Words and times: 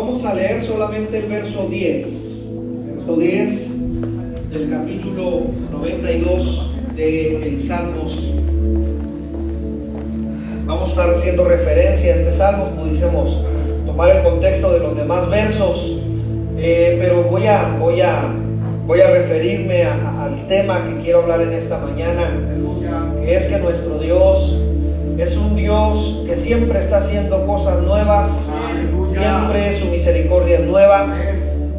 Vamos 0.00 0.24
a 0.24 0.32
leer 0.32 0.62
solamente 0.62 1.18
el 1.18 1.26
verso 1.26 1.68
10. 1.68 2.46
Verso 2.86 3.16
10 3.16 4.50
del 4.50 4.70
capítulo 4.70 5.42
92 5.72 6.70
de 6.96 7.46
el 7.46 7.58
Salmos. 7.58 8.32
Vamos 10.64 10.88
a 10.88 10.90
estar 10.90 11.10
haciendo 11.10 11.44
referencia 11.44 12.14
a 12.14 12.16
este 12.16 12.32
salmo, 12.32 12.82
decimos, 12.82 13.42
tomar 13.84 14.16
el 14.16 14.22
contexto 14.22 14.72
de 14.72 14.80
los 14.80 14.96
demás 14.96 15.28
versos, 15.28 15.98
eh, 16.56 16.96
pero 16.98 17.24
voy 17.24 17.46
a, 17.46 17.76
voy 17.78 18.00
a, 18.00 18.34
voy 18.86 19.02
a 19.02 19.10
referirme 19.10 19.84
al 19.84 20.46
tema 20.48 20.82
que 20.88 21.04
quiero 21.04 21.20
hablar 21.20 21.42
en 21.42 21.52
esta 21.52 21.76
mañana, 21.76 22.40
que 23.22 23.36
es 23.36 23.48
que 23.48 23.58
nuestro 23.58 23.98
Dios 23.98 24.56
es 25.18 25.36
un 25.36 25.54
Dios 25.54 26.22
que 26.26 26.34
siempre 26.34 26.78
está 26.78 26.96
haciendo 26.96 27.46
cosas 27.46 27.82
nuevas, 27.82 28.50
siempre 29.10 29.72
su 29.72 29.86
misericordia 29.86 30.60
nueva 30.60 31.14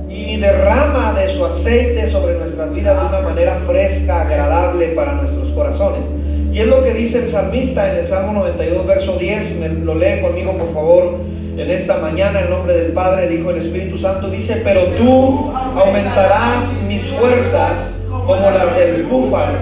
y 0.10 0.38
derrama 0.38 1.14
de 1.14 1.30
su 1.30 1.46
aceite 1.46 2.06
sobre 2.08 2.36
nuestras 2.36 2.74
vidas 2.74 3.00
de 3.00 3.08
una 3.08 3.22
manera 3.22 3.56
fresca, 3.66 4.22
agradable 4.22 4.88
para 4.90 5.14
nuestros 5.14 5.50
corazones. 5.52 6.10
Y 6.52 6.60
es 6.60 6.68
lo 6.68 6.84
que 6.84 6.94
dice 6.94 7.20
el 7.20 7.28
salmista 7.28 7.92
en 7.92 8.00
el 8.00 8.06
Salmo 8.06 8.34
92, 8.34 8.86
verso 8.86 9.18
10. 9.18 9.60
Me 9.60 9.70
lo 9.70 9.96
lee 9.96 10.22
conmigo, 10.22 10.58
por 10.58 10.74
favor, 10.74 11.20
en 11.58 11.72
esta 11.72 11.98
mañana, 12.00 12.42
en 12.42 12.50
nombre 12.50 12.74
del 12.74 12.92
Padre, 12.92 13.28
el 13.28 13.40
Hijo 13.40 13.52
y 13.52 13.54
el 13.54 13.60
Espíritu 13.60 13.98
Santo. 13.98 14.30
Dice, 14.30 14.62
pero 14.64 14.88
tú 14.98 15.54
aumentarás 15.76 16.82
mis 16.88 17.04
fuerzas 17.04 18.04
como 18.10 18.36
las 18.36 18.76
del 18.76 19.04
búfalo. 19.04 19.60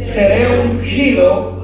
Seré 0.00 0.46
ungido 0.60 1.56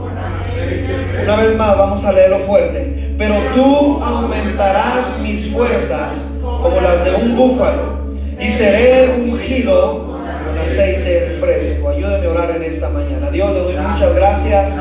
una 1.23 1.37
vez 1.37 1.57
más, 1.57 1.79
vamos 1.79 2.05
a 2.05 2.13
leerlo 2.13 2.39
fuerte. 2.41 2.92
Pero 3.19 3.35
tú 3.55 4.03
aumentarás 4.03 5.19
mis 5.23 5.47
fuerzas 5.47 6.39
como 6.41 6.81
las 6.81 7.05
de 7.05 7.15
un 7.15 7.37
búfalo 7.37 8.03
y 8.41 8.49
seré 8.49 9.15
ungido 9.21 10.07
con 10.07 10.59
aceite 10.61 11.37
fresco. 11.41 11.91
Ayúdeme 11.91 12.27
a 12.27 12.31
orar 12.31 12.51
en 12.57 12.63
esta 12.65 12.89
mañana. 12.89 13.31
Dios, 13.31 13.53
le 13.53 13.61
doy 13.61 13.77
muchas 13.77 14.15
gracias 14.15 14.81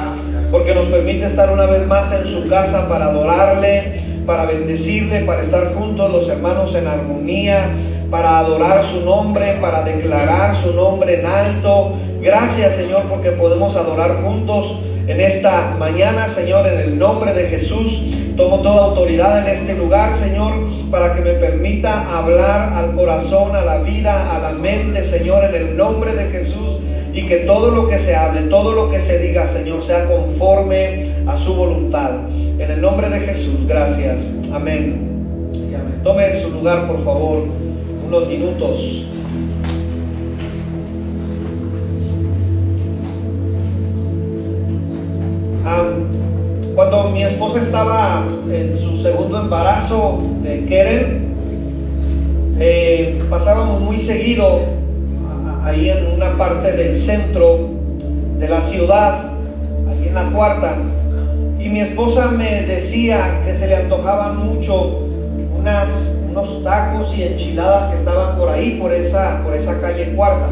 porque 0.52 0.74
nos 0.74 0.86
permite 0.86 1.26
estar 1.26 1.52
una 1.52 1.66
vez 1.66 1.86
más 1.88 2.12
en 2.12 2.26
su 2.26 2.48
casa 2.48 2.90
para 2.90 3.06
adorarle, 3.06 4.02
para 4.26 4.46
bendecirle, 4.46 5.22
para 5.22 5.42
estar 5.42 5.74
juntos 5.74 6.12
los 6.12 6.28
hermanos 6.30 6.76
en 6.76 6.88
armonía, 6.88 7.70
para 8.10 8.40
adorar 8.40 8.84
su 8.84 9.02
nombre, 9.02 9.58
para 9.62 9.84
declarar 9.84 10.56
su 10.56 10.74
nombre 10.74 11.20
en 11.20 11.26
alto. 11.26 11.94
Gracias 12.22 12.76
Señor 12.76 13.04
porque 13.10 13.32
podemos 13.32 13.76
adorar 13.76 14.22
juntos 14.24 14.78
en 15.12 15.20
esta 15.20 15.76
mañana, 15.78 16.30
Señor, 16.30 16.66
en 16.68 16.80
el 16.80 16.98
nombre 16.98 17.34
de 17.34 17.48
Jesús. 17.48 18.06
Tomo 18.38 18.62
toda 18.62 18.86
autoridad 18.86 19.40
en 19.40 19.48
este 19.48 19.76
lugar, 19.76 20.14
Señor, 20.14 20.54
para 20.90 21.14
que 21.14 21.22
me 21.22 21.34
permita 21.34 22.18
hablar 22.18 22.72
al 22.74 22.96
corazón, 22.96 23.54
a 23.54 23.62
la 23.62 23.80
vida, 23.80 24.34
a 24.34 24.40
la 24.40 24.54
mente, 24.54 25.04
Señor, 25.04 25.44
en 25.44 25.56
el 25.56 25.76
nombre 25.76 26.14
de 26.14 26.30
Jesús. 26.30 26.78
Y 27.14 27.26
que 27.26 27.40
todo 27.40 27.72
lo 27.72 27.90
que 27.90 28.00
se 28.00 28.16
hable, 28.16 28.44
todo 28.44 28.72
lo 28.72 28.90
que 28.90 29.02
se 29.02 29.20
diga, 29.20 29.46
Señor, 29.46 29.84
sea 29.84 30.06
conforme 30.06 31.08
a 31.28 31.36
su 31.36 31.56
voluntad. 31.56 32.12
En 32.58 32.72
el 32.72 32.80
nombre 32.80 33.10
de 33.10 33.20
Jesús, 33.20 33.68
gracias. 33.68 34.38
Amén. 34.54 35.10
Tome 36.06 36.32
su 36.32 36.52
lugar, 36.52 36.88
por 36.88 37.04
favor, 37.04 37.44
unos 38.08 38.28
minutos. 38.30 39.11
Cuando 46.76 47.10
mi 47.10 47.24
esposa 47.24 47.60
estaba 47.60 48.26
en 48.50 48.76
su 48.76 48.98
segundo 48.98 49.40
embarazo 49.40 50.20
de 50.42 50.66
Keren, 50.66 51.36
eh, 52.60 53.24
pasábamos 53.30 53.82
muy 53.82 53.98
seguido 53.98 54.62
ahí 55.64 55.90
en 55.90 56.08
una 56.08 56.38
parte 56.38 56.72
del 56.72 56.96
centro 56.96 57.70
de 58.40 58.50
la 58.50 58.62
ciudad, 58.62 59.32
ahí 59.90 60.08
en 60.08 60.16
la 60.16 60.26
cuarta, 60.30 60.78
y 61.60 61.70
mi 61.70 61.82
esposa 61.82 62.32
me 62.32 62.64
decía 62.64 63.42
que 63.46 63.54
se 63.54 63.68
le 63.68 63.76
antojaban 63.76 64.38
mucho 64.38 65.08
unas, 65.60 66.20
unos 66.30 66.64
tacos 66.64 67.16
y 67.16 67.24
enchiladas 67.24 67.86
que 67.88 67.96
estaban 67.96 68.38
por 68.38 68.50
ahí, 68.50 68.80
por 68.82 68.92
esa, 68.92 69.44
por 69.44 69.54
esa 69.54 69.80
calle 69.80 70.14
cuarta. 70.16 70.48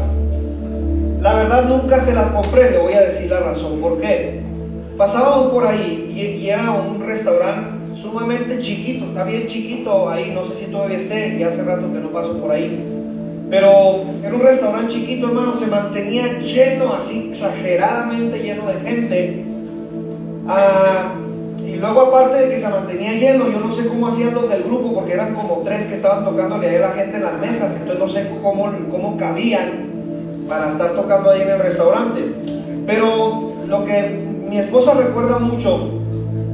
La 1.20 1.34
verdad 1.34 1.64
nunca 1.64 1.98
se 1.98 2.14
las 2.14 2.28
compré, 2.28 2.70
le 2.70 2.78
voy 2.78 2.92
a 2.92 3.00
decir 3.00 3.30
la 3.30 3.40
razón 3.40 3.80
por 3.80 4.00
qué 4.00 4.39
pasábamos 5.00 5.50
por 5.50 5.66
ahí 5.66 6.12
y, 6.14 6.46
era 6.46 6.72
un 6.72 7.00
restaurante 7.00 7.96
sumamente 7.96 8.60
chiquito, 8.60 9.06
está 9.06 9.24
bien 9.24 9.46
chiquito 9.46 10.10
ahí, 10.10 10.30
no 10.34 10.44
sé 10.44 10.54
si 10.54 10.70
todavía 10.70 10.98
esté, 10.98 11.38
ya 11.38 11.48
hace 11.48 11.62
rato 11.64 11.90
que 11.90 12.00
no 12.00 12.10
paso 12.10 12.36
por 12.36 12.50
ahí. 12.50 12.84
Pero 13.48 14.02
era 14.22 14.34
un 14.34 14.42
restaurante 14.42 14.92
chiquito, 14.92 15.28
hermano, 15.28 15.56
se 15.56 15.68
mantenía 15.68 16.40
lleno, 16.40 16.92
así 16.92 17.28
exageradamente 17.30 18.40
lleno 18.40 18.66
de 18.66 18.74
gente. 18.74 19.44
Ah, 20.46 21.14
y 21.66 21.76
luego 21.76 22.02
aparte 22.02 22.42
de 22.42 22.50
que 22.50 22.60
se 22.60 22.68
mantenía 22.68 23.14
lleno, 23.14 23.50
yo 23.50 23.58
no 23.58 23.72
sé 23.72 23.86
cómo 23.86 24.06
hacían 24.06 24.34
los 24.34 24.50
del 24.50 24.64
grupo, 24.64 24.92
porque 24.92 25.14
eran 25.14 25.34
como 25.34 25.62
tres 25.64 25.86
que 25.86 25.94
estaban 25.94 26.26
tocándole 26.26 26.76
a 26.76 26.80
la 26.80 26.90
gente 26.90 27.16
en 27.16 27.22
las 27.22 27.38
mesas, 27.40 27.74
entonces 27.80 27.98
no 27.98 28.08
sé 28.08 28.28
cómo, 28.42 28.70
cómo 28.90 29.16
cabían 29.16 30.44
para 30.46 30.68
estar 30.68 30.90
tocando 30.90 31.30
ahí 31.30 31.40
en 31.40 31.48
el 31.48 31.58
restaurante. 31.58 32.20
Pero 32.86 33.54
lo 33.66 33.84
que 33.84 34.29
mi 34.50 34.58
esposa 34.58 34.94
recuerda 34.94 35.38
mucho, 35.38 35.88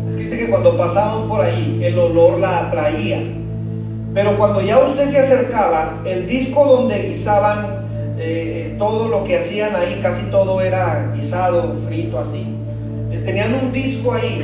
es 0.07 0.15
que 0.15 0.21
dice 0.21 0.39
que 0.39 0.51
cuando 0.51 0.77
pasábamos 0.77 1.31
por 1.31 1.41
ahí, 1.41 1.81
el 1.83 1.99
olor 1.99 2.39
la 2.39 2.67
atraía. 2.67 3.23
Pero 4.13 4.37
cuando 4.37 4.61
ya 4.61 4.79
usted 4.81 5.07
se 5.07 5.19
acercaba, 5.19 6.03
el 6.05 6.27
disco 6.27 6.67
donde 6.67 6.99
guisaban 7.09 7.87
eh, 8.19 8.77
todo 8.79 9.09
lo 9.09 9.25
que 9.25 9.39
hacían 9.39 9.75
ahí, 9.75 9.99
casi 10.03 10.31
todo 10.31 10.61
era 10.61 11.11
guisado, 11.15 11.75
frito, 11.87 12.19
así. 12.19 12.45
Eh, 13.11 13.23
tenían 13.25 13.55
un 13.55 13.73
disco 13.73 14.13
ahí. 14.13 14.43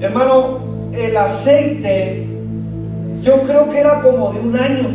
Hermano, 0.00 0.60
el 0.94 1.14
aceite, 1.18 2.26
yo 3.22 3.42
creo 3.42 3.68
que 3.68 3.78
era 3.78 4.00
como 4.00 4.32
de 4.32 4.40
un 4.40 4.56
año. 4.56 4.88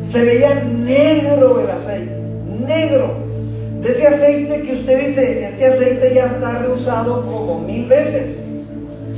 Se 0.00 0.24
veía 0.24 0.64
negro 0.64 1.60
el 1.60 1.68
aceite, 1.68 2.22
negro 2.66 3.25
ese 3.86 4.06
aceite 4.06 4.62
que 4.62 4.72
usted 4.72 5.06
dice, 5.06 5.44
este 5.44 5.66
aceite 5.66 6.12
ya 6.14 6.26
está 6.26 6.58
reusado 6.58 7.22
como 7.22 7.60
mil 7.60 7.86
veces. 7.86 8.46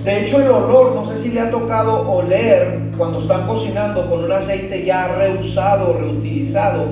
De 0.05 0.21
hecho, 0.21 0.41
el 0.41 0.51
olor, 0.51 0.95
no 0.95 1.05
sé 1.05 1.17
si 1.17 1.31
le 1.31 1.41
ha 1.41 1.51
tocado 1.51 2.09
oler 2.11 2.79
cuando 2.97 3.21
están 3.21 3.47
cocinando 3.47 4.09
con 4.09 4.25
un 4.25 4.33
aceite 4.33 4.85
ya 4.85 5.09
reusado, 5.09 5.93
reutilizado, 5.99 6.87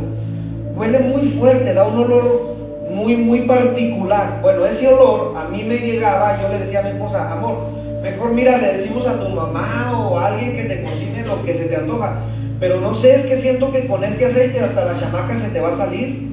huele 0.74 0.98
muy 1.00 1.22
fuerte, 1.22 1.72
da 1.72 1.86
un 1.86 1.98
olor 1.98 2.56
muy, 2.90 3.16
muy 3.16 3.40
particular. 3.42 4.40
Bueno, 4.42 4.66
ese 4.66 4.88
olor 4.88 5.34
a 5.36 5.48
mí 5.48 5.62
me 5.64 5.78
llegaba, 5.78 6.40
yo 6.40 6.48
le 6.48 6.58
decía 6.58 6.80
a 6.80 6.82
mi 6.82 6.90
esposa, 6.90 7.32
amor, 7.32 7.56
mejor 8.02 8.32
mira, 8.32 8.58
le 8.58 8.72
decimos 8.72 9.06
a 9.06 9.18
tu 9.18 9.28
mamá 9.28 10.06
o 10.08 10.18
a 10.18 10.26
alguien 10.26 10.56
que 10.56 10.64
te 10.64 10.82
cocine 10.82 11.24
lo 11.24 11.42
que 11.44 11.54
se 11.54 11.64
te 11.66 11.76
antoja. 11.76 12.18
Pero 12.58 12.80
no 12.80 12.94
sé, 12.94 13.14
es 13.14 13.26
que 13.26 13.36
siento 13.36 13.70
que 13.70 13.86
con 13.86 14.02
este 14.02 14.24
aceite 14.26 14.60
hasta 14.60 14.84
la 14.84 14.98
chamaca 14.98 15.36
se 15.36 15.48
te 15.48 15.60
va 15.60 15.70
a 15.70 15.74
salir. 15.74 16.32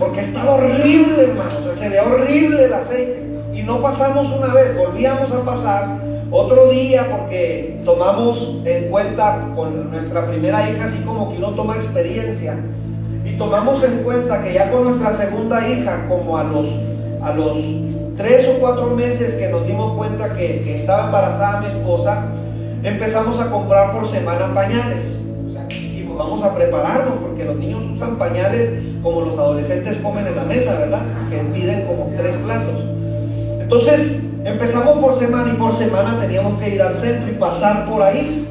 Porque 0.00 0.20
estaba 0.20 0.52
horrible, 0.52 1.24
hermano. 1.24 1.50
O 1.60 1.62
sea, 1.62 1.74
se 1.74 1.88
ve 1.90 2.00
horrible 2.00 2.64
el 2.64 2.72
aceite. 2.72 3.22
Y 3.54 3.62
no 3.62 3.82
pasamos 3.82 4.32
una 4.32 4.54
vez, 4.54 4.74
volvíamos 4.76 5.30
a 5.30 5.44
pasar 5.44 5.98
otro 6.30 6.70
día 6.70 7.08
porque 7.10 7.80
tomamos 7.84 8.60
en 8.64 8.88
cuenta 8.88 9.48
con 9.54 9.90
nuestra 9.90 10.26
primera 10.26 10.70
hija, 10.70 10.84
así 10.84 11.02
como 11.02 11.30
que 11.30 11.36
uno 11.36 11.50
toma 11.50 11.76
experiencia. 11.76 12.56
Y 13.24 13.36
tomamos 13.36 13.84
en 13.84 14.02
cuenta 14.02 14.42
que 14.42 14.54
ya 14.54 14.70
con 14.70 14.84
nuestra 14.84 15.12
segunda 15.12 15.68
hija, 15.68 16.06
como 16.08 16.38
a 16.38 16.44
los, 16.44 16.68
a 17.22 17.34
los 17.34 17.58
tres 18.16 18.48
o 18.48 18.58
cuatro 18.58 18.86
meses 18.90 19.34
que 19.34 19.48
nos 19.48 19.66
dimos 19.66 19.96
cuenta 19.98 20.34
que, 20.34 20.62
que 20.62 20.76
estaba 20.76 21.06
embarazada 21.06 21.60
mi 21.60 21.66
esposa, 21.66 22.28
empezamos 22.82 23.38
a 23.38 23.50
comprar 23.50 23.92
por 23.92 24.06
semana 24.06 24.54
pañales 24.54 25.20
vamos 26.20 26.42
a 26.42 26.54
prepararnos 26.54 27.14
porque 27.22 27.44
los 27.44 27.56
niños 27.56 27.82
usan 27.90 28.16
pañales 28.16 28.70
como 29.02 29.22
los 29.22 29.38
adolescentes 29.38 29.98
comen 29.98 30.26
en 30.26 30.36
la 30.36 30.44
mesa, 30.44 30.78
¿verdad? 30.78 31.00
Que 31.30 31.38
piden 31.38 31.86
como 31.86 32.12
tres 32.16 32.34
platos. 32.36 32.84
Entonces 33.60 34.20
empezamos 34.44 34.98
por 34.98 35.14
semana 35.14 35.52
y 35.54 35.56
por 35.56 35.72
semana 35.72 36.18
teníamos 36.20 36.60
que 36.60 36.74
ir 36.74 36.82
al 36.82 36.94
centro 36.94 37.30
y 37.30 37.34
pasar 37.34 37.88
por 37.88 38.02
ahí. 38.02 38.46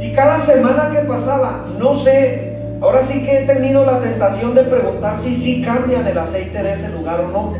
Y 0.00 0.12
cada 0.12 0.38
semana 0.38 0.90
que 0.92 1.00
pasaba, 1.00 1.64
no 1.78 1.98
sé, 1.98 2.56
ahora 2.80 3.02
sí 3.02 3.24
que 3.24 3.38
he 3.38 3.46
tenido 3.46 3.84
la 3.84 4.00
tentación 4.00 4.54
de 4.54 4.62
preguntar 4.62 5.18
si 5.18 5.36
sí 5.36 5.62
cambian 5.62 6.06
el 6.06 6.18
aceite 6.18 6.62
de 6.62 6.72
ese 6.72 6.90
lugar 6.90 7.20
o 7.20 7.28
no. 7.28 7.54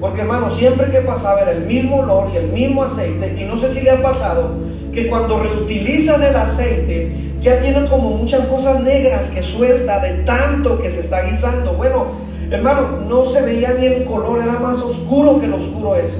Porque 0.00 0.20
hermano, 0.20 0.50
siempre 0.50 0.90
que 0.90 1.00
pasaba 1.00 1.40
era 1.40 1.50
el 1.50 1.66
mismo 1.66 1.96
olor 1.96 2.30
y 2.32 2.36
el 2.36 2.48
mismo 2.48 2.84
aceite. 2.84 3.36
Y 3.38 3.44
no 3.44 3.58
sé 3.58 3.68
si 3.70 3.80
le 3.80 3.90
ha 3.90 4.02
pasado 4.02 4.54
que 4.92 5.08
cuando 5.08 5.42
reutilizan 5.42 6.22
el 6.22 6.36
aceite 6.36 7.27
ya 7.40 7.60
tienen 7.60 7.86
como 7.86 8.10
muchas 8.10 8.46
cosas 8.46 8.82
negras 8.82 9.30
que 9.30 9.42
suelta 9.42 10.00
de 10.00 10.24
tanto 10.24 10.80
que 10.80 10.90
se 10.90 11.00
está 11.00 11.22
guisando. 11.22 11.74
Bueno, 11.74 12.06
hermano, 12.50 13.00
no 13.08 13.24
se 13.24 13.42
veía 13.42 13.74
ni 13.78 13.86
el 13.86 14.04
color, 14.04 14.42
era 14.42 14.58
más 14.58 14.80
oscuro 14.80 15.40
que 15.40 15.46
lo 15.46 15.56
oscuro 15.56 15.96
eso. 15.96 16.18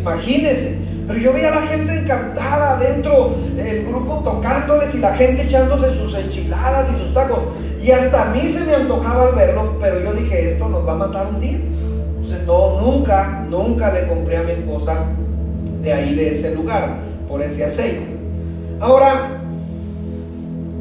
Imagínense. 0.00 0.78
Pero 1.06 1.18
yo 1.18 1.32
veía 1.34 1.48
a 1.48 1.60
la 1.60 1.66
gente 1.66 1.92
encantada 1.98 2.76
adentro, 2.76 3.36
el 3.58 3.84
grupo 3.84 4.22
tocándole 4.24 4.86
la 5.00 5.14
gente 5.14 5.42
echándose 5.42 5.90
sus 5.94 6.14
enchiladas 6.14 6.88
y 6.90 6.94
sus 6.94 7.12
tacos. 7.12 7.40
Y 7.82 7.90
hasta 7.90 8.22
a 8.22 8.30
mí 8.30 8.48
se 8.48 8.64
me 8.64 8.74
antojaba 8.74 9.24
al 9.24 9.34
verlos, 9.34 9.68
pero 9.78 10.00
yo 10.00 10.14
dije, 10.14 10.46
esto 10.48 10.66
nos 10.68 10.86
va 10.86 10.92
a 10.92 10.96
matar 10.96 11.26
un 11.26 11.40
día. 11.40 11.58
Entonces, 12.16 12.46
no, 12.46 12.80
nunca, 12.80 13.44
nunca 13.50 13.92
le 13.92 14.08
compré 14.08 14.38
a 14.38 14.42
mi 14.44 14.52
esposa 14.52 15.04
de 15.82 15.92
ahí, 15.92 16.14
de 16.14 16.30
ese 16.30 16.54
lugar, 16.54 16.94
por 17.28 17.42
ese 17.42 17.64
aceite. 17.64 18.06
Ahora, 18.80 19.43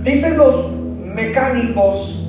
dicen 0.03 0.37
los 0.37 0.71
mecánicos 1.15 2.27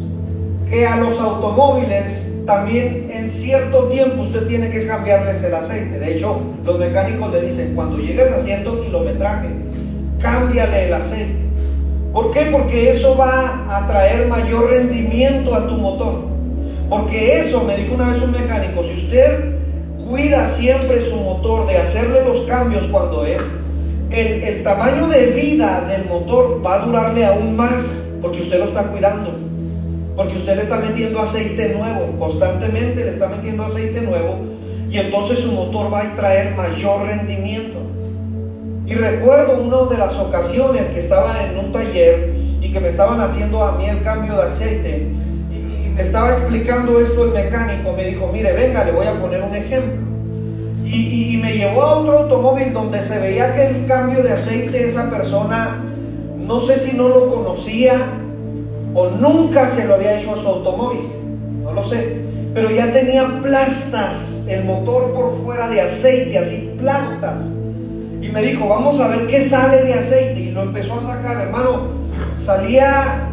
que 0.69 0.87
a 0.87 0.97
los 0.97 1.21
automóviles 1.21 2.43
también 2.47 3.09
en 3.11 3.29
cierto 3.29 3.85
tiempo 3.85 4.23
usted 4.23 4.47
tiene 4.47 4.71
que 4.71 4.87
cambiarles 4.87 5.43
el 5.44 5.55
aceite. 5.55 5.99
De 5.99 6.15
hecho, 6.15 6.41
los 6.65 6.79
mecánicos 6.79 7.32
le 7.32 7.43
dicen, 7.43 7.75
cuando 7.75 7.99
llegues 7.99 8.32
a 8.32 8.41
cierto 8.41 8.82
kilometraje, 8.82 9.49
cámbiale 10.21 10.87
el 10.87 10.94
aceite. 10.94 11.44
¿Por 12.12 12.31
qué? 12.32 12.47
Porque 12.53 12.91
eso 12.91 13.17
va 13.17 13.65
a 13.69 13.87
traer 13.88 14.29
mayor 14.29 14.70
rendimiento 14.70 15.55
a 15.55 15.67
tu 15.67 15.75
motor. 15.75 16.27
Porque 16.88 17.41
eso, 17.41 17.65
me 17.65 17.77
dijo 17.77 17.94
una 17.94 18.11
vez 18.11 18.23
un 18.23 18.32
mecánico, 18.32 18.85
si 18.85 18.94
usted 18.94 19.55
cuida 20.09 20.47
siempre 20.47 21.00
su 21.00 21.17
motor 21.17 21.67
de 21.67 21.79
hacerle 21.79 22.25
los 22.25 22.43
cambios 22.43 22.87
cuando 22.88 23.25
es, 23.25 23.43
el, 24.11 24.43
el 24.43 24.62
tamaño 24.62 25.09
de 25.09 25.27
vida 25.27 25.85
del 25.89 26.06
motor 26.06 26.62
va 26.65 26.75
a 26.75 26.87
durarle 26.87 27.25
aún 27.25 27.56
más 27.56 28.09
porque 28.21 28.41
usted 28.41 28.59
lo 28.59 28.67
está 28.67 28.85
cuidando. 28.85 29.33
Porque 30.17 30.37
usted 30.37 30.56
le 30.56 30.62
está 30.62 30.79
metiendo 30.79 31.21
aceite 31.21 31.75
nuevo, 31.75 32.19
constantemente 32.19 33.05
le 33.05 33.11
está 33.11 33.29
metiendo 33.29 33.65
aceite 33.65 34.01
nuevo 34.01 34.55
y 34.95 34.99
entonces 34.99 35.41
su 35.41 35.51
motor 35.51 35.93
va 35.93 36.03
a 36.03 36.15
traer 36.15 36.55
mayor 36.55 37.06
rendimiento. 37.06 37.79
Y 38.87 38.95
recuerdo 38.95 39.61
una 39.61 39.91
de 39.91 39.99
las 39.99 40.17
ocasiones 40.17 40.87
que 40.89 41.01
estaba 41.01 41.45
en 41.45 41.59
un 41.59 41.73
taller 41.73 42.33
y 42.61 42.71
que 42.71 42.79
me 42.79 42.89
estaban 42.89 43.21
haciendo 43.21 43.65
a 43.65 43.77
mí 43.77 43.89
el 43.89 44.03
cambio 44.03 44.37
de 44.37 44.43
aceite 44.43 45.09
y, 45.51 45.89
me 45.95 46.03
estaba 46.03 46.31
explicando 46.31 47.01
esto 47.01 47.25
el 47.25 47.31
mecánico, 47.31 47.93
me 47.93 48.06
dijo, 48.06 48.29
mire, 48.33 48.53
venga, 48.53 48.85
le 48.85 48.93
voy 48.93 49.06
a 49.06 49.15
poner 49.15 49.43
un 49.43 49.55
ejemplo. 49.55 50.04
Y, 50.94 51.37
me 51.38 51.52
llevó 51.52 51.82
a 51.82 51.99
otro 51.99 52.19
automóvil 52.20 52.73
donde 52.73 53.02
se 53.02 53.19
veía 53.19 53.55
que 53.55 53.67
el 53.67 53.87
cambio 53.87 54.23
de 54.23 54.32
aceite 54.32 54.85
esa 54.85 55.11
persona, 55.11 55.85
no 56.38 56.61
sé 56.61 56.79
si 56.79 56.96
no 56.96 57.08
lo 57.08 57.35
conocía 57.35 57.96
o 58.94 59.11
nunca 59.11 59.69
se 59.69 59.87
lo 59.87 59.94
había 59.94 60.19
hecho 60.19 60.35
a 60.35 60.38
su 60.38 60.46
automóvil, 60.46 61.11
no 61.62 61.73
lo 61.73 61.82
sé, 61.82 62.23
pero 62.55 62.70
ya 62.70 62.93
tenía 62.93 63.41
plastas, 63.43 64.44
el 64.46 64.64
motor 64.64 65.12
por 65.12 65.37
fuera 65.44 65.69
de 65.69 65.81
aceite, 65.81 66.38
así 66.38 66.73
plastas. 66.79 67.50
Y 68.23 68.29
me 68.29 68.41
dijo, 68.41 68.69
vamos 68.69 69.00
a 69.00 69.08
ver 69.08 69.26
qué 69.26 69.43
sale 69.43 69.82
de 69.82 69.94
aceite. 69.94 70.41
Y 70.41 70.50
lo 70.52 70.62
empezó 70.62 70.94
a 70.94 71.00
sacar, 71.00 71.41
hermano, 71.43 71.88
salía 72.35 73.29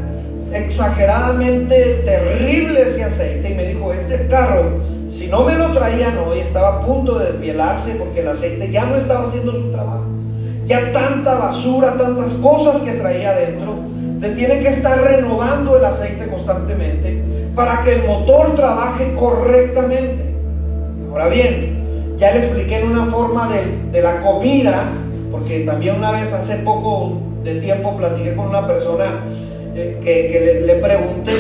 exageradamente 0.52 2.02
terrible 2.04 2.82
ese 2.82 3.04
aceite. 3.04 3.52
Y 3.52 3.54
me 3.54 3.68
dijo, 3.68 3.94
este 3.94 4.28
carro, 4.28 4.82
si 5.12 5.28
no 5.28 5.44
me 5.44 5.56
lo 5.56 5.74
traían 5.74 6.18
hoy, 6.20 6.40
estaba 6.40 6.78
a 6.78 6.80
punto 6.80 7.20
de 7.20 7.34
desvielarse 7.34 7.96
porque 7.96 8.22
el 8.22 8.30
aceite 8.30 8.72
ya 8.72 8.86
no 8.86 8.96
estaba 8.96 9.26
haciendo 9.26 9.52
su 9.52 9.70
trabajo. 9.70 10.06
Ya 10.66 10.94
tanta 10.94 11.36
basura, 11.36 11.98
tantas 11.98 12.34
cosas 12.36 12.80
que 12.80 12.94
traía 12.94 13.32
adentro 13.32 13.76
te 14.22 14.30
tiene 14.30 14.60
que 14.60 14.70
estar 14.70 15.02
renovando 15.02 15.78
el 15.78 15.84
aceite 15.84 16.28
constantemente 16.28 17.24
para 17.54 17.82
que 17.82 17.96
el 17.96 18.04
motor 18.08 18.56
trabaje 18.56 19.14
correctamente. 19.16 20.34
Ahora 21.12 21.28
bien, 21.28 22.16
ya 22.18 22.32
le 22.32 22.46
expliqué 22.46 22.80
en 22.80 22.92
una 22.92 23.08
forma 23.08 23.52
de, 23.52 24.02
la 24.02 24.22
comida, 24.22 24.94
porque 25.30 25.62
también 25.62 25.96
una 25.98 26.12
vez 26.12 26.32
hace 26.32 26.58
poco 26.58 27.18
de 27.44 27.56
tiempo 27.56 27.98
platiqué 27.98 28.34
con 28.34 28.48
una 28.48 28.66
persona 28.66 29.26
eh, 29.76 30.00
que, 30.02 30.64
le, 30.66 30.76
pregunté 30.76 31.34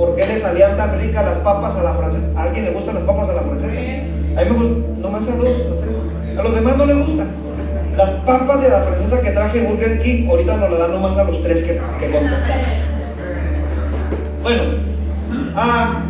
por 0.00 0.16
qué 0.16 0.26
le 0.26 0.38
salían 0.38 0.78
tan 0.78 0.98
ricas 0.98 1.22
las 1.26 1.36
papas 1.38 1.76
a 1.76 1.82
la 1.82 1.92
francesa. 1.92 2.26
¿A 2.34 2.44
alguien 2.44 2.64
le 2.64 2.70
gustan 2.70 2.94
las 2.94 3.04
papas 3.04 3.28
a 3.28 3.34
la 3.34 3.42
francesa? 3.42 3.78
A 3.78 4.44
mí 4.44 4.50
me 4.50 4.56
gustan, 4.56 5.02
nomás 5.02 5.28
a 5.28 5.36
dos, 5.36 5.46
a 5.46 5.84
tres. 5.84 6.38
A 6.38 6.42
los 6.42 6.54
demás 6.54 6.76
no 6.78 6.86
le 6.86 6.94
gustan. 6.94 7.28
Las 7.98 8.10
papas 8.10 8.62
de 8.62 8.70
la 8.70 8.80
francesa 8.80 9.20
que 9.20 9.30
traje 9.32 9.60
Burger 9.60 10.00
King, 10.00 10.26
ahorita 10.26 10.56
nos 10.56 10.70
la 10.70 10.78
dan 10.78 10.92
nomás 10.92 11.18
a 11.18 11.24
los 11.24 11.42
tres 11.42 11.64
que, 11.64 11.78
que 11.98 12.12
contestaron. 12.12 12.64
Bueno, 14.42 14.62
ah, 15.54 16.02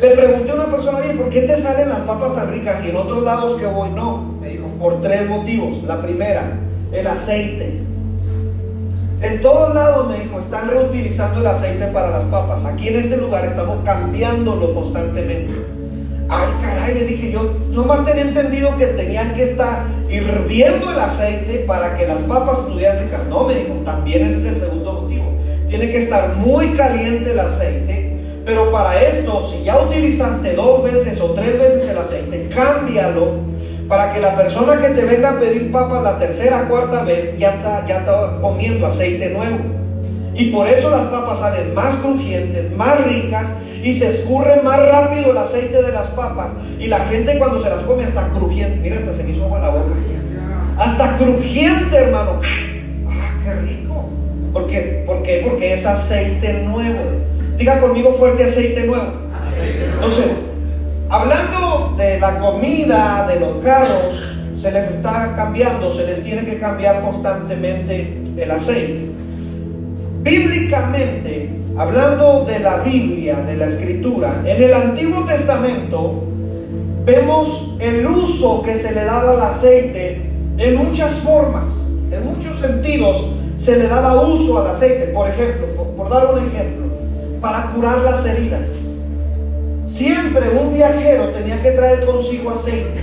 le 0.00 0.10
pregunté 0.10 0.52
a 0.52 0.54
una 0.54 0.66
persona, 0.66 0.98
oye, 0.98 1.14
¿por 1.14 1.28
qué 1.28 1.40
te 1.40 1.56
salen 1.56 1.88
las 1.88 2.00
papas 2.02 2.36
tan 2.36 2.52
ricas 2.52 2.84
y 2.84 2.90
en 2.90 2.96
otros 2.96 3.24
lados 3.24 3.56
que 3.56 3.66
voy 3.66 3.90
no? 3.90 4.36
Me 4.40 4.50
dijo, 4.50 4.68
por 4.78 5.00
tres 5.00 5.28
motivos. 5.28 5.82
La 5.82 6.00
primera, 6.00 6.60
el 6.92 7.06
aceite. 7.08 7.80
En 9.22 9.40
todos 9.40 9.74
lados, 9.74 10.08
me 10.08 10.20
dijo, 10.20 10.38
están 10.38 10.68
reutilizando 10.68 11.40
el 11.40 11.46
aceite 11.46 11.86
para 11.86 12.10
las 12.10 12.24
papas. 12.24 12.64
Aquí 12.66 12.88
en 12.88 12.96
este 12.96 13.16
lugar 13.16 13.44
estamos 13.46 13.78
cambiándolo 13.84 14.74
constantemente. 14.74 15.66
Ay, 16.28 16.48
caray, 16.60 16.94
le 16.94 17.04
dije 17.06 17.30
yo, 17.30 17.54
nomás 17.70 18.04
tenía 18.04 18.24
entendido 18.24 18.76
que 18.76 18.86
tenían 18.86 19.32
que 19.34 19.44
estar 19.44 19.84
hirviendo 20.10 20.90
el 20.90 20.98
aceite 20.98 21.64
para 21.66 21.96
que 21.96 22.06
las 22.06 22.22
papas 22.22 22.58
estuvieran 22.58 23.04
ricas. 23.04 23.20
No, 23.28 23.44
me 23.44 23.54
dijo, 23.54 23.74
también 23.84 24.26
ese 24.26 24.38
es 24.38 24.44
el 24.44 24.58
segundo 24.58 24.92
motivo. 24.92 25.24
Tiene 25.68 25.90
que 25.90 25.98
estar 25.98 26.36
muy 26.36 26.70
caliente 26.70 27.30
el 27.30 27.40
aceite, 27.40 28.16
pero 28.44 28.70
para 28.70 29.02
esto, 29.02 29.42
si 29.44 29.62
ya 29.62 29.80
utilizaste 29.80 30.54
dos 30.54 30.82
veces 30.82 31.20
o 31.20 31.30
tres 31.30 31.58
veces 31.58 31.88
el 31.88 31.96
aceite, 31.96 32.48
cámbialo 32.54 33.46
para 33.88 34.12
que 34.12 34.20
la 34.20 34.34
persona 34.34 34.80
que 34.80 34.88
te 34.88 35.04
venga 35.04 35.30
a 35.30 35.38
pedir 35.38 35.70
papas 35.70 36.02
la 36.02 36.18
tercera, 36.18 36.66
cuarta 36.68 37.02
vez 37.02 37.38
ya 37.38 37.50
está, 37.50 37.86
ya 37.86 37.98
está 37.98 38.38
comiendo 38.40 38.86
aceite 38.86 39.30
nuevo. 39.30 39.58
Y 40.34 40.50
por 40.50 40.68
eso 40.68 40.90
las 40.90 41.02
papas 41.02 41.40
salen 41.40 41.72
más 41.74 41.94
crujientes, 41.96 42.70
más 42.76 43.04
ricas 43.04 43.52
y 43.82 43.92
se 43.92 44.08
escurre 44.08 44.60
más 44.62 44.78
rápido 44.78 45.30
el 45.30 45.38
aceite 45.38 45.82
de 45.82 45.92
las 45.92 46.08
papas. 46.08 46.52
Y 46.78 46.88
la 46.88 46.98
gente 47.00 47.38
cuando 47.38 47.62
se 47.62 47.70
las 47.70 47.82
come 47.82 48.04
hasta 48.04 48.28
crujiente. 48.30 48.80
Mira, 48.80 48.96
hasta 48.96 49.12
se 49.12 49.24
me 49.24 49.30
hizo 49.30 49.44
agua 49.44 49.60
la 49.60 49.70
boca. 49.70 49.94
Hasta 50.78 51.16
crujiente, 51.16 51.96
hermano. 51.96 52.40
¡Ah, 53.08 53.30
qué 53.44 53.54
rico! 53.54 54.10
¿Por 54.52 54.66
qué? 54.66 55.04
¿Por 55.06 55.22
qué? 55.22 55.42
Porque 55.48 55.72
es 55.72 55.86
aceite 55.86 56.64
nuevo. 56.64 57.00
Diga 57.56 57.80
conmigo 57.80 58.12
fuerte 58.12 58.44
aceite 58.44 58.84
nuevo. 58.86 59.06
Entonces, 59.94 60.45
hablando 61.08 61.94
de 61.96 62.20
la 62.20 62.38
comida, 62.38 63.26
de 63.28 63.40
los 63.40 63.64
carros, 63.64 64.34
se 64.56 64.72
les 64.72 64.90
está 64.90 65.34
cambiando, 65.36 65.90
se 65.90 66.06
les 66.06 66.22
tiene 66.22 66.44
que 66.44 66.58
cambiar 66.58 67.02
constantemente 67.02 68.22
el 68.36 68.50
aceite. 68.50 69.10
Bíblicamente, 70.22 71.50
hablando 71.76 72.44
de 72.44 72.58
la 72.58 72.78
Biblia, 72.78 73.36
de 73.42 73.56
la 73.56 73.66
Escritura, 73.66 74.42
en 74.44 74.62
el 74.62 74.74
Antiguo 74.74 75.24
Testamento 75.24 76.24
vemos 77.04 77.76
el 77.78 78.06
uso 78.06 78.62
que 78.62 78.76
se 78.76 78.92
le 78.92 79.04
daba 79.04 79.32
al 79.32 79.42
aceite 79.42 80.22
en 80.58 80.76
muchas 80.76 81.12
formas, 81.20 81.92
en 82.10 82.24
muchos 82.24 82.58
sentidos 82.58 83.24
se 83.56 83.78
le 83.78 83.88
daba 83.88 84.22
uso 84.22 84.60
al 84.60 84.70
aceite. 84.70 85.06
Por 85.08 85.28
ejemplo, 85.28 85.66
por, 85.96 86.10
dar 86.10 86.32
un 86.32 86.38
ejemplo, 86.38 86.86
para 87.40 87.72
curar 87.72 87.98
las 87.98 88.24
heridas. 88.26 88.85
Siempre 89.96 90.50
un 90.50 90.74
viajero 90.74 91.30
tenía 91.30 91.62
que 91.62 91.70
traer 91.70 92.04
consigo 92.04 92.50
aceite. 92.50 93.00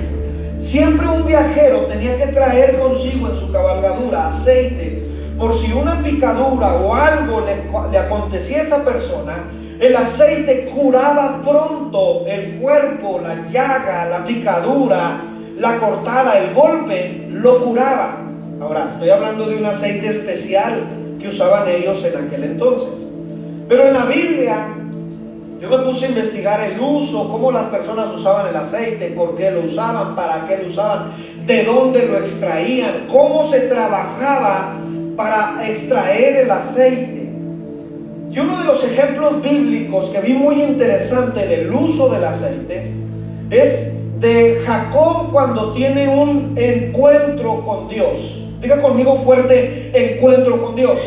Siempre 0.58 1.08
un 1.08 1.26
viajero 1.26 1.88
tenía 1.88 2.16
que 2.18 2.28
traer 2.28 2.78
consigo 2.78 3.30
en 3.30 3.36
su 3.36 3.52
cabalgadura 3.52 4.28
aceite 4.28 5.04
por 5.36 5.56
si 5.56 5.74
una 5.74 6.04
picadura 6.04 6.76
o 6.76 6.94
algo 6.94 7.42
le, 7.42 7.98
acontecía 7.98 8.60
a 8.60 8.62
esa 8.62 8.86
persona, 8.86 9.46
el 9.80 9.96
aceite 9.96 10.66
curaba 10.66 11.42
pronto 11.42 12.28
el 12.28 12.58
cuerpo, 12.58 13.20
la 13.24 13.50
llaga, 13.50 14.06
la 14.06 14.24
picadura, 14.24 15.24
la 15.58 15.78
cortada, 15.80 16.38
el 16.38 16.54
golpe, 16.54 17.26
lo 17.32 17.66
curaba. 17.66 18.20
Ahora, 18.62 18.90
estoy 18.92 19.10
hablando 19.10 19.48
de 19.48 19.58
un 19.58 19.66
aceite 19.66 20.10
especial 20.10 20.84
que 21.20 21.30
usaban 21.30 21.68
ellos 21.68 22.06
en 22.06 22.28
aquel 22.28 22.44
entonces. 22.44 23.08
Pero 23.68 23.88
en 23.88 23.96
la 23.96 24.06
Biblia, 24.06 24.83
yo 25.64 25.70
me 25.70 25.78
puse 25.78 26.08
a 26.08 26.10
investigar 26.10 26.60
el 26.60 26.78
uso, 26.78 27.30
cómo 27.30 27.50
las 27.50 27.70
personas 27.70 28.12
usaban 28.14 28.48
el 28.48 28.56
aceite, 28.58 29.08
por 29.12 29.34
qué 29.38 29.50
lo 29.50 29.62
usaban, 29.62 30.14
para 30.14 30.46
qué 30.46 30.58
lo 30.58 30.68
usaban, 30.68 31.14
de 31.46 31.64
dónde 31.64 32.06
lo 32.06 32.18
extraían, 32.18 33.08
cómo 33.08 33.48
se 33.48 33.62
trabajaba 33.62 34.76
para 35.16 35.66
extraer 35.66 36.36
el 36.44 36.52
aceite. 36.52 37.30
Y 38.30 38.40
uno 38.40 38.60
de 38.60 38.66
los 38.66 38.84
ejemplos 38.84 39.42
bíblicos 39.42 40.10
que 40.10 40.20
vi 40.20 40.34
muy 40.34 40.62
interesante 40.62 41.48
del 41.48 41.72
uso 41.72 42.10
del 42.10 42.26
aceite 42.26 42.92
es 43.50 43.94
de 44.20 44.62
Jacob 44.66 45.32
cuando 45.32 45.72
tiene 45.72 46.10
un 46.10 46.58
encuentro 46.58 47.64
con 47.64 47.88
Dios. 47.88 48.44
Diga 48.60 48.82
conmigo 48.82 49.16
fuerte, 49.24 49.92
encuentro 49.94 50.62
con 50.62 50.76
Dios. 50.76 51.00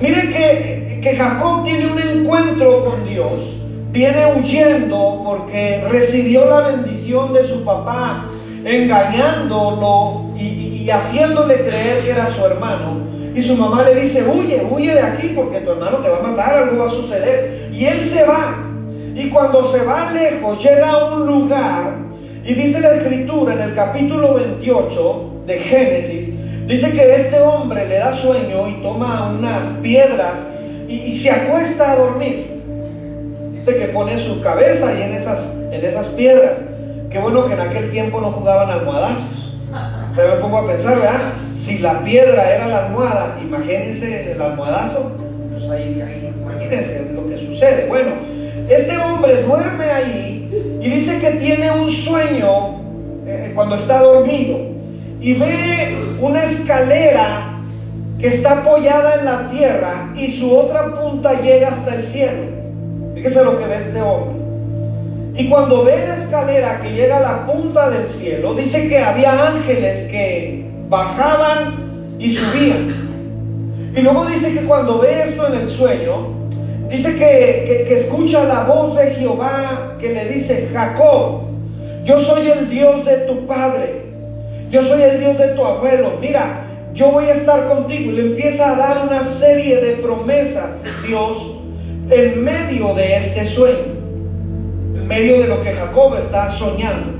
Mire 0.00 0.28
que, 0.30 0.77
que 1.00 1.16
Jacob 1.16 1.64
tiene 1.64 1.86
un 1.86 1.98
encuentro 1.98 2.84
con 2.84 3.06
Dios. 3.06 3.56
Viene 3.90 4.34
huyendo 4.36 5.22
porque 5.24 5.84
recibió 5.88 6.44
la 6.44 6.60
bendición 6.60 7.32
de 7.32 7.44
su 7.44 7.64
papá, 7.64 8.26
engañándolo 8.64 10.30
y, 10.36 10.82
y 10.82 10.90
haciéndole 10.90 11.64
creer 11.64 12.04
que 12.04 12.10
era 12.10 12.28
su 12.28 12.44
hermano. 12.44 13.08
Y 13.34 13.40
su 13.40 13.56
mamá 13.56 13.82
le 13.84 13.94
dice, 14.00 14.24
huye, 14.24 14.66
huye 14.68 14.94
de 14.94 15.00
aquí 15.00 15.32
porque 15.34 15.60
tu 15.60 15.70
hermano 15.70 15.98
te 15.98 16.08
va 16.08 16.18
a 16.18 16.22
matar, 16.22 16.54
algo 16.54 16.78
va 16.78 16.86
a 16.86 16.90
suceder. 16.90 17.70
Y 17.72 17.84
él 17.84 18.00
se 18.00 18.24
va. 18.24 18.64
Y 19.14 19.28
cuando 19.30 19.64
se 19.64 19.84
va 19.84 20.10
lejos, 20.12 20.62
llega 20.62 20.90
a 20.90 21.14
un 21.14 21.26
lugar 21.26 22.08
y 22.48 22.54
dice 22.54 22.80
la 22.80 22.94
escritura 22.94 23.52
en 23.52 23.60
el 23.60 23.74
capítulo 23.74 24.34
28 24.34 25.42
de 25.44 25.58
Génesis, 25.58 26.32
dice 26.66 26.92
que 26.92 27.14
este 27.14 27.40
hombre 27.40 27.86
le 27.86 27.98
da 27.98 28.12
sueño 28.12 28.66
y 28.68 28.80
toma 28.80 29.34
unas 29.38 29.66
piedras 29.82 30.46
y, 30.88 31.14
se 31.14 31.30
acuesta 31.30 31.92
a 31.92 31.96
dormir. 31.96 32.62
Dice 33.52 33.76
que 33.76 33.86
pone 33.88 34.16
su 34.16 34.40
cabeza 34.40 34.88
ahí 34.88 35.02
en 35.02 35.12
esas, 35.12 35.56
en 35.70 35.84
esas 35.84 36.08
piedras. 36.08 36.58
Qué 37.10 37.18
bueno 37.18 37.46
que 37.46 37.52
en 37.52 37.60
aquel 37.60 37.90
tiempo 37.90 38.20
no 38.20 38.32
jugaban 38.32 38.70
almohadazos. 38.70 39.56
Pero 40.16 40.34
me 40.34 40.40
pongo 40.40 40.58
a 40.58 40.66
pensar, 40.66 40.98
¿verdad? 40.98 41.32
Si 41.52 41.78
la 41.78 42.02
piedra 42.02 42.50
era 42.54 42.66
la 42.66 42.86
almohada, 42.86 43.38
imagínense 43.42 44.32
el 44.32 44.40
almohadazo. 44.40 45.16
Pues 45.52 45.68
ahí, 45.70 46.00
ahí 46.00 46.32
imagínense 46.40 47.12
lo 47.14 47.28
que 47.28 47.36
sucede. 47.36 47.86
Bueno, 47.88 48.12
este 48.68 48.96
hombre 48.98 49.42
duerme 49.42 49.84
ahí 49.84 50.78
y 50.82 50.90
dice 50.90 51.18
que 51.20 51.32
tiene 51.32 51.70
un 51.70 51.90
sueño 51.90 52.80
eh, 53.26 53.52
cuando 53.54 53.76
está 53.76 54.02
dormido 54.02 54.58
y 55.20 55.34
ve 55.34 56.16
una 56.20 56.44
escalera 56.44 57.57
que 58.18 58.28
está 58.28 58.60
apoyada 58.60 59.16
en 59.16 59.24
la 59.24 59.48
tierra 59.48 60.12
y 60.16 60.28
su 60.28 60.52
otra 60.52 60.92
punta 61.00 61.40
llega 61.40 61.68
hasta 61.68 61.94
el 61.94 62.02
cielo. 62.02 62.44
Fíjese 63.14 63.44
lo 63.44 63.58
que 63.58 63.66
ve 63.66 63.76
este 63.76 64.02
hombre. 64.02 64.38
Y 65.36 65.48
cuando 65.48 65.84
ve 65.84 66.04
la 66.06 66.14
escalera 66.14 66.80
que 66.80 66.90
llega 66.90 67.18
a 67.18 67.20
la 67.20 67.46
punta 67.46 67.88
del 67.90 68.08
cielo, 68.08 68.54
dice 68.54 68.88
que 68.88 68.98
había 68.98 69.48
ángeles 69.48 70.08
que 70.10 70.66
bajaban 70.88 72.16
y 72.18 72.32
subían. 72.32 73.08
Y 73.94 74.00
luego 74.00 74.26
dice 74.26 74.52
que 74.52 74.64
cuando 74.64 74.98
ve 74.98 75.22
esto 75.22 75.46
en 75.46 75.54
el 75.60 75.68
sueño, 75.68 76.48
dice 76.90 77.12
que, 77.12 77.84
que, 77.86 77.94
escucha 77.94 78.44
la 78.44 78.64
voz 78.64 78.96
de 78.96 79.12
Jehová 79.12 79.96
que 80.00 80.12
le 80.12 80.24
dice, 80.26 80.70
Jacob, 80.72 81.42
yo 82.04 82.18
soy 82.18 82.48
el 82.48 82.68
Dios 82.68 83.04
de 83.04 83.18
tu 83.18 83.46
padre, 83.46 84.02
yo 84.70 84.82
soy 84.82 85.02
el 85.02 85.20
Dios 85.20 85.38
de 85.38 85.48
tu 85.48 85.64
abuelo, 85.64 86.14
mira, 86.20 86.67
yo 86.94 87.12
voy 87.12 87.24
a 87.24 87.34
estar 87.34 87.68
contigo. 87.68 88.12
Y 88.12 88.14
le 88.14 88.22
empieza 88.22 88.72
a 88.72 88.76
dar 88.76 89.06
una 89.06 89.22
serie 89.22 89.80
de 89.80 89.92
promesas, 89.96 90.84
Dios, 91.06 91.56
en 92.10 92.42
medio 92.42 92.94
de 92.94 93.16
este 93.16 93.44
sueño, 93.44 93.94
en 94.94 95.06
medio 95.06 95.40
de 95.40 95.48
lo 95.48 95.62
que 95.62 95.72
Jacob 95.72 96.16
está 96.16 96.48
soñando. 96.50 97.18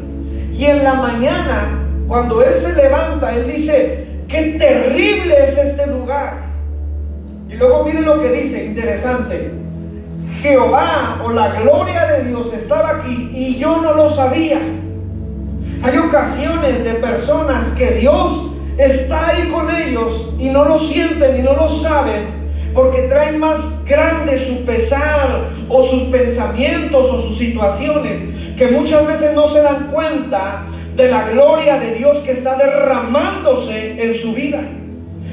Y 0.53 0.65
en 0.65 0.83
la 0.83 0.95
mañana, 0.95 1.87
cuando 2.09 2.43
él 2.43 2.55
se 2.55 2.75
levanta, 2.75 3.35
él 3.35 3.47
dice, 3.53 4.07
qué 4.27 4.57
terrible 4.59 5.35
es 5.45 5.57
este 5.57 5.87
lugar. 5.87 6.49
Y 7.49 7.55
luego 7.55 7.85
miren 7.85 8.05
lo 8.05 8.21
que 8.21 8.31
dice, 8.31 8.65
interesante. 8.65 9.53
Jehová 10.43 11.21
o 11.25 11.33
la 11.33 11.61
gloria 11.61 12.07
de 12.07 12.25
Dios 12.25 12.53
estaba 12.53 12.91
aquí 12.91 13.31
y 13.33 13.59
yo 13.59 13.81
no 13.81 13.95
lo 13.95 14.09
sabía. 14.09 14.61
Hay 15.83 15.99
ocasiones 15.99 16.85
de 16.85 16.95
personas 16.95 17.71
que 17.71 17.93
Dios 17.93 18.51
está 18.79 19.29
ahí 19.29 19.49
con 19.49 19.75
ellos 19.75 20.31
y 20.39 20.51
no 20.51 20.65
lo 20.65 20.79
sienten 20.79 21.37
y 21.37 21.43
no 21.43 21.55
lo 21.55 21.69
saben 21.69 22.39
porque 22.75 23.03
traen 23.03 23.39
más 23.39 23.85
grande 23.85 24.39
su 24.39 24.65
pesar 24.65 25.49
o 25.69 25.83
sus 25.83 26.05
pensamientos 26.05 27.11
o 27.11 27.23
sus 27.23 27.37
situaciones 27.37 28.21
que 28.57 28.69
muchas 28.69 29.05
veces 29.05 29.35
no 29.35 29.49
se 29.49 29.63
dan 29.63 29.91
cuenta 29.91 30.65
de 30.95 31.11
la 31.11 31.29
gloria 31.29 31.79
de 31.79 31.95
Dios 31.95 32.19
que 32.19 32.33
está 32.33 32.57
derramándose 32.57 34.03
en 34.03 34.15
su 34.15 34.33
vida. 34.33 34.61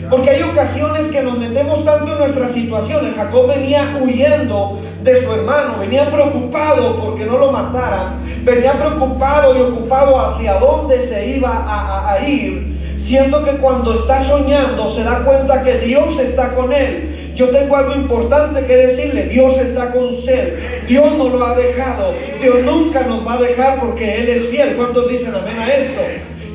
Porque 0.10 0.30
hay 0.30 0.44
ocasiones 0.44 1.06
que 1.08 1.24
nos 1.24 1.38
metemos 1.38 1.84
tanto 1.84 2.14
en 2.14 2.20
nuestras 2.20 2.52
situaciones. 2.52 3.16
Jacob 3.16 3.48
venía 3.48 4.00
huyendo 4.00 4.80
de 5.02 5.20
su 5.20 5.34
hermano, 5.34 5.80
venía 5.80 6.12
preocupado 6.12 6.98
porque 6.98 7.25
no 7.25 7.40
lo 7.40 7.52
mataran, 7.52 8.18
venía 8.44 8.74
preocupado 8.74 9.58
y 9.58 9.62
ocupado 9.62 10.20
hacia 10.20 10.60
dónde 10.60 11.02
se 11.02 11.36
iba 11.36 11.50
a, 11.50 12.14
a 12.14 12.28
ir 12.28 12.75
siendo 12.96 13.44
que 13.44 13.52
cuando 13.52 13.94
está 13.94 14.22
soñando 14.22 14.88
se 14.90 15.04
da 15.04 15.24
cuenta 15.24 15.64
que 15.64 15.80
Dios 15.80 16.20
está 16.20 16.56
con 16.56 16.74
él. 16.74 17.34
Yo 17.36 17.50
tengo 17.50 17.75
algo 17.75 17.96
importante 17.96 18.66
que 18.66 18.75
decirle, 18.75 19.25
Dios 19.25 19.58
está 19.58 19.92
con 19.92 20.06
usted, 20.06 20.86
Dios 20.88 21.18
no 21.18 21.30
lo 21.30 21.46
ha 21.46 21.56
dejado, 21.56 22.14
Dios 22.42 22.64
nunca 22.64 23.02
nos 23.02 23.28
va 23.28 23.34
a 23.34 23.42
dejar 23.42 23.80
porque 23.82 24.22
Él 24.22 24.30
es 24.30 24.48
fiel. 24.48 24.75
¿Cuántos 24.78 25.10
dicen 25.10 25.36
amén 25.36 25.60
a 25.60 25.68
esto? 25.74 26.02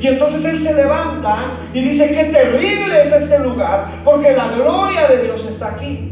Y 0.01 0.07
entonces 0.07 0.43
él 0.45 0.57
se 0.57 0.73
levanta 0.73 1.59
y 1.75 1.81
dice, 1.83 2.07
qué 2.09 2.23
terrible 2.23 3.03
es 3.03 3.13
este 3.13 3.37
lugar, 3.37 4.01
porque 4.03 4.35
la 4.35 4.47
gloria 4.47 5.07
de 5.07 5.25
Dios 5.25 5.45
está 5.45 5.67
aquí. 5.67 6.11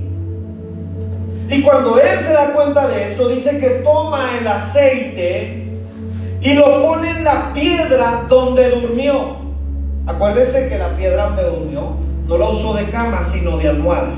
Y 1.50 1.62
cuando 1.64 2.00
él 2.00 2.20
se 2.20 2.32
da 2.32 2.54
cuenta 2.54 2.88
de 2.88 3.06
esto, 3.06 3.28
dice 3.28 3.60
que 3.60 3.70
toma 3.84 4.38
el 4.40 4.48
aceite 4.48 5.66
y 6.42 6.54
lo 6.54 6.84
pone 6.84 7.10
en 7.10 7.24
la 7.24 7.52
piedra 7.52 8.26
donde 8.30 8.70
durmió. 8.70 9.49
Acuérdese 10.10 10.68
que 10.68 10.80
la 10.80 10.98
piedra 10.98 11.28
donde 11.28 11.44
durmió 11.44 11.94
no 12.28 12.38
la 12.40 12.50
usó 12.50 12.74
de 12.74 12.86
cama, 12.86 13.22
sino 13.22 13.58
de 13.58 13.68
almohada. 13.68 14.16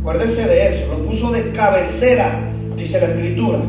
Acuérdese 0.00 0.48
de 0.48 0.66
eso, 0.68 0.88
lo 0.90 1.06
puso 1.06 1.30
de 1.30 1.52
cabecera, 1.52 2.40
dice 2.76 3.00
la 3.00 3.06
escritura. 3.06 3.60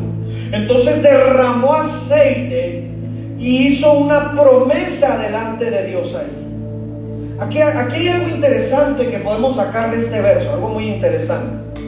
Entonces 0.50 1.00
derramó 1.00 1.74
aceite 1.74 2.90
y 3.38 3.68
hizo 3.68 3.92
una 3.92 4.32
promesa 4.32 5.16
delante 5.16 5.70
de 5.70 5.86
Dios 5.86 6.16
ahí. 6.16 7.36
Aquí, 7.38 7.60
aquí 7.60 7.96
hay 8.00 8.08
algo 8.08 8.30
interesante 8.30 9.08
que 9.08 9.18
podemos 9.18 9.54
sacar 9.54 9.92
de 9.92 10.00
este 10.00 10.20
verso, 10.20 10.52
algo 10.52 10.70
muy 10.70 10.88
interesante. 10.88 11.80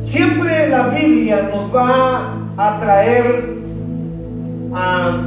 Siempre 0.00 0.68
la 0.68 0.88
Biblia 0.88 1.48
nos 1.54 1.72
va 1.72 2.38
a 2.56 2.80
traer 2.80 3.54
a 4.74 5.26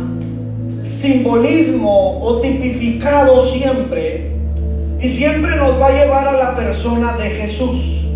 simbolismo 0.90 2.20
o 2.22 2.40
tipificado 2.42 3.40
siempre 3.42 4.32
y 5.00 5.08
siempre 5.08 5.56
nos 5.56 5.80
va 5.80 5.88
a 5.88 5.92
llevar 5.92 6.28
a 6.28 6.34
la 6.34 6.56
persona 6.56 7.14
de 7.14 7.30
Jesús. 7.30 8.08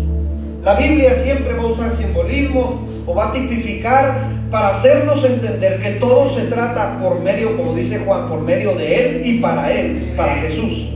La 0.62 0.74
Biblia 0.74 1.14
siempre 1.14 1.54
va 1.54 1.62
a 1.62 1.66
usar 1.66 1.94
simbolismos 1.94 2.76
o 3.06 3.14
va 3.14 3.28
a 3.28 3.32
tipificar 3.32 4.34
para 4.50 4.68
hacernos 4.68 5.24
entender 5.24 5.80
que 5.80 5.92
todo 5.92 6.26
se 6.26 6.42
trata 6.42 6.98
por 6.98 7.20
medio, 7.20 7.56
como 7.56 7.74
dice 7.74 8.00
Juan, 8.00 8.28
por 8.28 8.40
medio 8.40 8.74
de 8.74 8.94
Él 8.96 9.22
y 9.24 9.38
para 9.40 9.72
Él, 9.72 10.14
para 10.16 10.36
Jesús. 10.36 10.90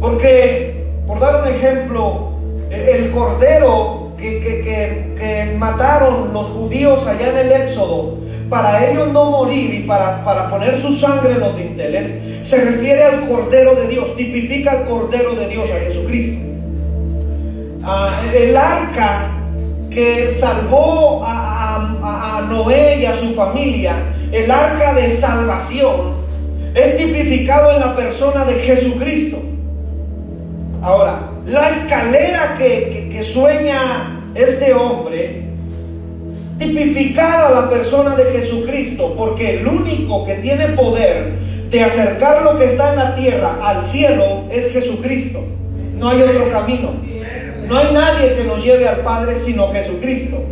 Porque, 0.00 0.86
por 1.06 1.20
dar 1.20 1.42
un 1.42 1.48
ejemplo, 1.48 2.30
el 2.70 3.10
cordero 3.10 4.12
que, 4.16 4.40
que 4.40 5.56
mataron 5.58 6.32
los 6.32 6.46
judíos 6.48 7.06
allá 7.06 7.30
en 7.30 7.38
el 7.38 7.52
Éxodo, 7.52 8.18
para 8.50 8.90
ellos 8.90 9.12
no 9.12 9.30
morir 9.30 9.72
y 9.72 9.78
para, 9.84 10.24
para 10.24 10.50
poner 10.50 10.78
su 10.78 10.92
sangre 10.92 11.34
en 11.34 11.40
los 11.40 11.56
dinteles, 11.56 12.12
se 12.42 12.62
refiere 12.62 13.04
al 13.04 13.28
Cordero 13.28 13.76
de 13.76 13.86
Dios, 13.86 14.16
tipifica 14.16 14.72
al 14.72 14.84
Cordero 14.84 15.34
de 15.36 15.46
Dios, 15.46 15.70
a 15.70 15.78
Jesucristo. 15.78 16.40
Ah, 17.84 18.10
el 18.34 18.56
arca 18.56 19.30
que 19.88 20.28
salvó 20.28 21.22
a, 21.24 22.38
a 22.38 22.42
Noé 22.42 22.98
y 23.00 23.06
a 23.06 23.14
su 23.14 23.34
familia, 23.34 23.94
el 24.32 24.50
arca 24.50 24.94
de 24.94 25.08
salvación, 25.08 26.20
es 26.74 26.96
tipificado 26.96 27.72
en 27.72 27.80
la 27.80 27.94
persona 27.94 28.44
de 28.44 28.54
Jesucristo. 28.54 29.38
Ahora, 30.82 31.30
la 31.46 31.68
escalera 31.68 32.56
que, 32.58 33.10
que 33.12 33.22
sueña 33.22 34.22
este 34.34 34.72
hombre 34.74 35.49
tipificada 36.60 37.50
la 37.50 37.70
persona 37.70 38.14
de 38.14 38.32
Jesucristo, 38.32 39.14
porque 39.16 39.58
el 39.60 39.66
único 39.66 40.26
que 40.26 40.34
tiene 40.34 40.68
poder 40.68 41.32
de 41.70 41.82
acercar 41.82 42.42
lo 42.42 42.58
que 42.58 42.66
está 42.66 42.90
en 42.90 42.98
la 42.98 43.16
tierra 43.16 43.58
al 43.62 43.82
cielo 43.82 44.44
es 44.50 44.70
Jesucristo. 44.70 45.42
No 45.96 46.10
hay 46.10 46.20
otro 46.20 46.50
camino. 46.50 46.90
No 47.66 47.78
hay 47.78 47.94
nadie 47.94 48.34
que 48.36 48.44
nos 48.44 48.62
lleve 48.62 48.86
al 48.86 48.98
Padre 48.98 49.36
sino 49.36 49.72
Jesucristo. 49.72 50.44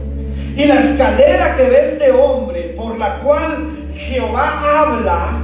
Y 0.57 0.65
la 0.65 0.77
escalera 0.77 1.57
que 1.57 1.65
ve 1.65 1.83
este 1.83 2.11
hombre, 2.11 2.75
por 2.77 2.99
la 2.99 3.19
cual 3.19 3.69
Jehová 3.95 4.81
habla, 4.81 5.43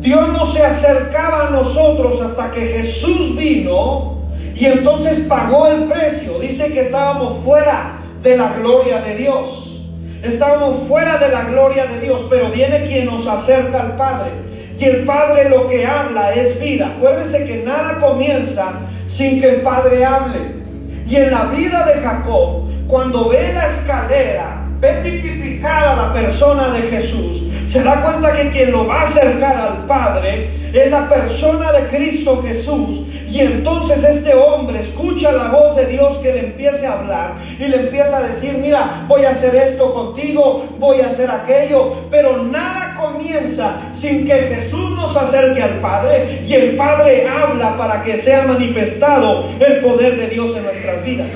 Dios 0.00 0.28
no 0.28 0.44
se 0.44 0.62
acercaba 0.62 1.48
a 1.48 1.50
nosotros 1.50 2.20
hasta 2.20 2.50
que 2.50 2.60
Jesús 2.66 3.34
vino 3.36 4.20
y 4.54 4.66
entonces 4.66 5.20
pagó 5.20 5.68
el 5.68 5.84
precio. 5.84 6.38
Dice 6.38 6.72
que 6.72 6.80
estábamos 6.80 7.42
fuera 7.44 7.99
de 8.22 8.36
la 8.36 8.54
gloria 8.54 9.00
de 9.00 9.16
Dios. 9.16 9.82
Estábamos 10.22 10.86
fuera 10.86 11.16
de 11.16 11.28
la 11.30 11.44
gloria 11.44 11.86
de 11.86 12.00
Dios, 12.00 12.26
pero 12.28 12.50
viene 12.50 12.84
quien 12.86 13.06
nos 13.06 13.26
acerca 13.26 13.80
al 13.80 13.96
Padre. 13.96 14.32
Y 14.78 14.84
el 14.84 15.04
Padre 15.04 15.48
lo 15.48 15.68
que 15.68 15.86
habla 15.86 16.32
es 16.34 16.58
vida. 16.60 16.94
Acuérdese 16.96 17.46
que 17.46 17.62
nada 17.62 17.98
comienza 18.00 18.72
sin 19.06 19.40
que 19.40 19.48
el 19.48 19.60
Padre 19.62 20.04
hable. 20.04 20.60
Y 21.06 21.16
en 21.16 21.30
la 21.30 21.44
vida 21.46 21.84
de 21.84 22.00
Jacob, 22.00 22.68
cuando 22.86 23.28
ve 23.28 23.52
la 23.52 23.66
escalera 23.66 24.59
ve 24.80 24.92
tipificada 25.02 25.94
la 25.94 26.12
persona 26.12 26.70
de 26.70 26.82
Jesús, 26.88 27.44
se 27.66 27.82
da 27.82 28.02
cuenta 28.02 28.32
que 28.32 28.48
quien 28.48 28.72
lo 28.72 28.86
va 28.86 29.02
a 29.02 29.04
acercar 29.04 29.56
al 29.56 29.86
Padre 29.86 30.50
es 30.72 30.90
la 30.90 31.08
persona 31.08 31.70
de 31.72 31.88
Cristo 31.88 32.42
Jesús. 32.42 33.02
Y 33.30 33.40
entonces 33.40 34.02
este 34.02 34.34
hombre 34.34 34.80
escucha 34.80 35.30
la 35.30 35.48
voz 35.48 35.76
de 35.76 35.86
Dios 35.86 36.18
que 36.18 36.32
le 36.32 36.40
empiece 36.46 36.84
a 36.84 36.94
hablar 36.94 37.34
y 37.60 37.64
le 37.68 37.76
empieza 37.76 38.16
a 38.16 38.22
decir, 38.22 38.58
mira, 38.58 39.04
voy 39.06 39.24
a 39.24 39.30
hacer 39.30 39.54
esto 39.54 39.94
contigo, 39.94 40.64
voy 40.80 41.00
a 41.00 41.06
hacer 41.06 41.30
aquello, 41.30 41.94
pero 42.10 42.42
nada 42.42 42.96
comienza 43.00 43.82
sin 43.92 44.26
que 44.26 44.34
Jesús 44.34 44.90
nos 44.96 45.16
acerque 45.16 45.62
al 45.62 45.78
Padre 45.78 46.42
y 46.44 46.54
el 46.54 46.74
Padre 46.74 47.28
habla 47.28 47.76
para 47.76 48.02
que 48.02 48.16
sea 48.16 48.46
manifestado 48.46 49.48
el 49.60 49.78
poder 49.78 50.16
de 50.16 50.26
Dios 50.26 50.56
en 50.56 50.64
nuestras 50.64 51.04
vidas. 51.04 51.32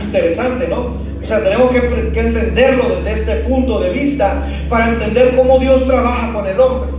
Interesante, 0.00 0.68
¿no? 0.68 1.05
O 1.26 1.28
sea, 1.28 1.42
tenemos 1.42 1.72
que, 1.72 1.78
entenderlo 2.20 3.00
desde 3.00 3.12
este 3.12 3.34
punto 3.48 3.80
de 3.80 3.90
vista 3.90 4.46
para 4.68 4.90
entender 4.90 5.34
cómo 5.34 5.58
Dios 5.58 5.84
trabaja 5.84 6.32
con 6.32 6.46
el 6.46 6.60
hombre. 6.60 6.90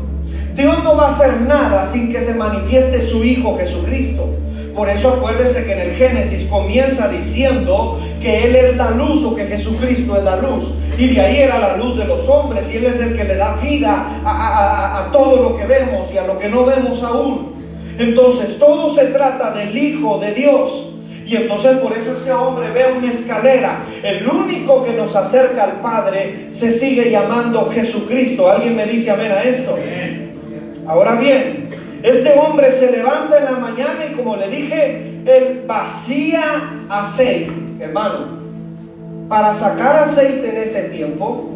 Dios 0.54 0.84
no 0.84 0.98
va 0.98 1.06
a 1.06 1.12
hacer 1.12 1.40
nada 1.44 1.86
sin 1.86 2.12
que 2.12 2.20
se 2.20 2.34
manifieste 2.34 3.08
su 3.08 3.24
Hijo 3.24 3.58
Jesucristo. 3.58 4.28
Por 4.76 4.90
eso 4.90 5.14
acuérdese 5.14 5.64
que 5.64 5.72
en 5.72 5.80
el 5.80 5.96
Génesis 5.96 6.44
comienza 6.44 7.08
diciendo 7.08 8.02
que 8.22 8.44
Él 8.44 8.58
es 8.58 8.76
la 8.76 8.92
luz 8.92 9.24
o 9.24 9.34
que 9.34 9.46
Jesucristo 9.46 10.18
es 10.18 10.24
la 10.26 10.36
luz. 10.36 10.74
Y 10.98 11.08
de 11.16 11.22
ahí 11.22 11.38
era 11.38 11.58
la 11.58 11.78
luz 11.78 11.98
de 11.98 12.04
los 12.04 12.28
hombres 12.28 12.70
y 12.74 12.80
Él 12.80 12.86
es 12.88 13.00
el 13.00 13.16
que 13.16 13.24
le 13.24 13.38
da 13.38 13.56
vida 13.56 14.22
a, 14.26 15.06
a 15.06 15.12
todo 15.14 15.42
lo 15.42 15.56
que 15.56 15.66
vemos 15.66 16.14
y 16.14 16.18
a 16.18 16.28
lo 16.28 16.38
que 16.38 16.50
no 16.50 16.66
vemos 16.66 17.02
aún. 17.02 17.54
Entonces 17.98 18.60
todo 18.60 18.94
se 18.94 19.06
trata 19.06 19.52
del 19.52 19.78
Hijo 19.78 20.20
de 20.20 20.34
Dios. 20.34 20.87
Y 21.28 21.36
entonces 21.36 21.78
por 21.80 21.92
eso 21.92 22.14
este 22.14 22.32
hombre 22.32 22.72
ve 22.72 22.86
una 22.98 23.10
escalera. 23.10 23.84
El 24.02 24.26
único 24.26 24.86
que 24.86 24.94
nos 24.94 25.14
acerca 25.14 25.66
al 25.66 25.82
Padre 25.82 26.48
se 26.52 26.72
sigue 26.72 27.12
llamando 27.12 27.70
Jesucristo. 27.70 28.50
¿Alguien 28.50 28.78
me 28.78 28.86
dice 28.86 29.12
amén 29.12 29.34
a 29.34 29.44
esto? 29.44 29.78
Ahora 30.88 31.16
bien, 31.16 31.70
este 32.02 32.32
hombre 32.32 32.72
se 32.72 32.94
levanta 32.94 33.40
en 33.40 33.44
la 33.44 33.60
mañana 33.60 34.06
y 34.10 34.16
como 34.16 34.38
le 34.38 34.48
dije, 34.48 35.20
él 35.26 35.64
vacía 35.68 36.72
aceite, 36.88 37.52
hermano. 37.82 38.38
Para 39.28 39.54
sacar 39.54 39.98
aceite 39.98 40.50
en 40.50 40.58
ese 40.58 40.84
tiempo 40.84 41.50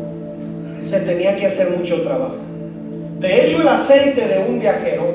se 0.82 1.00
tenía 1.00 1.38
que 1.38 1.46
hacer 1.46 1.70
mucho 1.70 2.02
trabajo. 2.02 2.36
De 3.20 3.46
hecho, 3.46 3.62
el 3.62 3.70
aceite 3.70 4.28
de 4.28 4.40
un 4.50 4.60
viajero 4.60 5.06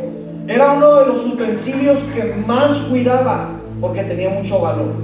era 0.49 0.73
uno 0.73 0.95
de 0.95 1.07
los 1.09 1.27
utensilios 1.27 1.99
que 2.15 2.25
más 2.47 2.73
cuidaba 2.89 3.51
porque 3.81 4.05
tenía 4.05 4.31
mucho 4.31 4.61
valor. 4.61 4.95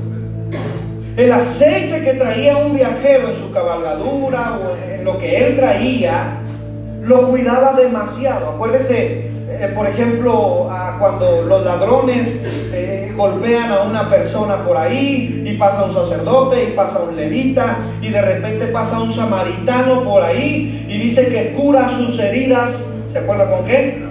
El 1.17 1.31
aceite 1.31 2.02
que 2.02 2.14
traía 2.14 2.57
un 2.57 2.75
viajero 2.75 3.29
en 3.29 3.35
su 3.35 3.52
cabalgadura 3.52 4.59
o 4.59 4.76
en 4.76 5.05
lo 5.05 5.19
que 5.19 5.45
él 5.45 5.57
traía, 5.57 6.41
lo 7.02 7.29
cuidaba 7.29 7.75
demasiado. 7.75 8.50
Acuérdese, 8.50 9.31
eh, 9.50 9.73
por 9.75 9.87
ejemplo, 9.87 10.69
cuando 10.99 11.43
los 11.43 11.64
ladrones 11.64 12.41
eh, 12.45 13.12
golpean 13.14 13.71
a 13.71 13.83
una 13.83 14.09
persona 14.09 14.64
por 14.64 14.79
ahí 14.79 15.43
y 15.47 15.57
pasa 15.59 15.85
un 15.85 15.93
sacerdote 15.93 16.64
y 16.64 16.73
pasa 16.73 17.02
un 17.02 17.17
levita 17.17 17.79
y 18.00 18.09
de 18.09 18.23
repente 18.23 18.67
pasa 18.69 19.00
un 19.00 19.11
samaritano 19.11 20.05
por 20.05 20.23
ahí 20.23 20.87
y 20.88 20.99
dice 20.99 21.29
que 21.29 21.52
cura 21.52 21.88
sus 21.91 22.19
heridas. 22.19 22.91
¿Se 23.07 23.19
acuerda 23.19 23.50
con 23.50 23.67
qué? 23.67 24.02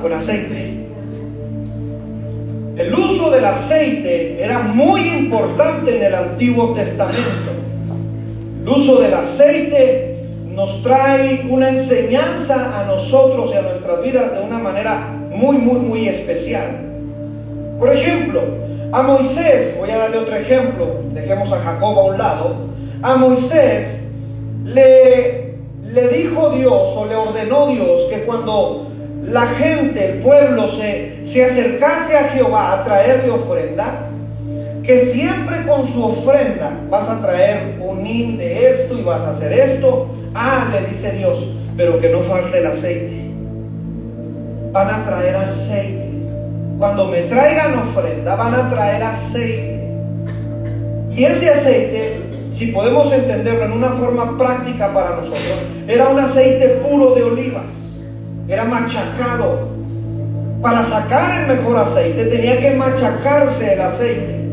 Con 0.00 0.12
aceite. 0.12 0.65
El 2.76 2.94
uso 2.94 3.30
del 3.30 3.46
aceite 3.46 4.36
era 4.38 4.58
muy 4.58 5.08
importante 5.08 5.96
en 5.96 6.04
el 6.04 6.14
Antiguo 6.14 6.74
Testamento. 6.74 7.52
El 8.60 8.68
uso 8.68 9.00
del 9.00 9.14
aceite 9.14 10.26
nos 10.44 10.82
trae 10.82 11.46
una 11.48 11.70
enseñanza 11.70 12.78
a 12.78 12.84
nosotros 12.84 13.50
y 13.54 13.56
a 13.56 13.62
nuestras 13.62 14.02
vidas 14.02 14.34
de 14.34 14.42
una 14.42 14.58
manera 14.58 15.08
muy, 15.30 15.56
muy, 15.56 15.78
muy 15.78 16.06
especial. 16.06 16.76
Por 17.78 17.90
ejemplo, 17.90 18.42
a 18.92 19.02
Moisés, 19.02 19.74
voy 19.80 19.90
a 19.90 19.96
darle 19.96 20.18
otro 20.18 20.36
ejemplo, 20.36 21.00
dejemos 21.14 21.50
a 21.52 21.60
Jacob 21.60 21.98
a 21.98 22.04
un 22.04 22.18
lado, 22.18 22.56
a 23.02 23.16
Moisés 23.16 24.10
le, 24.64 25.54
le 25.82 26.08
dijo 26.08 26.50
Dios 26.50 26.94
o 26.94 27.06
le 27.06 27.14
ordenó 27.14 27.68
Dios 27.68 28.02
que 28.10 28.24
cuando 28.24 28.85
la 29.26 29.46
gente, 29.48 30.12
el 30.12 30.18
pueblo 30.20 30.68
se, 30.68 31.24
se 31.24 31.44
acercase 31.44 32.16
a 32.16 32.28
Jehová 32.28 32.72
a 32.72 32.84
traerle 32.84 33.30
ofrenda, 33.30 34.08
que 34.84 35.00
siempre 35.00 35.66
con 35.66 35.84
su 35.84 36.04
ofrenda 36.04 36.78
vas 36.88 37.08
a 37.08 37.20
traer 37.20 37.76
un 37.80 38.06
hin 38.06 38.38
de 38.38 38.68
esto 38.70 38.96
y 38.96 39.02
vas 39.02 39.22
a 39.22 39.30
hacer 39.30 39.52
esto. 39.52 40.08
Ah, 40.32 40.68
le 40.70 40.86
dice 40.86 41.10
Dios, 41.10 41.44
pero 41.76 41.98
que 41.98 42.08
no 42.08 42.20
falte 42.20 42.58
el 42.58 42.66
aceite. 42.66 43.30
Van 44.70 44.88
a 44.90 45.04
traer 45.04 45.34
aceite. 45.34 46.08
Cuando 46.78 47.08
me 47.08 47.22
traigan 47.22 47.78
ofrenda, 47.78 48.36
van 48.36 48.54
a 48.54 48.70
traer 48.70 49.02
aceite. 49.02 49.90
Y 51.10 51.24
ese 51.24 51.50
aceite, 51.50 52.20
si 52.52 52.66
podemos 52.66 53.10
entenderlo 53.12 53.64
en 53.64 53.72
una 53.72 53.88
forma 53.88 54.38
práctica 54.38 54.94
para 54.94 55.16
nosotros, 55.16 55.64
era 55.88 56.08
un 56.10 56.20
aceite 56.20 56.80
puro 56.88 57.14
de 57.14 57.24
olivas 57.24 57.85
era 58.48 58.64
machacado. 58.64 59.68
Para 60.62 60.82
sacar 60.82 61.42
el 61.42 61.56
mejor 61.56 61.76
aceite 61.78 62.24
tenía 62.26 62.58
que 62.58 62.72
machacarse 62.72 63.74
el 63.74 63.80
aceite. 63.80 64.46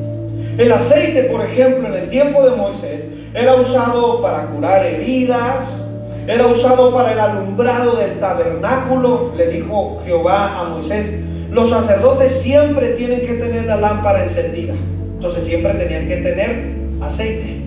El 0.58 0.72
aceite, 0.72 1.24
por 1.24 1.44
ejemplo, 1.44 1.88
en 1.88 1.96
el 1.96 2.10
tiempo 2.10 2.44
de 2.48 2.56
Moisés, 2.56 3.08
era 3.34 3.56
usado 3.56 4.22
para 4.22 4.46
curar 4.48 4.86
heridas, 4.86 5.88
era 6.28 6.46
usado 6.46 6.94
para 6.94 7.14
el 7.14 7.20
alumbrado 7.20 7.96
del 7.96 8.20
tabernáculo. 8.20 9.34
Le 9.36 9.48
dijo 9.48 10.02
Jehová 10.06 10.60
a 10.60 10.64
Moisés, 10.66 11.22
los 11.50 11.70
sacerdotes 11.70 12.32
siempre 12.32 12.90
tienen 12.90 13.22
que 13.22 13.34
tener 13.34 13.66
la 13.66 13.78
lámpara 13.78 14.24
encendida. 14.24 14.74
Entonces 15.16 15.46
siempre 15.46 15.74
tenían 15.74 16.08
que 16.08 16.18
tener 16.18 16.76
aceite. 17.02 17.62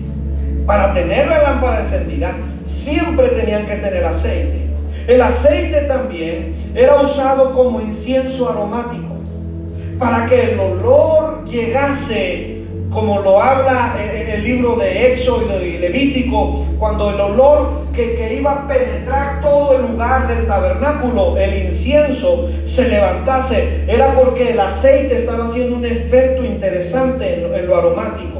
Para 0.65 0.93
tener 0.93 1.27
la 1.27 1.41
lámpara 1.41 1.81
encendida, 1.81 2.35
siempre 2.63 3.29
tenían 3.29 3.65
que 3.65 3.75
tener 3.75 4.05
aceite. 4.05 4.66
El 5.07 5.21
aceite 5.21 5.83
también 5.83 6.53
era 6.75 7.01
usado 7.01 7.53
como 7.53 7.79
incienso 7.79 8.49
aromático 8.49 9.15
para 9.97 10.27
que 10.27 10.51
el 10.51 10.59
olor 10.59 11.45
llegase, 11.45 12.65
como 12.91 13.21
lo 13.21 13.41
habla 13.41 13.95
el 14.01 14.43
libro 14.43 14.75
de 14.75 15.13
Éxodo 15.13 15.63
y 15.63 15.77
Levítico, 15.77 16.65
cuando 16.77 17.09
el 17.11 17.21
olor 17.21 17.87
que, 17.93 18.15
que, 18.15 18.35
iba 18.35 18.51
a 18.51 18.67
penetrar 18.67 19.41
todo 19.41 19.77
el 19.77 19.93
lugar 19.93 20.27
del 20.27 20.45
tabernáculo, 20.45 21.37
el 21.37 21.65
incienso, 21.65 22.49
se 22.65 22.89
levantase, 22.89 23.85
era 23.87 24.13
porque 24.13 24.51
el 24.51 24.59
aceite 24.59 25.15
estaba 25.15 25.45
haciendo 25.45 25.77
un 25.77 25.85
efecto 25.85 26.43
interesante 26.43 27.45
en 27.45 27.65
lo 27.65 27.77
aromático. 27.77 28.36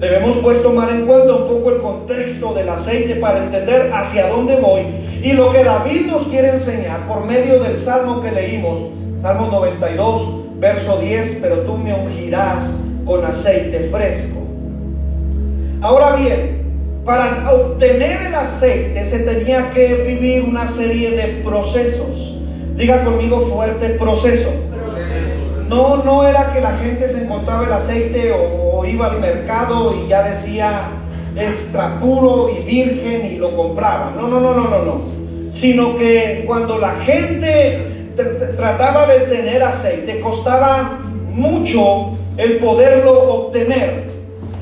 Debemos 0.00 0.36
pues 0.36 0.62
tomar 0.62 0.90
en 0.90 1.04
cuenta 1.04 1.34
un 1.34 1.46
poco 1.46 1.72
el 1.72 1.82
contexto 1.82 2.54
del 2.54 2.70
aceite 2.70 3.16
para 3.16 3.44
entender 3.44 3.90
hacia 3.92 4.28
dónde 4.28 4.56
voy 4.56 4.80
y 5.22 5.34
lo 5.34 5.52
que 5.52 5.62
David 5.62 6.06
nos 6.06 6.22
quiere 6.22 6.48
enseñar 6.48 7.06
por 7.06 7.26
medio 7.26 7.62
del 7.62 7.76
salmo 7.76 8.22
que 8.22 8.30
leímos, 8.30 8.78
Salmo 9.18 9.48
92, 9.48 10.58
verso 10.58 10.98
10, 11.00 11.40
pero 11.42 11.58
tú 11.60 11.76
me 11.76 11.92
ungirás 11.92 12.78
con 13.04 13.22
aceite 13.26 13.90
fresco. 13.90 14.40
Ahora 15.82 16.16
bien, 16.16 17.02
para 17.04 17.52
obtener 17.52 18.22
el 18.22 18.34
aceite 18.34 19.04
se 19.04 19.18
tenía 19.18 19.70
que 19.70 19.96
vivir 20.06 20.44
una 20.44 20.66
serie 20.66 21.10
de 21.10 21.42
procesos. 21.44 22.38
Diga 22.74 23.04
conmigo 23.04 23.42
fuerte 23.42 23.90
proceso. 23.90 24.50
No, 25.70 25.98
no 25.98 26.26
era 26.26 26.52
que 26.52 26.60
la 26.60 26.72
gente 26.78 27.08
se 27.08 27.22
encontraba 27.22 27.64
el 27.64 27.72
aceite 27.72 28.32
o, 28.32 28.84
iba 28.84 29.06
al 29.06 29.20
mercado 29.20 29.94
y 29.94 30.08
ya 30.08 30.24
decía 30.24 30.90
extra 31.36 32.00
puro 32.00 32.50
y 32.50 32.64
virgen 32.64 33.24
y 33.26 33.36
lo 33.36 33.54
compraba. 33.54 34.12
No, 34.16 34.26
no, 34.26 34.40
no, 34.40 34.52
no, 34.52 34.68
no, 34.68 34.82
no. 34.82 35.00
Sino 35.48 35.96
que 35.96 36.42
cuando 36.44 36.76
la 36.78 36.96
gente 36.96 38.08
trataba 38.56 39.06
de 39.06 39.20
tener 39.20 39.62
aceite, 39.62 40.18
costaba 40.18 40.98
mucho 41.32 42.16
el 42.36 42.56
poderlo 42.56 43.32
obtener. 43.32 44.08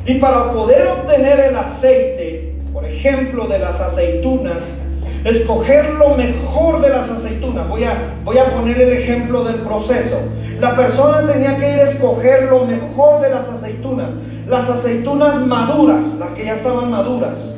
Y 0.04 0.16
para 0.16 0.52
poder 0.52 0.88
obtener 0.88 1.40
el 1.40 1.56
aceite, 1.56 2.54
por 2.70 2.84
ejemplo, 2.84 3.46
de 3.46 3.58
las 3.60 3.80
aceitunas, 3.80 4.74
escoger 5.24 5.90
lo 5.94 6.10
mejor 6.16 6.80
de 6.80 6.90
las 6.90 7.10
aceitunas. 7.10 7.68
Voy 7.68 7.84
a, 7.84 8.14
voy 8.24 8.38
a 8.38 8.50
poner 8.50 8.80
el 8.80 8.92
ejemplo 8.92 9.44
del 9.44 9.56
proceso. 9.56 10.18
La 10.60 10.76
persona 10.76 11.26
tenía 11.30 11.56
que 11.56 11.72
ir 11.72 11.80
a 11.80 11.84
escoger 11.84 12.44
lo 12.44 12.64
mejor 12.64 13.20
de 13.20 13.30
las 13.30 13.48
aceitunas, 13.48 14.12
las 14.48 14.68
aceitunas 14.68 15.46
maduras, 15.46 16.14
las 16.18 16.30
que 16.30 16.44
ya 16.44 16.54
estaban 16.54 16.90
maduras. 16.90 17.56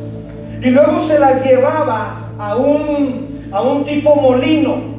Y 0.63 0.71
luego 0.71 1.01
se 1.01 1.19
las 1.19 1.45
llevaba 1.45 2.33
a 2.39 2.57
un, 2.57 3.49
a 3.53 3.63
un 3.63 3.85
tipo 3.85 4.15
molino. 4.17 4.91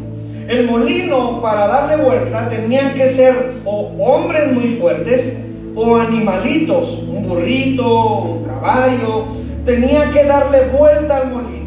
El 0.48 0.66
molino 0.66 1.42
para 1.42 1.68
darle 1.68 2.04
vuelta 2.04 2.50
tenían 2.50 2.94
que 2.94 3.08
ser 3.08 3.54
o 3.64 3.92
hombres 4.00 4.52
muy 4.52 4.76
fuertes 4.76 5.40
o 5.76 5.96
animalitos, 5.96 7.04
un 7.08 7.28
burrito, 7.28 8.24
un 8.24 8.44
caballo, 8.44 9.26
tenía 9.64 10.12
que 10.12 10.26
darle 10.26 10.66
vuelta 10.66 11.18
al 11.18 11.32
molino 11.32 11.62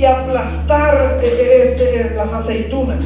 y 0.00 0.06
aplastar 0.06 1.18
eh, 1.22 1.26
eh, 1.26 1.60
este, 1.62 2.00
eh, 2.00 2.12
las 2.16 2.32
aceitunas. 2.32 3.04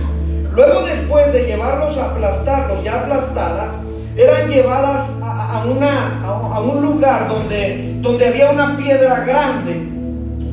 Luego 0.53 0.83
después 0.83 1.33
de 1.33 1.45
llevarlos 1.45 1.99
a 1.99 2.13
aplastarlos, 2.13 2.85
ya 2.85 3.01
aplastadas, 3.01 3.73
eran 4.17 4.49
llevadas 4.49 5.19
a, 5.21 5.65
una, 5.69 6.23
a, 6.25 6.61
un 6.61 6.83
lugar 6.83 7.29
donde, 7.29 7.97
donde 8.01 8.29
había 8.29 8.51
una 8.51 8.77
piedra 8.77 9.25
grande. 9.25 9.89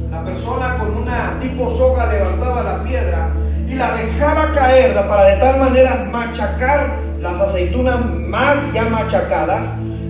La 0.10 0.23
persona 0.23 0.77
con 0.80 0.97
una 0.97 1.38
tipo 1.39 1.69
soga 1.69 2.12
levantaba 2.12 2.63
la 2.63 2.84
piedra 2.84 3.30
y 3.67 3.75
la 3.75 3.95
dejaba 3.95 4.51
caer 4.51 4.95
para 4.95 5.25
de 5.25 5.36
tal 5.36 5.60
manera 5.60 6.08
machacar 6.12 6.95
las 7.19 7.39
aceitunas 7.39 8.04
más 8.04 8.73
ya 8.73 8.86
machacadas, 8.86 9.69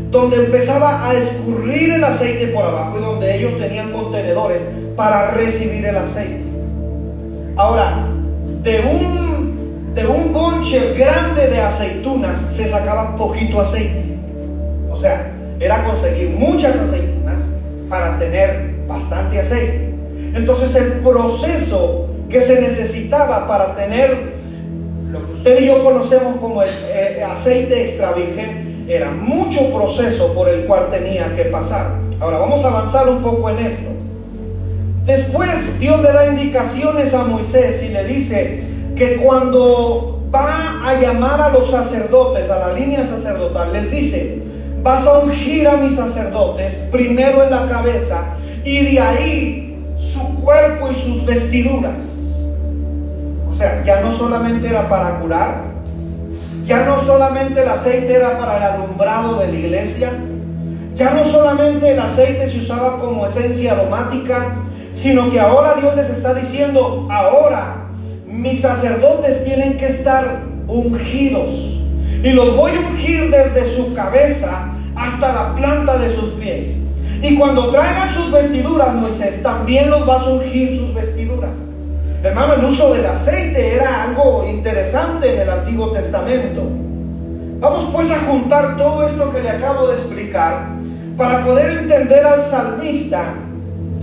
donde 0.09 0.37
empezaba 0.37 1.09
a 1.09 1.13
escurrir 1.13 1.91
el 1.91 2.03
aceite 2.05 2.47
por 2.47 2.63
abajo 2.63 2.99
y 2.99 3.01
donde 3.01 3.37
ellos 3.37 3.57
tenían 3.59 3.91
contenedores 3.91 4.65
para 4.95 5.31
recibir 5.31 5.85
el 5.85 5.97
aceite. 5.97 6.43
Ahora, 7.57 8.07
de 8.63 8.79
un, 8.81 9.93
de 9.93 10.05
un 10.05 10.33
bonche 10.33 10.93
grande 10.93 11.47
de 11.47 11.59
aceitunas 11.59 12.39
se 12.39 12.67
sacaba 12.67 13.15
poquito 13.15 13.61
aceite. 13.61 14.17
O 14.91 14.95
sea, 14.95 15.31
era 15.59 15.83
conseguir 15.83 16.29
muchas 16.29 16.75
aceitunas 16.77 17.41
para 17.89 18.17
tener 18.17 18.85
bastante 18.87 19.39
aceite. 19.39 19.93
Entonces 20.33 20.75
el 20.75 20.93
proceso 20.99 22.07
que 22.29 22.41
se 22.41 22.61
necesitaba 22.61 23.47
para 23.47 23.75
tener 23.75 24.31
lo 25.11 25.25
que 25.27 25.33
usted 25.33 25.61
y 25.61 25.67
yo 25.67 25.83
conocemos 25.83 26.37
como 26.37 26.63
el 26.63 26.69
eh, 26.69 27.23
aceite 27.23 27.81
extra 27.81 28.13
virgen 28.13 28.85
era 28.87 29.11
mucho 29.11 29.73
proceso 29.73 30.33
por 30.33 30.47
el 30.49 30.65
cual 30.65 30.89
tenía 30.89 31.35
que 31.35 31.45
pasar. 31.45 31.97
Ahora 32.19 32.39
vamos 32.39 32.63
a 32.63 32.69
avanzar 32.69 33.09
un 33.09 33.21
poco 33.21 33.49
en 33.49 33.59
esto. 33.59 33.89
Después 35.11 35.79
Dios 35.79 36.01
le 36.01 36.11
da 36.11 36.27
indicaciones 36.27 37.13
a 37.13 37.23
Moisés 37.23 37.83
y 37.83 37.89
le 37.89 38.05
dice 38.05 38.63
que 38.95 39.17
cuando 39.17 40.23
va 40.33 40.87
a 40.87 40.99
llamar 41.01 41.41
a 41.41 41.49
los 41.49 41.69
sacerdotes, 41.69 42.49
a 42.49 42.67
la 42.67 42.73
línea 42.73 43.05
sacerdotal, 43.05 43.73
les 43.73 43.91
dice, 43.91 44.41
vas 44.81 45.05
a 45.05 45.19
ungir 45.19 45.67
a 45.67 45.75
mis 45.77 45.95
sacerdotes 45.95 46.75
primero 46.91 47.43
en 47.43 47.51
la 47.51 47.67
cabeza 47.67 48.35
y 48.63 48.85
de 48.85 48.99
ahí 48.99 49.85
su 49.97 50.41
cuerpo 50.41 50.89
y 50.91 50.95
sus 50.95 51.25
vestiduras 51.25 52.11
sea, 53.61 53.83
ya 53.83 54.01
no 54.01 54.11
solamente 54.11 54.67
era 54.67 54.89
para 54.89 55.19
curar, 55.19 55.61
ya 56.65 56.85
no 56.85 56.97
solamente 56.97 57.61
el 57.61 57.69
aceite 57.69 58.15
era 58.15 58.39
para 58.39 58.57
el 58.57 58.63
alumbrado 58.63 59.35
de 59.39 59.47
la 59.47 59.53
iglesia, 59.53 60.11
ya 60.95 61.11
no 61.11 61.23
solamente 61.23 61.91
el 61.91 61.99
aceite 61.99 62.49
se 62.49 62.57
usaba 62.59 62.97
como 62.99 63.25
esencia 63.25 63.73
aromática, 63.73 64.55
sino 64.91 65.29
que 65.31 65.39
ahora 65.39 65.75
Dios 65.79 65.95
les 65.95 66.09
está 66.09 66.33
diciendo, 66.33 67.07
ahora 67.09 67.87
mis 68.25 68.61
sacerdotes 68.61 69.43
tienen 69.43 69.77
que 69.77 69.87
estar 69.87 70.43
ungidos. 70.67 71.79
Y 72.23 72.29
los 72.31 72.55
voy 72.55 72.71
a 72.71 72.79
ungir 72.79 73.29
desde 73.29 73.65
su 73.65 73.93
cabeza 73.93 74.69
hasta 74.95 75.33
la 75.33 75.55
planta 75.55 75.97
de 75.97 76.09
sus 76.09 76.33
pies. 76.33 76.77
Y 77.21 77.35
cuando 77.35 77.71
traigan 77.71 78.09
sus 78.09 78.31
vestiduras, 78.31 78.93
Moisés, 78.93 79.43
también 79.43 79.89
los 79.89 80.05
vas 80.05 80.25
a 80.25 80.29
ungir 80.29 80.75
sus 80.75 80.93
vestiduras. 80.93 81.57
Hermano, 82.23 82.53
el 82.53 82.65
uso 82.65 82.93
del 82.93 83.05
aceite 83.05 83.75
era 83.75 84.03
algo 84.03 84.45
interesante 84.47 85.33
en 85.33 85.41
el 85.41 85.49
Antiguo 85.49 85.91
Testamento. 85.91 86.63
Vamos 87.59 87.89
pues 87.91 88.11
a 88.11 88.19
juntar 88.21 88.77
todo 88.77 89.03
esto 89.03 89.31
que 89.31 89.41
le 89.41 89.49
acabo 89.49 89.87
de 89.87 89.95
explicar 89.95 90.67
para 91.17 91.43
poder 91.45 91.79
entender 91.79 92.25
al 92.25 92.41
salmista 92.41 93.35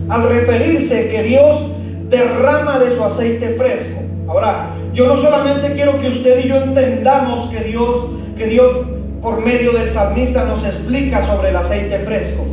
al 0.09 0.29
referirse 0.29 1.09
que 1.09 1.23
Dios 1.23 1.67
derrama 2.09 2.79
de 2.79 2.91
su 2.91 3.05
aceite 3.05 3.51
fresco. 3.51 4.01
Ahora, 4.27 4.71
yo 4.93 5.07
no 5.07 5.17
solamente 5.17 5.73
quiero 5.73 5.99
que 5.99 6.09
usted 6.09 6.45
y 6.45 6.49
yo 6.49 6.57
entendamos 6.57 7.49
que 7.49 7.61
Dios, 7.61 8.07
que 8.37 8.47
Dios 8.47 8.87
por 9.23 9.45
medio 9.45 9.73
del 9.73 9.89
salmista 9.89 10.45
nos 10.45 10.65
explica 10.65 11.23
sobre 11.23 11.51
el 11.51 11.57
aceite 11.57 11.99
fresco. 12.01 12.45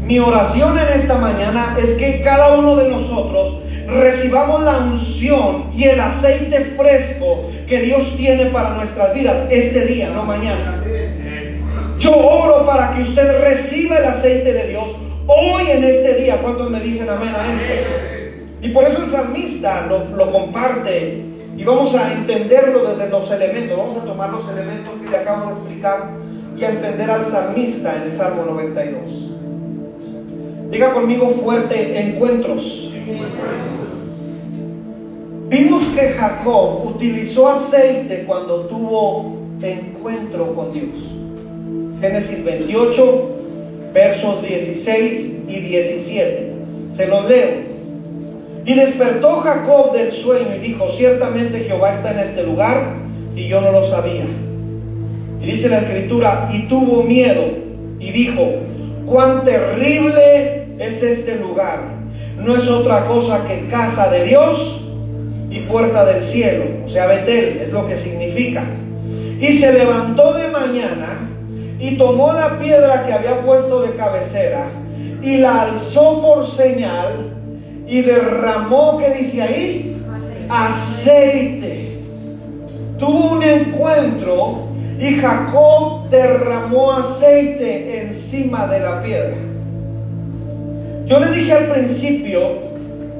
Mi 0.00 0.18
oración 0.18 0.78
en 0.78 0.88
esta 0.88 1.16
mañana 1.16 1.76
es 1.80 1.94
que 1.94 2.22
cada 2.22 2.56
uno 2.56 2.76
de 2.76 2.88
nosotros 2.88 3.58
recibamos 3.86 4.62
la 4.62 4.78
unción 4.78 5.66
y 5.74 5.84
el 5.84 6.00
aceite 6.00 6.74
fresco 6.76 7.48
que 7.66 7.80
Dios 7.80 8.16
tiene 8.16 8.46
para 8.46 8.70
nuestras 8.70 9.14
vidas 9.14 9.46
este 9.50 9.86
día, 9.86 10.10
no 10.10 10.24
mañana. 10.24 10.82
Yo 11.98 12.16
oro 12.16 12.64
para 12.64 12.94
que 12.94 13.02
usted 13.02 13.40
reciba 13.40 13.98
el 13.98 14.04
aceite 14.04 14.52
de 14.52 14.68
Dios 14.68 14.94
hoy 15.28 15.70
en 15.70 15.84
este 15.84 16.14
día. 16.14 16.40
¿Cuántos 16.42 16.68
me 16.70 16.80
dicen 16.80 17.08
amén 17.08 17.34
a 17.36 17.54
eso? 17.54 17.72
Y 18.60 18.70
por 18.70 18.84
eso 18.84 19.02
el 19.02 19.08
salmista 19.08 19.86
lo, 19.86 20.06
lo 20.06 20.32
comparte 20.32 21.24
y 21.56 21.64
vamos 21.64 21.94
a 21.94 22.12
entenderlo 22.12 22.84
desde 22.84 23.08
los 23.08 23.30
elementos. 23.30 23.78
Vamos 23.78 23.96
a 23.96 24.04
tomar 24.04 24.30
los 24.30 24.48
elementos 24.48 24.94
que 25.04 25.10
le 25.10 25.16
acabo 25.16 25.46
de 25.46 25.52
explicar 25.52 26.10
y 26.58 26.64
a 26.64 26.70
entender 26.70 27.10
al 27.10 27.24
salmista 27.24 27.96
en 27.96 28.02
el 28.02 28.12
Salmo 28.12 28.44
92. 28.44 29.34
Diga 30.70 30.92
conmigo 30.92 31.28
fuerte, 31.30 31.98
encuentros. 31.98 32.92
Vimos 35.48 35.84
que 35.96 36.10
Jacob 36.10 36.86
utilizó 36.86 37.48
aceite 37.48 38.24
cuando 38.26 38.66
tuvo 38.66 39.38
encuentro 39.62 40.54
con 40.54 40.72
Dios. 40.72 40.96
Génesis 42.00 42.44
28, 42.44 43.37
versos 43.98 44.42
16 44.42 45.38
y 45.48 45.58
17. 45.58 46.52
Se 46.92 47.08
los 47.08 47.28
leo. 47.28 47.48
Y 48.64 48.74
despertó 48.74 49.40
Jacob 49.40 49.92
del 49.92 50.12
sueño 50.12 50.54
y 50.54 50.60
dijo, 50.60 50.88
ciertamente 50.88 51.64
Jehová 51.64 51.90
está 51.90 52.12
en 52.12 52.20
este 52.20 52.44
lugar 52.44 52.94
y 53.34 53.48
yo 53.48 53.60
no 53.60 53.72
lo 53.72 53.84
sabía. 53.84 54.26
Y 55.42 55.46
dice 55.46 55.68
la 55.68 55.78
escritura, 55.78 56.48
y 56.52 56.68
tuvo 56.68 57.02
miedo 57.02 57.44
y 57.98 58.12
dijo, 58.12 58.48
cuán 59.04 59.42
terrible 59.44 60.66
es 60.78 61.02
este 61.02 61.36
lugar. 61.36 61.80
No 62.36 62.54
es 62.54 62.68
otra 62.68 63.04
cosa 63.04 63.48
que 63.48 63.66
casa 63.66 64.10
de 64.10 64.26
Dios 64.26 64.80
y 65.50 65.60
puerta 65.60 66.04
del 66.04 66.22
cielo. 66.22 66.64
O 66.86 66.88
sea, 66.88 67.06
Betel 67.06 67.58
es 67.62 67.72
lo 67.72 67.88
que 67.88 67.96
significa. 67.96 68.62
Y 69.40 69.52
se 69.54 69.72
levantó 69.72 70.34
de 70.34 70.48
mañana 70.50 71.37
y 71.78 71.96
tomó 71.96 72.32
la 72.32 72.58
piedra 72.58 73.04
que 73.06 73.12
había 73.12 73.40
puesto 73.42 73.82
de 73.82 73.94
cabecera 73.94 74.66
y 75.22 75.38
la 75.38 75.62
alzó 75.62 76.20
por 76.20 76.46
señal 76.46 77.32
y 77.86 78.02
derramó, 78.02 78.98
¿qué 78.98 79.10
dice 79.14 79.42
ahí? 79.42 80.02
Aceite. 80.48 82.00
Tuvo 82.98 83.32
un 83.36 83.42
encuentro 83.42 84.68
y 84.98 85.14
Jacob 85.14 86.08
derramó 86.10 86.92
aceite 86.92 88.00
encima 88.00 88.66
de 88.66 88.80
la 88.80 89.02
piedra. 89.02 89.36
Yo 91.06 91.20
le 91.20 91.30
dije 91.30 91.52
al 91.52 91.70
principio 91.70 92.58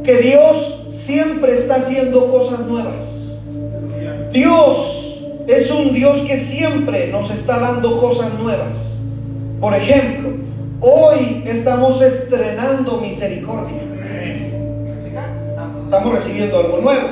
que 0.04 0.16
Dios 0.16 0.86
siempre 0.90 1.54
está 1.54 1.76
haciendo 1.76 2.30
cosas 2.30 2.60
nuevas. 2.60 3.38
Dios 4.32 5.07
es 5.48 5.70
un 5.70 5.94
Dios 5.94 6.18
que 6.18 6.36
siempre 6.36 7.08
nos 7.08 7.30
está 7.30 7.58
dando 7.58 7.98
cosas 7.98 8.34
nuevas. 8.34 8.98
Por 9.58 9.74
ejemplo, 9.74 10.30
hoy 10.80 11.42
estamos 11.46 12.02
estrenando 12.02 12.98
misericordia. 12.98 13.78
Estamos 15.84 16.12
recibiendo 16.12 16.58
algo 16.58 16.78
nuevo. 16.78 17.08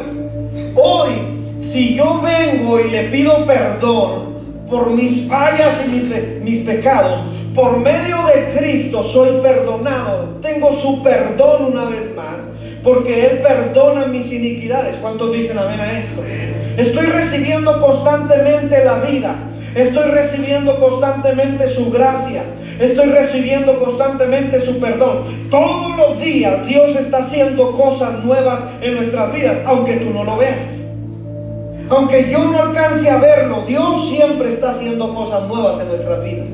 Hoy, 0.75 1.12
si 1.57 1.94
yo 1.94 2.20
vengo 2.20 2.79
y 2.79 2.90
le 2.90 3.05
pido 3.05 3.46
perdón 3.46 4.37
por 4.70 4.90
mis 4.90 5.27
fallas 5.27 5.83
y 5.87 6.42
mis, 6.42 6.59
pecados, 6.59 7.20
por 7.55 7.79
medio 7.79 8.18
de 8.27 8.55
Cristo 8.55 9.03
soy 9.03 9.40
perdonado. 9.40 10.37
Tengo 10.42 10.70
su 10.72 11.03
perdón 11.03 11.72
una 11.72 11.87
vez 11.87 12.14
más. 12.14 12.46
Porque 12.83 13.27
Él 13.27 13.38
perdona 13.38 14.07
mis 14.07 14.31
iniquidades. 14.31 14.96
¿Cuántos 14.99 15.33
dicen 15.33 15.59
amén 15.59 15.81
a 15.81 15.99
esto? 15.99 16.22
Estoy 16.77 17.07
recibiendo 17.07 17.81
constantemente 17.81 18.85
la 18.85 18.99
vida. 18.99 19.37
Estoy 19.75 20.11
recibiendo 20.11 20.79
constantemente 20.79 21.69
su 21.69 21.91
gracia. 21.91 22.43
Estoy 22.79 23.07
recibiendo 23.07 23.79
constantemente 23.79 24.61
su 24.61 24.79
perdón. 24.79 25.49
Todos 25.51 25.97
los 25.97 26.21
días 26.21 26.67
Dios 26.67 26.95
está 26.97 27.19
haciendo 27.19 27.73
cosas 27.73 28.25
nuevas 28.25 28.62
en 28.81 28.95
nuestras 28.95 29.33
vidas, 29.33 29.62
aunque 29.67 29.97
tú 29.97 30.11
no 30.11 30.25
lo 30.25 30.37
veas. 30.37 30.81
Aunque 31.89 32.29
yo 32.31 32.45
no 32.47 32.61
alcance 32.61 33.09
a 33.09 33.19
verlo, 33.19 33.62
Dios 33.67 34.09
siempre 34.09 34.49
está 34.49 34.71
haciendo 34.71 35.15
cosas 35.15 35.43
nuevas 35.45 35.79
en 35.81 35.89
nuestras 35.89 36.23
vidas. 36.25 36.49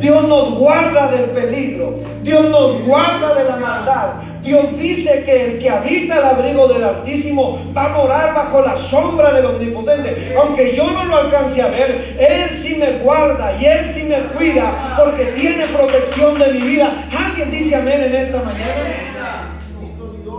Dios 0.00 0.28
nos 0.28 0.54
guarda 0.58 1.10
del 1.10 1.30
peligro. 1.30 1.94
Dios 2.22 2.50
nos 2.50 2.82
guarda 2.84 3.34
de 3.34 3.44
la 3.44 3.56
maldad. 3.56 4.08
Dios 4.48 4.78
dice 4.78 5.24
que 5.26 5.44
el 5.44 5.58
que 5.58 5.68
habita 5.68 6.16
el 6.16 6.24
abrigo 6.24 6.66
del 6.68 6.82
Altísimo 6.82 7.70
va 7.76 7.84
a 7.84 7.88
morar 7.90 8.34
bajo 8.34 8.62
la 8.62 8.78
sombra 8.78 9.30
del 9.30 9.44
Omnipotente. 9.44 10.34
Aunque 10.40 10.74
yo 10.74 10.90
no 10.90 11.04
lo 11.04 11.16
alcance 11.18 11.60
a 11.60 11.68
ver, 11.68 12.16
Él 12.18 12.48
sí 12.50 12.76
me 12.76 12.92
guarda 13.00 13.54
y 13.60 13.66
Él 13.66 13.90
sí 13.90 14.04
me 14.04 14.16
cuida 14.38 14.94
porque 14.96 15.26
tiene 15.26 15.66
protección 15.66 16.38
de 16.38 16.50
mi 16.54 16.62
vida. 16.62 17.08
¿Alguien 17.14 17.50
dice 17.50 17.76
amén 17.76 18.04
en 18.04 18.14
esta 18.14 18.42
mañana? 18.42 19.58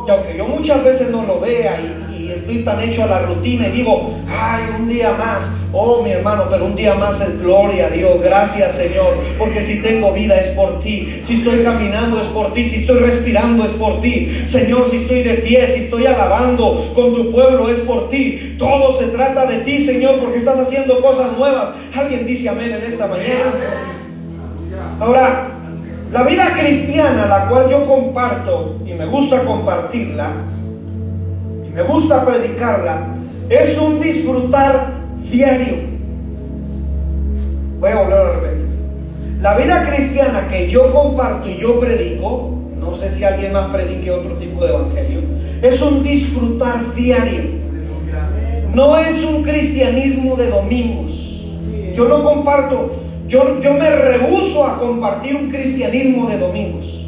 Y 0.08 0.10
aunque 0.10 0.36
yo 0.36 0.48
muchas 0.48 0.84
veces 0.84 1.12
no 1.12 1.24
lo 1.24 1.40
vea 1.40 1.80
y, 1.80 2.09
estoy 2.34 2.64
tan 2.64 2.82
hecho 2.82 3.04
a 3.04 3.08
la 3.08 3.20
rutina 3.20 3.68
y 3.68 3.72
digo, 3.72 4.14
ay, 4.28 4.64
un 4.80 4.88
día 4.88 5.14
más, 5.18 5.50
oh 5.72 6.02
mi 6.04 6.12
hermano, 6.12 6.46
pero 6.50 6.66
un 6.66 6.76
día 6.76 6.96
más 6.96 7.22
es 7.22 7.40
gloria 7.40 7.88
a 7.88 7.90
Dios, 7.90 8.22
gracias 8.22 8.76
Señor, 8.76 9.18
porque 9.38 9.62
si 9.62 9.82
tengo 9.82 10.14
vida 10.14 10.38
es 10.38 10.50
por 10.50 10.80
ti, 10.80 11.20
si 11.22 11.36
estoy 11.36 11.64
caminando 11.64 12.20
es 12.22 12.28
por 12.28 12.54
ti, 12.54 12.68
si 12.68 12.78
estoy 12.78 13.00
respirando 13.00 13.64
es 13.64 13.74
por 13.74 14.02
ti, 14.02 14.42
Señor, 14.46 14.90
si 14.90 14.98
estoy 14.98 15.24
de 15.24 15.36
pie, 15.36 15.68
si 15.68 15.82
estoy 15.82 16.06
alabando 16.06 16.92
con 16.96 17.14
tu 17.14 17.32
pueblo 17.32 17.70
es 17.70 17.80
por 17.80 18.10
ti, 18.10 18.56
todo 18.58 18.98
se 18.98 19.08
trata 19.08 19.46
de 19.46 19.58
ti, 19.60 19.82
Señor, 19.82 20.20
porque 20.20 20.38
estás 20.38 20.58
haciendo 20.60 21.00
cosas 21.02 21.32
nuevas. 21.38 21.70
Alguien 21.96 22.26
dice 22.26 22.50
amén 22.50 22.72
en 22.72 22.84
esta 22.84 23.08
mañana. 23.08 23.54
Ahora, 25.00 25.52
la 26.12 26.24
vida 26.24 26.54
cristiana, 26.60 27.26
la 27.28 27.48
cual 27.48 27.70
yo 27.70 27.86
comparto 27.86 28.80
y 28.86 28.94
me 28.94 29.06
gusta 29.06 29.44
compartirla, 29.44 30.32
me 31.74 31.84
gusta 31.84 32.26
predicarla, 32.26 33.08
es 33.50 33.78
un 33.78 34.00
disfrutar 34.00 34.94
diario. 35.30 35.76
Voy 37.80 37.92
a 37.92 37.96
volver 37.96 38.18
a 38.18 38.32
repetir. 38.34 38.68
La 39.42 39.58
vida 39.58 39.90
cristiana 39.90 40.48
que 40.50 40.70
yo 40.70 40.92
comparto 40.92 41.50
y 41.50 41.58
yo 41.58 41.80
predico, 41.80 42.58
no 42.78 42.94
sé 42.94 43.10
si 43.10 43.24
alguien 43.24 43.54
más 43.54 43.68
predique 43.72 44.12
otro 44.12 44.34
tipo 44.34 44.64
de 44.64 44.74
evangelio, 44.74 45.22
es 45.62 45.82
un 45.82 46.04
disfrutar 46.04 46.94
diario. 46.96 47.60
No 48.74 48.98
es 48.98 49.24
un 49.24 49.44
cristianismo 49.44 50.36
de 50.36 50.50
domingos. 50.50 51.46
Yo 51.94 52.08
no 52.08 52.24
comparto 52.24 52.92
yo, 53.30 53.44
me 53.76 53.90
rehuso 53.92 54.66
a 54.66 54.80
compartir 54.80 55.36
un 55.36 55.50
cristianismo 55.50 56.28
de 56.28 56.40
domingos. 56.40 57.06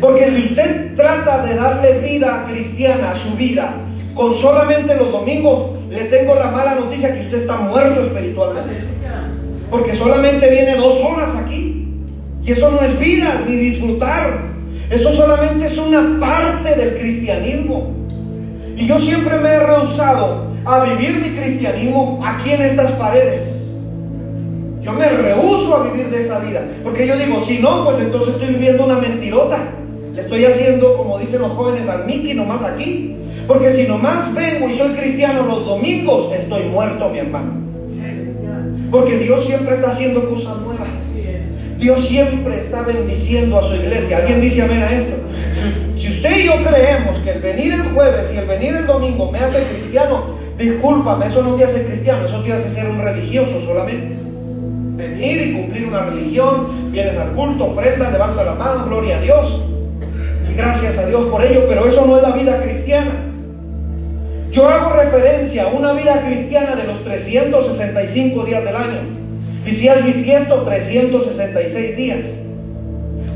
Porque 0.00 0.28
si 0.28 0.48
usted 0.48 0.96
trata 0.96 1.46
de 1.46 1.54
darle 1.54 2.00
vida 2.00 2.46
cristiana 2.50 3.12
a 3.12 3.14
su 3.14 3.36
vida 3.36 3.76
con 4.14 4.34
solamente 4.34 4.94
los 4.96 5.10
domingos, 5.10 5.70
le 5.90 6.04
tengo 6.04 6.34
la 6.34 6.50
mala 6.50 6.74
noticia 6.74 7.14
que 7.14 7.20
usted 7.20 7.42
está 7.42 7.56
muerto 7.56 8.02
espiritualmente. 8.02 8.92
Porque 9.70 9.94
solamente 9.94 10.50
viene 10.50 10.76
dos 10.76 11.00
horas 11.00 11.34
aquí. 11.34 11.88
Y 12.44 12.52
eso 12.52 12.70
no 12.70 12.80
es 12.80 12.98
vida 12.98 13.42
ni 13.46 13.56
disfrutar. 13.56 14.52
Eso 14.90 15.12
solamente 15.12 15.66
es 15.66 15.78
una 15.78 16.18
parte 16.20 16.74
del 16.74 16.98
cristianismo. 16.98 17.94
Y 18.76 18.86
yo 18.86 18.98
siempre 18.98 19.38
me 19.38 19.48
he 19.48 19.58
rehusado 19.58 20.52
a 20.64 20.84
vivir 20.84 21.20
mi 21.20 21.30
cristianismo 21.30 22.20
aquí 22.24 22.50
en 22.50 22.62
estas 22.62 22.92
paredes. 22.92 23.74
Yo 24.82 24.92
me 24.92 25.08
rehuso 25.08 25.76
a 25.76 25.84
vivir 25.84 26.10
de 26.10 26.20
esa 26.20 26.40
vida. 26.40 26.62
Porque 26.82 27.06
yo 27.06 27.16
digo, 27.16 27.40
si 27.40 27.60
no, 27.60 27.84
pues 27.84 28.00
entonces 28.00 28.34
estoy 28.34 28.48
viviendo 28.48 28.84
una 28.84 28.96
mentirota. 28.96 29.58
Le 30.14 30.20
estoy 30.20 30.44
haciendo, 30.44 30.96
como 30.96 31.18
dicen 31.18 31.40
los 31.40 31.52
jóvenes, 31.52 31.88
al 31.88 32.06
Mickey 32.06 32.34
nomás 32.34 32.62
aquí. 32.62 33.16
Porque 33.46 33.70
si 33.70 33.86
nomás 33.86 34.32
vengo 34.34 34.68
y 34.68 34.74
soy 34.74 34.90
cristiano 34.90 35.42
los 35.42 35.66
domingos, 35.66 36.32
estoy 36.34 36.64
muerto, 36.64 37.08
mi 37.10 37.18
hermano. 37.18 37.52
Porque 38.90 39.18
Dios 39.18 39.44
siempre 39.44 39.74
está 39.74 39.90
haciendo 39.90 40.28
cosas 40.28 40.58
nuevas. 40.58 41.08
Dios 41.78 42.06
siempre 42.06 42.58
está 42.58 42.82
bendiciendo 42.82 43.58
a 43.58 43.62
su 43.62 43.74
iglesia. 43.74 44.18
¿Alguien 44.18 44.40
dice 44.40 44.62
amén 44.62 44.82
a 44.82 44.92
esto? 44.92 45.16
Si, 45.96 46.08
usted 46.08 46.38
y 46.38 46.44
yo 46.44 46.52
creemos 46.62 47.18
que 47.18 47.30
el 47.30 47.40
venir 47.40 47.72
el 47.72 47.82
jueves 47.92 48.32
y 48.32 48.38
el 48.38 48.46
venir 48.46 48.74
el 48.74 48.86
domingo 48.86 49.32
me 49.32 49.38
hace 49.38 49.64
cristiano, 49.64 50.36
discúlpame, 50.56 51.26
eso 51.26 51.42
no 51.42 51.54
te 51.56 51.64
hace 51.64 51.84
cristiano, 51.84 52.26
eso 52.26 52.40
te 52.42 52.52
hace 52.52 52.68
ser 52.68 52.88
un 52.88 53.00
religioso 53.00 53.60
solamente 53.60 54.22
venir 54.96 55.48
y 55.48 55.52
cumplir 55.54 55.86
una 55.86 56.02
religión, 56.06 56.92
vienes 56.92 57.16
al 57.16 57.32
culto, 57.32 57.66
ofrenda, 57.66 58.10
levanta 58.10 58.44
la 58.44 58.54
mano, 58.54 58.86
gloria 58.86 59.16
a 59.16 59.20
Dios. 59.20 59.60
Gracias 60.56 60.98
a 60.98 61.06
Dios 61.06 61.28
por 61.30 61.44
ello, 61.44 61.64
pero 61.68 61.86
eso 61.86 62.06
no 62.06 62.16
es 62.16 62.22
la 62.22 62.32
vida 62.32 62.60
cristiana. 62.62 63.32
Yo 64.50 64.68
hago 64.68 64.92
referencia 64.92 65.64
a 65.64 65.68
una 65.68 65.94
vida 65.94 66.22
cristiana 66.26 66.76
de 66.76 66.84
los 66.84 67.02
365 67.02 68.44
días 68.44 68.62
del 68.62 68.76
año. 68.76 69.00
Y 69.64 69.72
si 69.72 69.88
es 69.88 70.04
bisiesto, 70.04 70.62
366 70.62 71.96
días. 71.96 72.36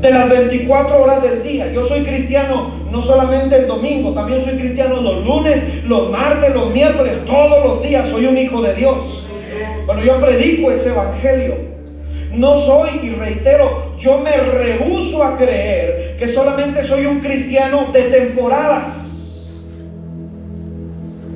De 0.01 0.11
las 0.11 0.29
24 0.29 1.01
horas 1.01 1.23
del 1.23 1.41
día. 1.41 1.71
Yo 1.71 1.83
soy 1.83 2.01
cristiano 2.01 2.71
no 2.91 3.01
solamente 3.01 3.55
el 3.55 3.67
domingo, 3.67 4.13
también 4.13 4.39
soy 4.39 4.57
cristiano 4.57 5.01
los 5.01 5.25
lunes, 5.25 5.83
los 5.85 6.11
martes, 6.11 6.53
los 6.53 6.71
miércoles, 6.71 7.17
todos 7.25 7.65
los 7.65 7.81
días. 7.81 8.07
Soy 8.07 8.27
un 8.27 8.37
hijo 8.37 8.61
de 8.61 8.75
Dios. 8.75 9.27
Cuando 9.87 10.03
yo 10.03 10.19
predico 10.21 10.71
ese 10.71 10.89
evangelio, 10.89 11.55
no 12.37 12.55
soy, 12.55 12.99
y 13.03 13.09
reitero, 13.11 13.95
yo 13.97 14.19
me 14.19 14.35
rehuso 14.37 15.23
a 15.23 15.37
creer 15.37 16.15
que 16.17 16.27
solamente 16.27 16.83
soy 16.83 17.05
un 17.05 17.19
cristiano 17.19 17.89
de 17.91 18.03
temporadas. 18.03 19.07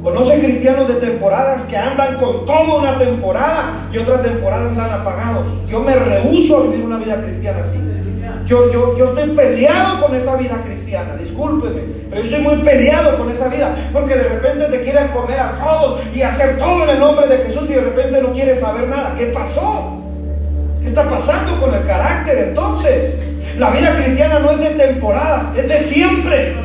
¿Conocen 0.03 0.41
cristianos 0.41 0.87
de 0.87 0.95
temporadas 0.95 1.63
que 1.63 1.77
andan 1.77 2.17
con 2.17 2.45
toda 2.45 2.75
una 2.75 2.97
temporada 2.97 3.87
y 3.93 3.99
otra 3.99 4.21
temporada 4.21 4.69
andan 4.69 4.91
apagados? 4.91 5.45
Yo 5.69 5.79
me 5.81 5.93
rehuso 5.93 6.57
a 6.57 6.63
vivir 6.63 6.83
una 6.83 6.97
vida 6.97 7.21
cristiana 7.21 7.59
así. 7.59 7.77
Yo, 8.45 8.71
yo, 8.71 8.97
yo 8.97 9.05
estoy 9.05 9.29
peleado 9.29 10.01
con 10.01 10.15
esa 10.15 10.35
vida 10.35 10.61
cristiana, 10.65 11.15
discúlpeme, 11.15 11.81
pero 12.09 12.21
yo 12.21 12.27
estoy 12.27 12.41
muy 12.41 12.63
peleado 12.63 13.17
con 13.17 13.29
esa 13.29 13.49
vida, 13.49 13.75
porque 13.93 14.15
de 14.15 14.23
repente 14.23 14.65
te 14.65 14.81
quieres 14.81 15.11
comer 15.11 15.39
a 15.39 15.59
todos 15.59 16.01
y 16.13 16.23
hacer 16.23 16.57
todo 16.57 16.83
en 16.83 16.89
el 16.89 16.99
nombre 16.99 17.27
de 17.27 17.37
Jesús 17.45 17.69
y 17.69 17.73
de 17.73 17.81
repente 17.81 18.19
no 18.21 18.33
quieres 18.33 18.59
saber 18.59 18.87
nada. 18.87 19.15
¿Qué 19.15 19.27
pasó? 19.27 20.00
¿Qué 20.81 20.87
está 20.87 21.07
pasando 21.07 21.59
con 21.59 21.73
el 21.73 21.85
carácter 21.85 22.49
entonces? 22.49 23.19
La 23.57 23.69
vida 23.69 23.95
cristiana 23.95 24.39
no 24.39 24.51
es 24.51 24.59
de 24.59 24.69
temporadas, 24.71 25.55
es 25.55 25.67
de 25.67 25.77
siempre. 25.77 26.55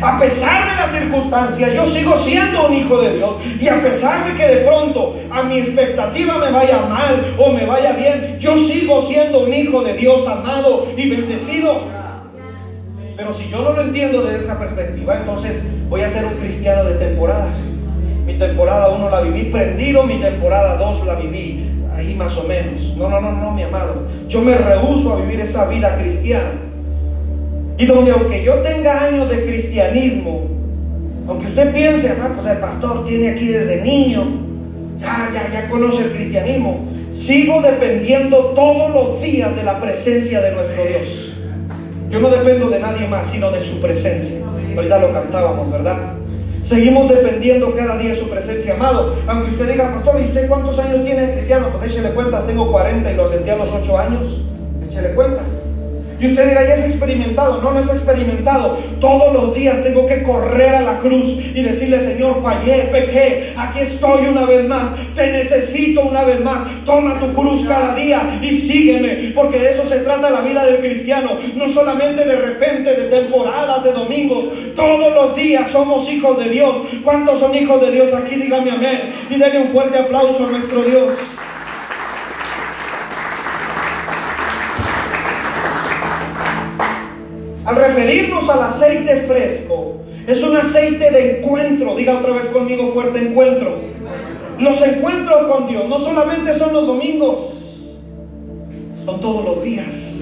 A 0.00 0.18
pesar 0.18 0.68
de 0.68 0.76
las 0.76 0.90
circunstancias, 0.92 1.74
yo 1.74 1.86
sigo 1.86 2.16
siendo 2.16 2.68
un 2.68 2.74
hijo 2.74 3.00
de 3.00 3.16
Dios. 3.16 3.36
Y 3.60 3.66
a 3.68 3.80
pesar 3.82 4.26
de 4.26 4.36
que 4.36 4.46
de 4.46 4.56
pronto 4.58 5.16
a 5.30 5.42
mi 5.42 5.58
expectativa 5.58 6.38
me 6.38 6.52
vaya 6.52 6.82
mal 6.82 7.34
o 7.38 7.52
me 7.52 7.64
vaya 7.64 7.92
bien, 7.92 8.38
yo 8.38 8.56
sigo 8.56 9.00
siendo 9.02 9.40
un 9.40 9.54
hijo 9.54 9.82
de 9.82 9.94
Dios 9.94 10.26
amado 10.28 10.86
y 10.96 11.08
bendecido. 11.08 11.80
Pero 13.16 13.32
si 13.32 13.48
yo 13.48 13.62
no 13.62 13.72
lo 13.72 13.80
entiendo 13.80 14.22
desde 14.22 14.44
esa 14.44 14.58
perspectiva, 14.58 15.16
entonces 15.16 15.64
voy 15.88 16.02
a 16.02 16.08
ser 16.08 16.26
un 16.26 16.34
cristiano 16.34 16.84
de 16.84 16.94
temporadas. 16.94 17.64
Mi 18.24 18.34
temporada 18.34 18.90
1 18.90 19.10
la 19.10 19.20
viví 19.22 19.44
prendido, 19.44 20.04
mi 20.04 20.18
temporada 20.18 20.76
2 20.76 21.06
la 21.06 21.14
viví 21.14 21.67
más 22.14 22.36
o 22.36 22.44
menos. 22.44 22.94
No, 22.96 23.08
no, 23.08 23.20
no, 23.20 23.32
no, 23.32 23.52
mi 23.52 23.62
amado. 23.62 24.06
Yo 24.28 24.40
me 24.42 24.56
rehuso 24.56 25.12
a 25.12 25.20
vivir 25.20 25.40
esa 25.40 25.68
vida 25.68 25.96
cristiana. 25.96 26.52
Y 27.76 27.86
donde 27.86 28.10
aunque 28.10 28.42
yo 28.42 28.54
tenga 28.56 29.04
años 29.04 29.30
de 29.30 29.44
cristianismo, 29.44 30.48
aunque 31.28 31.46
usted 31.46 31.72
piense, 31.74 32.12
ah, 32.20 32.32
pues 32.34 32.46
el 32.46 32.58
pastor 32.58 33.04
tiene 33.04 33.30
aquí 33.30 33.48
desde 33.48 33.82
niño, 33.82 34.26
ya, 34.98 35.30
ya, 35.32 35.52
ya 35.52 35.68
conoce 35.68 36.04
el 36.04 36.12
cristianismo, 36.12 36.88
sigo 37.10 37.62
dependiendo 37.62 38.52
todos 38.56 38.92
los 38.92 39.22
días 39.22 39.54
de 39.54 39.62
la 39.62 39.78
presencia 39.78 40.40
de 40.40 40.52
nuestro 40.52 40.84
Dios. 40.84 41.34
Yo 42.10 42.20
no 42.20 42.30
dependo 42.30 42.68
de 42.70 42.80
nadie 42.80 43.06
más, 43.06 43.26
sino 43.28 43.50
de 43.50 43.60
su 43.60 43.80
presencia. 43.80 44.44
Ahorita 44.74 44.98
lo 44.98 45.12
cantábamos, 45.12 45.70
¿verdad? 45.70 46.17
Seguimos 46.62 47.08
dependiendo 47.08 47.74
cada 47.74 47.96
día 47.96 48.10
de 48.10 48.16
su 48.16 48.28
presencia, 48.28 48.74
amado. 48.74 49.14
Aunque 49.26 49.50
usted 49.52 49.70
diga, 49.70 49.92
pastor, 49.92 50.20
¿y 50.20 50.24
usted 50.24 50.48
cuántos 50.48 50.78
años 50.78 51.04
tiene 51.04 51.32
cristiano? 51.32 51.68
Pues 51.72 51.90
échele 51.90 52.10
cuentas, 52.10 52.46
tengo 52.46 52.70
40 52.70 53.10
y 53.10 53.16
lo 53.16 53.26
sentí 53.26 53.50
a 53.50 53.56
los 53.56 53.70
8 53.70 53.98
años. 53.98 54.40
Échele 54.86 55.14
cuentas. 55.14 55.57
Y 56.20 56.26
usted 56.26 56.48
dirá, 56.48 56.66
ya 56.66 56.74
es 56.74 56.84
experimentado. 56.84 57.62
No, 57.62 57.72
no 57.72 57.78
es 57.78 57.88
experimentado. 57.88 58.78
Todos 59.00 59.32
los 59.32 59.54
días 59.54 59.82
tengo 59.82 60.06
que 60.06 60.22
correr 60.22 60.74
a 60.74 60.80
la 60.80 60.98
cruz 60.98 61.36
y 61.54 61.62
decirle, 61.62 62.00
Señor, 62.00 62.42
fallé, 62.42 62.84
pequé, 62.90 63.54
aquí 63.56 63.80
estoy 63.80 64.26
una 64.26 64.44
vez 64.44 64.66
más. 64.66 64.90
Te 65.14 65.30
necesito 65.32 66.02
una 66.02 66.24
vez 66.24 66.40
más. 66.40 66.62
Toma 66.84 67.20
tu 67.20 67.32
cruz 67.34 67.64
cada 67.66 67.94
día 67.94 68.38
y 68.42 68.50
sígueme. 68.50 69.32
Porque 69.34 69.58
de 69.58 69.70
eso 69.70 69.84
se 69.84 69.98
trata 69.98 70.30
la 70.30 70.40
vida 70.40 70.64
del 70.64 70.78
cristiano. 70.78 71.38
No 71.54 71.68
solamente 71.68 72.24
de 72.24 72.36
repente, 72.36 72.94
de 72.94 73.04
temporadas, 73.08 73.84
de 73.84 73.92
domingos. 73.92 74.46
Todos 74.74 75.14
los 75.14 75.36
días 75.36 75.70
somos 75.70 76.10
hijos 76.10 76.38
de 76.38 76.50
Dios. 76.50 76.76
¿Cuántos 77.04 77.38
son 77.38 77.54
hijos 77.54 77.80
de 77.80 77.92
Dios 77.92 78.12
aquí? 78.12 78.36
Dígame 78.36 78.70
amén. 78.70 79.14
Y 79.30 79.38
denle 79.38 79.60
un 79.60 79.68
fuerte 79.68 79.98
aplauso 79.98 80.46
a 80.46 80.50
nuestro 80.50 80.82
Dios. 80.82 81.14
Al 87.68 87.76
referirnos 87.76 88.48
al 88.48 88.62
aceite 88.62 89.24
fresco, 89.28 89.96
es 90.26 90.42
un 90.42 90.56
aceite 90.56 91.10
de 91.10 91.36
encuentro. 91.36 91.94
Diga 91.96 92.16
otra 92.16 92.32
vez 92.32 92.46
conmigo 92.46 92.92
fuerte 92.94 93.18
encuentro. 93.18 93.82
Los 94.58 94.80
encuentros 94.80 95.42
con 95.48 95.68
Dios 95.68 95.86
no 95.86 95.98
solamente 95.98 96.54
son 96.54 96.72
los 96.72 96.86
domingos, 96.86 97.38
son 99.04 99.20
todos 99.20 99.44
los 99.44 99.62
días. 99.62 100.14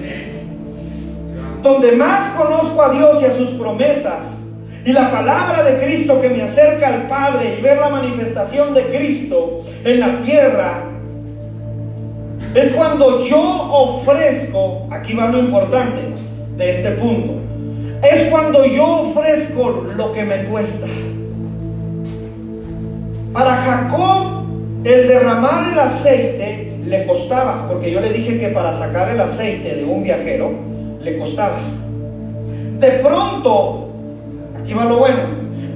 donde 1.63 1.93
más 1.93 2.29
conozco 2.37 2.81
a 2.81 2.89
Dios 2.89 3.21
y 3.21 3.25
a 3.25 3.31
sus 3.33 3.51
promesas, 3.51 4.43
y 4.85 4.91
la 4.91 5.09
palabra 5.09 5.63
de 5.63 5.83
Cristo 5.83 6.21
que 6.21 6.29
me 6.29 6.41
acerca 6.41 6.87
al 6.87 7.07
Padre 7.07 7.55
y 7.57 7.61
ver 7.61 7.77
la 7.77 7.89
manifestación 7.89 8.73
de 8.73 8.83
Cristo 8.87 9.63
en 9.83 9.99
la 9.99 10.19
tierra, 10.19 10.83
es 12.53 12.71
cuando 12.71 13.23
yo 13.25 13.39
ofrezco, 13.39 14.87
aquí 14.91 15.13
va 15.13 15.27
lo 15.27 15.39
importante 15.39 16.26
de 16.57 16.69
este 16.69 16.91
punto, 16.91 17.33
es 18.03 18.23
cuando 18.29 18.65
yo 18.65 19.01
ofrezco 19.01 19.85
lo 19.95 20.13
que 20.13 20.23
me 20.23 20.45
cuesta. 20.45 20.87
Para 23.33 23.55
Jacob 23.55 24.37
el 24.83 25.07
derramar 25.07 25.73
el 25.73 25.79
aceite 25.79 26.79
le 26.85 27.05
costaba, 27.05 27.67
porque 27.67 27.91
yo 27.91 27.99
le 27.99 28.11
dije 28.11 28.39
que 28.39 28.47
para 28.49 28.71
sacar 28.71 29.09
el 29.09 29.19
aceite 29.19 29.75
de 29.75 29.83
un 29.83 30.03
viajero 30.03 30.51
le 31.01 31.17
costaba. 31.17 31.57
De 32.79 32.89
pronto, 32.91 33.89
aquí 34.59 34.73
va 34.73 34.85
lo 34.85 34.99
bueno, 34.99 35.23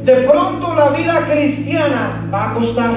de 0.05 0.13
pronto 0.13 0.73
la 0.75 0.89
vida 0.89 1.27
cristiana 1.29 2.27
va 2.33 2.51
a 2.51 2.53
costar. 2.53 2.91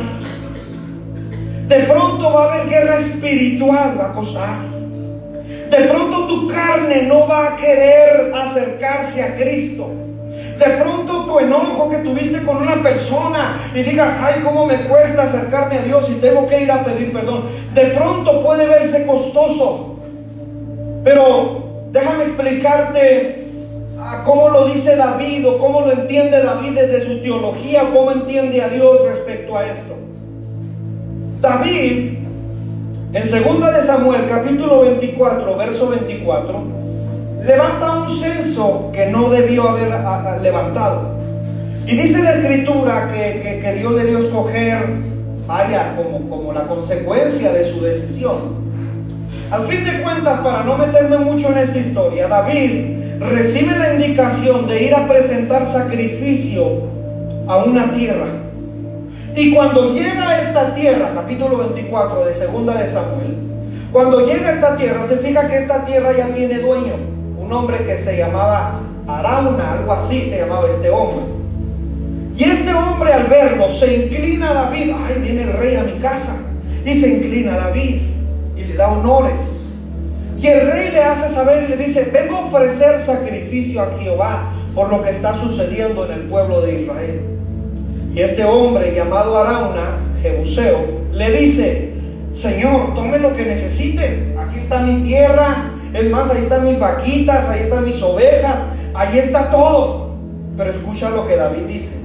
De 1.68 1.78
pronto 1.80 2.32
va 2.32 2.44
a 2.44 2.54
haber 2.54 2.68
guerra 2.68 2.98
espiritual, 2.98 3.98
va 3.98 4.10
a 4.10 4.12
costar. 4.12 4.73
De 5.76 5.88
pronto 5.88 6.26
tu 6.28 6.46
carne 6.46 7.02
no 7.02 7.26
va 7.26 7.48
a 7.48 7.56
querer 7.56 8.30
acercarse 8.32 9.20
a 9.20 9.34
Cristo. 9.34 9.90
De 10.56 10.66
pronto 10.80 11.24
tu 11.24 11.40
enojo 11.40 11.90
que 11.90 11.96
tuviste 11.96 12.44
con 12.44 12.58
una 12.58 12.80
persona 12.80 13.72
y 13.74 13.82
digas, 13.82 14.20
ay, 14.22 14.40
cómo 14.44 14.66
me 14.66 14.84
cuesta 14.84 15.24
acercarme 15.24 15.78
a 15.78 15.82
Dios 15.82 16.08
y 16.10 16.20
tengo 16.20 16.46
que 16.46 16.62
ir 16.62 16.70
a 16.70 16.84
pedir 16.84 17.12
perdón. 17.12 17.46
De 17.74 17.86
pronto 17.86 18.40
puede 18.40 18.68
verse 18.68 19.04
costoso. 19.04 19.96
Pero 21.02 21.88
déjame 21.90 22.24
explicarte 22.24 23.48
ah, 23.98 24.22
cómo 24.24 24.50
lo 24.50 24.66
dice 24.66 24.94
David 24.94 25.48
o 25.48 25.58
cómo 25.58 25.80
lo 25.80 25.90
entiende 25.90 26.40
David 26.40 26.78
desde 26.78 27.00
su 27.00 27.20
teología, 27.20 27.90
cómo 27.92 28.12
entiende 28.12 28.62
a 28.62 28.68
Dios 28.68 29.04
respecto 29.08 29.56
a 29.56 29.66
esto. 29.68 29.96
David, 31.40 32.23
en 33.14 33.60
2 33.60 33.74
de 33.74 33.82
Samuel, 33.82 34.26
capítulo 34.28 34.80
24, 34.80 35.56
verso 35.56 35.88
24, 35.90 36.64
levanta 37.44 37.98
un 37.98 38.16
censo 38.16 38.90
que 38.92 39.06
no 39.06 39.30
debió 39.30 39.68
haber 39.68 40.42
levantado. 40.42 41.14
Y 41.86 41.94
dice 41.94 42.24
la 42.24 42.32
escritura 42.32 43.12
que, 43.12 43.76
Dios 43.78 43.92
le 43.92 44.06
dio 44.06 44.18
escoger, 44.18 44.84
vaya, 45.46 45.94
como, 45.94 46.28
como 46.28 46.52
la 46.52 46.66
consecuencia 46.66 47.52
de 47.52 47.62
su 47.62 47.80
decisión. 47.82 48.64
Al 49.48 49.64
fin 49.68 49.84
de 49.84 50.02
cuentas, 50.02 50.40
para 50.40 50.64
no 50.64 50.76
meterme 50.76 51.18
mucho 51.18 51.52
en 51.52 51.58
esta 51.58 51.78
historia, 51.78 52.26
David 52.26 53.20
recibe 53.20 53.78
la 53.78 53.94
indicación 53.94 54.66
de 54.66 54.82
ir 54.82 54.94
a 54.94 55.06
presentar 55.06 55.66
sacrificio 55.66 56.64
a 57.46 57.58
una 57.58 57.92
tierra. 57.92 58.43
Y 59.36 59.52
cuando 59.52 59.92
llega 59.92 60.30
a 60.30 60.40
esta 60.40 60.74
tierra, 60.74 61.10
capítulo 61.12 61.58
24 61.58 62.24
de 62.24 62.34
segunda 62.34 62.74
de 62.80 62.86
Samuel, 62.86 63.36
cuando 63.90 64.24
llega 64.24 64.48
a 64.48 64.52
esta 64.52 64.76
tierra, 64.76 65.02
se 65.02 65.16
fija 65.16 65.48
que 65.48 65.56
esta 65.56 65.84
tierra 65.84 66.16
ya 66.16 66.28
tiene 66.28 66.60
dueño, 66.60 66.94
un 67.36 67.52
hombre 67.52 67.84
que 67.84 67.96
se 67.96 68.16
llamaba 68.16 68.80
Arauna, 69.08 69.72
algo 69.72 69.92
así 69.92 70.24
se 70.26 70.38
llamaba 70.38 70.68
este 70.68 70.88
hombre. 70.88 71.24
Y 72.36 72.44
este 72.44 72.72
hombre 72.74 73.12
al 73.12 73.26
verlo 73.26 73.70
se 73.72 74.04
inclina 74.04 74.50
a 74.50 74.54
David, 74.54 74.92
ay, 75.04 75.20
viene 75.20 75.42
el 75.42 75.52
rey 75.54 75.74
a 75.76 75.82
mi 75.82 75.98
casa, 75.98 76.36
y 76.84 76.94
se 76.94 77.08
inclina 77.08 77.54
a 77.54 77.68
David 77.68 78.02
y 78.56 78.64
le 78.64 78.74
da 78.76 78.88
honores. 78.88 79.66
Y 80.38 80.46
el 80.46 80.70
rey 80.70 80.92
le 80.92 81.02
hace 81.02 81.28
saber 81.28 81.64
y 81.64 81.68
le 81.68 81.76
dice, 81.76 82.08
vengo 82.12 82.36
a 82.36 82.46
ofrecer 82.46 83.00
sacrificio 83.00 83.82
a 83.82 83.98
Jehová 83.98 84.52
por 84.76 84.90
lo 84.90 85.02
que 85.02 85.10
está 85.10 85.34
sucediendo 85.34 86.04
en 86.06 86.12
el 86.12 86.20
pueblo 86.28 86.60
de 86.60 86.82
Israel. 86.82 87.34
Y 88.14 88.20
este 88.20 88.44
hombre 88.44 88.94
llamado 88.94 89.36
Arauna, 89.36 89.98
Jebuseo, 90.22 90.86
le 91.12 91.32
dice, 91.32 91.94
Señor, 92.30 92.94
tome 92.94 93.18
lo 93.18 93.34
que 93.34 93.44
necesite. 93.44 94.34
Aquí 94.38 94.58
está 94.58 94.80
mi 94.80 95.02
tierra. 95.02 95.72
Es 95.92 96.10
más, 96.10 96.30
ahí 96.30 96.38
están 96.38 96.64
mis 96.64 96.78
vaquitas, 96.78 97.48
ahí 97.48 97.60
están 97.60 97.84
mis 97.84 98.00
ovejas, 98.02 98.60
ahí 98.94 99.18
está 99.18 99.50
todo. 99.50 100.14
Pero 100.56 100.70
escucha 100.70 101.10
lo 101.10 101.26
que 101.26 101.36
David 101.36 101.62
dice. 101.66 101.96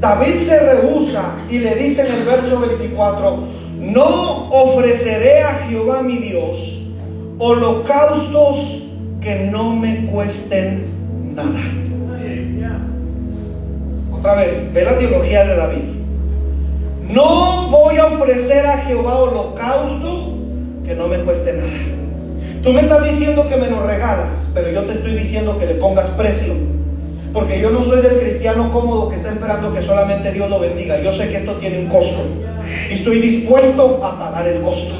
David 0.00 0.34
se 0.34 0.58
rehúsa 0.58 1.36
y 1.48 1.58
le 1.58 1.74
dice 1.76 2.06
en 2.06 2.12
el 2.12 2.24
verso 2.24 2.60
24, 2.60 3.44
no 3.78 4.50
ofreceré 4.50 5.42
a 5.42 5.66
Jehová 5.68 6.02
mi 6.02 6.18
Dios 6.18 6.82
holocaustos 7.38 8.82
que 9.20 9.48
no 9.50 9.74
me 9.74 10.06
cuesten 10.06 10.84
nada. 11.34 11.83
Otra 14.24 14.36
vez, 14.36 14.72
ve 14.72 14.82
la 14.82 14.98
teología 14.98 15.44
de 15.44 15.54
David. 15.54 15.84
No 17.10 17.68
voy 17.68 17.98
a 17.98 18.06
ofrecer 18.06 18.64
a 18.64 18.78
Jehová 18.78 19.16
holocausto 19.16 20.38
que 20.82 20.94
no 20.94 21.08
me 21.08 21.18
cueste 21.18 21.52
nada. 21.52 21.68
Tú 22.62 22.72
me 22.72 22.80
estás 22.80 23.04
diciendo 23.04 23.46
que 23.46 23.58
me 23.58 23.68
lo 23.68 23.86
regalas, 23.86 24.50
pero 24.54 24.70
yo 24.70 24.84
te 24.84 24.94
estoy 24.94 25.12
diciendo 25.12 25.58
que 25.58 25.66
le 25.66 25.74
pongas 25.74 26.08
precio. 26.08 26.54
Porque 27.34 27.60
yo 27.60 27.68
no 27.68 27.82
soy 27.82 28.00
del 28.00 28.18
cristiano 28.18 28.72
cómodo 28.72 29.10
que 29.10 29.16
está 29.16 29.28
esperando 29.28 29.74
que 29.74 29.82
solamente 29.82 30.32
Dios 30.32 30.48
lo 30.48 30.58
bendiga. 30.58 30.98
Yo 31.02 31.12
sé 31.12 31.28
que 31.28 31.36
esto 31.36 31.52
tiene 31.56 31.80
un 31.80 31.88
costo. 31.88 32.22
Y 32.88 32.94
estoy 32.94 33.20
dispuesto 33.20 34.00
a 34.02 34.18
pagar 34.18 34.48
el 34.48 34.62
costo. 34.62 34.94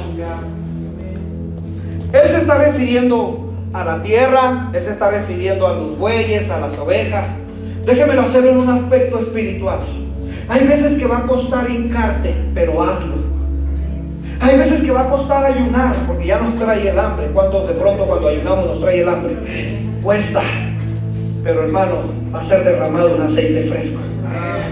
Él 2.13 2.29
se 2.29 2.37
está 2.37 2.59
refiriendo 2.59 3.55
a 3.73 3.83
la 3.83 4.03
tierra, 4.03 4.69
él 4.71 4.83
se 4.83 4.91
está 4.91 5.09
refiriendo 5.09 5.65
a 5.65 5.73
los 5.73 5.97
bueyes, 5.97 6.51
a 6.51 6.59
las 6.59 6.77
ovejas, 6.77 7.37
Déjemelo 7.85 8.21
hacerlo 8.21 8.49
en 8.51 8.57
un 8.57 8.69
aspecto 8.69 9.19
espiritual. 9.19 9.79
Hay 10.49 10.67
veces 10.67 10.95
que 10.97 11.05
va 11.05 11.19
a 11.19 11.23
costar 11.23 11.69
hincarte, 11.69 12.35
pero 12.53 12.81
hazlo. 12.81 13.15
Hay 14.41 14.57
veces 14.57 14.81
que 14.81 14.91
va 14.91 15.01
a 15.01 15.09
costar 15.09 15.45
ayunar, 15.45 15.95
porque 16.07 16.27
ya 16.27 16.39
nos 16.39 16.55
trae 16.55 16.89
el 16.89 16.99
hambre. 16.99 17.27
Cuando 17.33 17.65
de 17.65 17.73
pronto 17.73 18.05
cuando 18.05 18.27
ayunamos 18.27 18.67
nos 18.67 18.79
trae 18.81 19.01
el 19.01 19.09
hambre? 19.09 19.35
Cuesta. 20.03 20.41
Pero 21.43 21.63
hermano, 21.63 22.11
va 22.33 22.41
a 22.41 22.43
ser 22.43 22.63
derramado 22.63 23.15
un 23.15 23.21
aceite 23.21 23.63
fresco. 23.63 24.01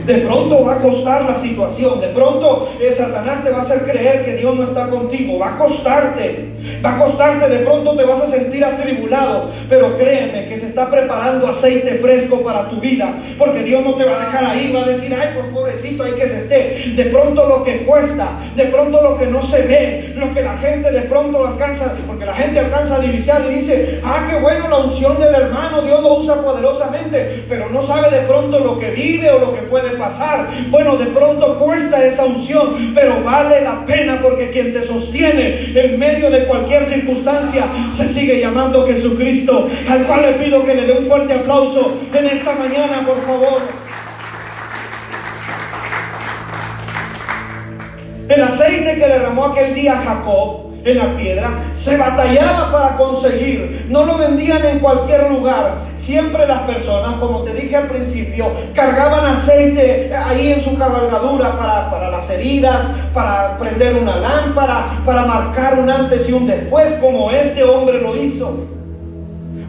De 0.06 0.16
pronto 0.18 0.66
va 0.66 0.74
a 0.74 0.78
costar 0.80 1.24
la 1.24 1.36
situación. 1.38 2.02
De 2.02 2.10
pronto 2.10 2.70
eh, 2.80 2.92
Satanás 2.92 3.44
te 3.44 3.52
va 3.52 3.60
a 3.60 3.62
hacer 3.62 3.84
creer 3.84 4.26
que 4.26 4.34
Dios 4.34 4.54
no 4.56 4.64
está 4.64 4.88
contigo. 4.88 5.40
Va 5.40 5.56
a 5.56 5.58
costarte. 5.58 6.50
Va 6.86 6.96
a 6.96 6.98
costarte. 7.00 7.48
De 7.48 7.60
pronto 7.60 7.96
te 7.96 8.04
vas 8.04 8.22
a 8.22 8.28
sentir 8.28 8.66
atribulado. 8.66 9.50
Pero 9.70 9.98
créeme 9.98 10.48
que 10.48 10.58
se 10.58 10.66
está 10.68 10.90
preparando 10.90 11.48
aceite 11.48 11.96
fresco 11.96 12.42
para 12.42 12.68
tu 12.68 12.82
vida. 12.82 13.18
Porque 13.38 13.64
Dios 13.64 13.84
no 13.84 13.96
te 13.96 14.04
va 14.04 14.22
a 14.22 14.26
dejar 14.26 14.46
ahí. 14.46 14.74
Va 14.74 14.82
a 14.82 14.88
decir, 14.88 15.16
ay, 15.18 15.30
por 15.36 15.54
pobrecito, 15.54 16.04
hay 16.04 16.14
que 16.14 16.28
se 16.28 16.38
esté. 16.38 16.94
De 16.96 17.06
pronto 17.06 17.48
lo 17.48 17.64
que 17.64 17.86
cuesta. 17.86 18.40
De 18.58 18.66
pronto 18.66 19.02
lo 19.02 19.18
que 19.18 19.28
no 19.28 19.42
se 19.42 19.62
ve. 19.62 20.14
Lo 20.18 20.34
que 20.34 20.42
la 20.42 20.58
gente 20.58 20.92
de 20.92 21.02
pronto 21.04 21.48
alcanza. 21.48 21.96
Porque 22.06 22.26
la 22.26 22.34
gente 22.34 22.60
alcanza 22.60 22.98
a 22.98 23.00
divisar 23.00 23.42
y 23.50 23.56
dice, 23.56 24.02
ah, 24.04 24.28
qué 24.30 24.38
bueno 24.40 24.68
la 24.68 24.80
unción 24.80 25.18
del 25.18 25.34
hermano. 25.34 25.82
Dios 25.82 26.02
lo 26.02 26.16
usa 26.16 26.36
poderosamente. 26.42 27.46
Pero 27.48 27.70
no 27.70 27.82
sabe 27.82 28.10
de 28.14 28.26
pronto 28.26 28.60
lo 28.60 28.78
que 28.78 28.92
vive 28.92 29.32
o 29.32 29.40
lo 29.40 29.53
que 29.54 29.62
puede 29.62 29.92
pasar. 29.92 30.50
Bueno, 30.70 30.98
de 30.98 31.08
pronto 31.08 31.60
cuesta 31.60 32.04
esa 32.04 32.26
unción, 32.26 32.94
pero 32.94 33.24
vale 33.24 33.62
la 33.62 33.86
pena 33.86 34.20
porque 34.22 34.50
quien 34.52 34.74
te 34.74 34.84
sostiene 34.84 35.74
en 35.76 36.00
medio 36.00 36.30
de 36.30 36.46
cualquier 36.46 36.86
circunstancia 36.86 37.68
se 37.90 38.08
sigue 38.08 38.40
llamando 38.40 38.86
Jesucristo, 38.88 39.70
al 39.90 40.06
cual 40.06 40.22
le 40.24 40.34
pido 40.34 40.66
que 40.66 40.76
le 40.76 40.86
dé 40.86 40.94
un 40.94 41.06
fuerte 41.06 41.34
aplauso 41.34 42.00
en 42.14 42.26
esta 42.26 42.56
mañana, 42.56 43.04
por 43.06 43.22
favor. 43.26 43.62
El 48.30 48.42
aceite 48.42 48.96
que 48.96 49.08
derramó 49.08 49.46
aquel 49.46 49.76
día 49.76 50.02
Jacob 50.04 50.73
en 50.86 50.98
la 50.98 51.16
piedra, 51.16 51.64
se 51.74 51.98
batallaba 51.98 52.72
para 52.72 52.98
conseguir, 52.98 53.88
no 53.90 54.06
lo 54.06 54.18
vendían 54.18 54.66
en 54.66 54.80
cualquier 54.80 55.30
lugar. 55.30 55.78
Siempre 55.96 56.48
las 56.48 56.62
personas, 56.62 57.14
como 57.16 57.44
te 57.44 57.54
dije 57.54 57.76
al 57.76 57.88
principio, 57.88 58.52
cargaban 58.74 59.26
aceite 59.26 60.14
ahí 60.16 60.52
en 60.52 60.62
su 60.62 60.78
cabalgadura 60.78 61.58
para, 61.58 61.90
para 61.90 62.10
las 62.10 62.30
heridas, 62.30 62.86
para 63.14 63.58
prender 63.58 63.96
una 63.96 64.18
lámpara, 64.18 65.02
para 65.06 65.26
marcar 65.26 65.80
un 65.80 65.90
antes 65.90 66.28
y 66.30 66.34
un 66.34 66.46
después, 66.46 66.98
como 67.02 67.32
este 67.32 67.64
hombre 67.64 68.02
lo 68.02 68.16
hizo. 68.16 68.68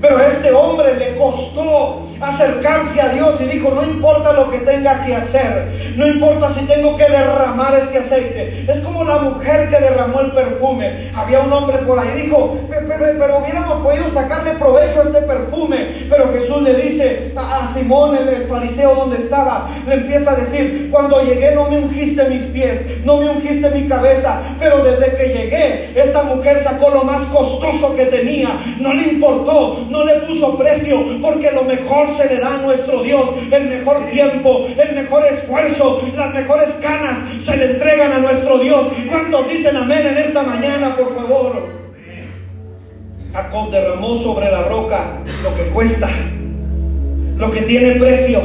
Pero 0.00 0.18
a 0.18 0.26
este 0.26 0.52
hombre 0.52 0.96
le 0.96 1.16
costó 1.16 2.02
acercarse 2.28 3.00
a 3.00 3.08
Dios 3.08 3.40
y 3.40 3.44
dijo, 3.44 3.70
no 3.70 3.82
importa 3.82 4.32
lo 4.32 4.50
que 4.50 4.58
tenga 4.58 5.04
que 5.04 5.14
hacer, 5.14 5.94
no 5.96 6.06
importa 6.06 6.50
si 6.50 6.64
tengo 6.66 6.96
que 6.96 7.04
derramar 7.04 7.74
este 7.74 7.98
aceite. 7.98 8.64
Es 8.68 8.80
como 8.80 9.04
la 9.04 9.18
mujer 9.18 9.68
que 9.68 9.78
derramó 9.78 10.20
el 10.20 10.32
perfume. 10.32 11.10
Había 11.14 11.40
un 11.40 11.52
hombre 11.52 11.78
por 11.78 11.98
ahí, 11.98 12.22
dijo, 12.22 12.58
pero, 12.68 13.38
hubiéramos 13.38 13.82
podido 13.82 14.08
sacarle 14.10 14.52
provecho 14.52 15.00
a 15.00 15.04
este 15.04 15.22
perfume. 15.22 16.06
Pero 16.08 16.32
Jesús 16.32 16.62
le 16.62 16.74
dice 16.74 17.32
a, 17.36 17.68
Simón, 17.72 18.16
el, 18.16 18.28
el 18.28 18.46
fariseo 18.46 18.94
donde 18.94 19.18
estaba, 19.18 19.70
le 19.86 19.94
empieza 19.94 20.32
a 20.32 20.36
decir, 20.36 20.88
cuando 20.90 21.22
llegué 21.22 21.54
no 21.54 21.68
me 21.68 21.78
ungiste 21.78 22.28
mis 22.28 22.44
pies, 22.44 22.84
no 23.04 23.18
me 23.18 23.28
ungiste 23.28 23.70
mi 23.70 23.88
cabeza, 23.88 24.40
pero 24.58 24.82
desde 24.82 25.16
que 25.16 25.28
llegué, 25.28 25.92
esta 25.94 26.22
mujer 26.22 26.58
sacó 26.58 26.90
lo 26.90 27.04
más 27.04 27.22
costoso 27.26 27.94
que 27.94 28.06
tenía, 28.06 28.60
no 28.78 28.92
le 28.92 29.04
importó 29.04 29.44
no 29.88 30.04
le 30.04 30.20
puso 30.20 30.56
precio, 30.56 31.20
porque 31.20 31.50
lo 31.50 31.64
mejor 31.64 32.10
se 32.16 32.28
le 32.28 32.40
da 32.40 32.54
a 32.54 32.58
nuestro 32.58 33.02
Dios, 33.02 33.30
el 33.50 33.68
mejor 33.68 34.10
tiempo, 34.10 34.66
el 34.66 34.94
mejor 34.94 35.24
esfuerzo, 35.26 36.00
las 36.16 36.32
mejores 36.32 36.74
canas 36.82 37.18
se 37.38 37.56
le 37.56 37.72
entregan 37.72 38.12
a 38.12 38.18
nuestro 38.18 38.58
Dios. 38.58 38.88
¿Cuántos 39.08 39.48
dicen 39.48 39.76
amén 39.76 40.06
en 40.06 40.18
esta 40.18 40.42
mañana, 40.42 40.96
por 40.96 41.14
favor? 41.14 41.84
Jacob 43.32 43.70
derramó 43.70 44.14
sobre 44.14 44.50
la 44.50 44.62
roca 44.62 45.18
lo 45.42 45.54
que 45.56 45.64
cuesta, 45.70 46.08
lo 47.36 47.50
que 47.50 47.62
tiene 47.62 47.96
precio. 47.96 48.40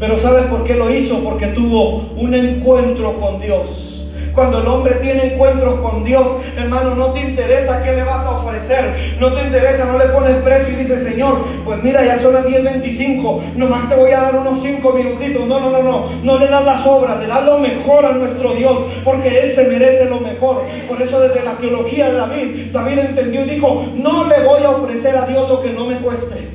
Pero 0.00 0.18
¿sabes 0.18 0.46
por 0.46 0.64
qué 0.64 0.74
lo 0.74 0.90
hizo? 0.90 1.22
Porque 1.22 1.46
tuvo 1.48 2.12
un 2.16 2.34
encuentro 2.34 3.18
con 3.18 3.40
Dios. 3.40 3.95
Cuando 4.36 4.58
el 4.58 4.66
hombre 4.66 4.96
tiene 4.96 5.32
encuentros 5.32 5.80
con 5.80 6.04
Dios, 6.04 6.30
hermano, 6.58 6.94
no 6.94 7.06
te 7.14 7.20
interesa 7.20 7.82
qué 7.82 7.92
le 7.92 8.04
vas 8.04 8.22
a 8.26 8.32
ofrecer. 8.32 9.16
No 9.18 9.32
te 9.32 9.40
interesa, 9.40 9.86
no 9.86 9.96
le 9.96 10.04
pones 10.08 10.36
precio 10.36 10.74
y 10.74 10.76
dices, 10.76 11.02
Señor, 11.02 11.38
pues 11.64 11.82
mira, 11.82 12.04
ya 12.04 12.18
son 12.18 12.34
las 12.34 12.44
10.25, 12.44 13.54
nomás 13.54 13.88
te 13.88 13.94
voy 13.94 14.10
a 14.10 14.20
dar 14.20 14.36
unos 14.36 14.60
5 14.60 14.92
minutitos. 14.92 15.46
No, 15.46 15.58
no, 15.58 15.70
no, 15.70 15.82
no. 15.82 16.04
No 16.22 16.38
le 16.38 16.48
das 16.48 16.66
las 16.66 16.86
obras, 16.86 17.18
le 17.18 17.28
das 17.28 17.46
lo 17.46 17.58
mejor 17.60 18.04
a 18.04 18.12
nuestro 18.12 18.52
Dios, 18.52 18.78
porque 19.04 19.40
Él 19.40 19.50
se 19.50 19.68
merece 19.68 20.04
lo 20.04 20.20
mejor. 20.20 20.64
Por 20.86 21.00
eso 21.00 21.18
desde 21.18 21.42
la 21.42 21.56
teología 21.56 22.10
de 22.10 22.18
David, 22.18 22.72
David 22.74 22.98
entendió 22.98 23.42
y 23.42 23.48
dijo, 23.48 23.86
no 23.94 24.28
le 24.28 24.44
voy 24.44 24.62
a 24.62 24.70
ofrecer 24.70 25.16
a 25.16 25.24
Dios 25.24 25.48
lo 25.48 25.62
que 25.62 25.72
no 25.72 25.86
me 25.86 25.96
cueste. 25.96 26.46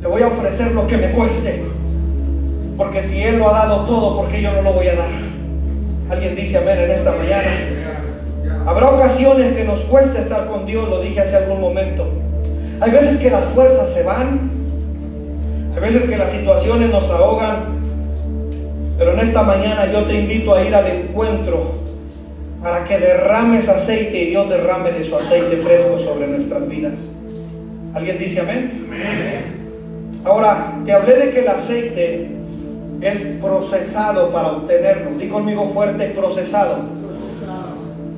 Le 0.00 0.06
voy 0.06 0.22
a 0.22 0.28
ofrecer 0.28 0.70
lo 0.70 0.86
que 0.86 0.96
me 0.96 1.10
cueste. 1.10 1.64
Porque 2.76 3.02
si 3.02 3.20
Él 3.20 3.38
lo 3.38 3.48
ha 3.48 3.66
dado 3.66 3.84
todo, 3.84 4.16
¿por 4.16 4.28
qué 4.28 4.40
yo 4.40 4.52
no 4.52 4.62
lo 4.62 4.74
voy 4.74 4.86
a 4.86 4.94
dar? 4.94 5.25
Alguien 6.08 6.36
dice 6.36 6.58
amén 6.58 6.78
en 6.78 6.90
esta 6.90 7.12
mañana. 7.12 7.50
Habrá 8.64 8.90
ocasiones 8.90 9.56
que 9.56 9.64
nos 9.64 9.80
cuesta 9.82 10.20
estar 10.20 10.46
con 10.46 10.66
Dios, 10.66 10.88
lo 10.88 11.00
dije 11.00 11.20
hace 11.20 11.36
algún 11.36 11.60
momento. 11.60 12.08
Hay 12.80 12.90
veces 12.90 13.18
que 13.18 13.30
las 13.30 13.44
fuerzas 13.46 13.92
se 13.92 14.02
van, 14.02 14.50
hay 15.74 15.80
veces 15.80 16.04
que 16.04 16.16
las 16.16 16.30
situaciones 16.30 16.90
nos 16.90 17.10
ahogan, 17.10 17.80
pero 18.98 19.12
en 19.12 19.20
esta 19.20 19.42
mañana 19.42 19.90
yo 19.90 20.04
te 20.04 20.14
invito 20.14 20.54
a 20.54 20.62
ir 20.62 20.74
al 20.74 20.86
encuentro 20.86 21.72
para 22.62 22.84
que 22.84 22.98
derrames 22.98 23.68
aceite 23.68 24.22
y 24.22 24.26
Dios 24.30 24.48
derrame 24.48 24.92
de 24.92 25.04
su 25.04 25.16
aceite 25.16 25.56
fresco 25.58 25.98
sobre 25.98 26.26
nuestras 26.28 26.68
vidas. 26.68 27.12
¿Alguien 27.94 28.18
dice 28.18 28.40
amén? 28.40 28.88
amén. 28.90 29.56
Ahora, 30.24 30.74
te 30.84 30.92
hablé 30.92 31.16
de 31.16 31.30
que 31.30 31.40
el 31.40 31.48
aceite 31.48 32.35
es 33.00 33.20
procesado 33.40 34.30
para 34.30 34.52
obtenerlo. 34.52 35.10
Di 35.18 35.28
conmigo 35.28 35.68
fuerte, 35.68 36.06
procesado. 36.08 36.78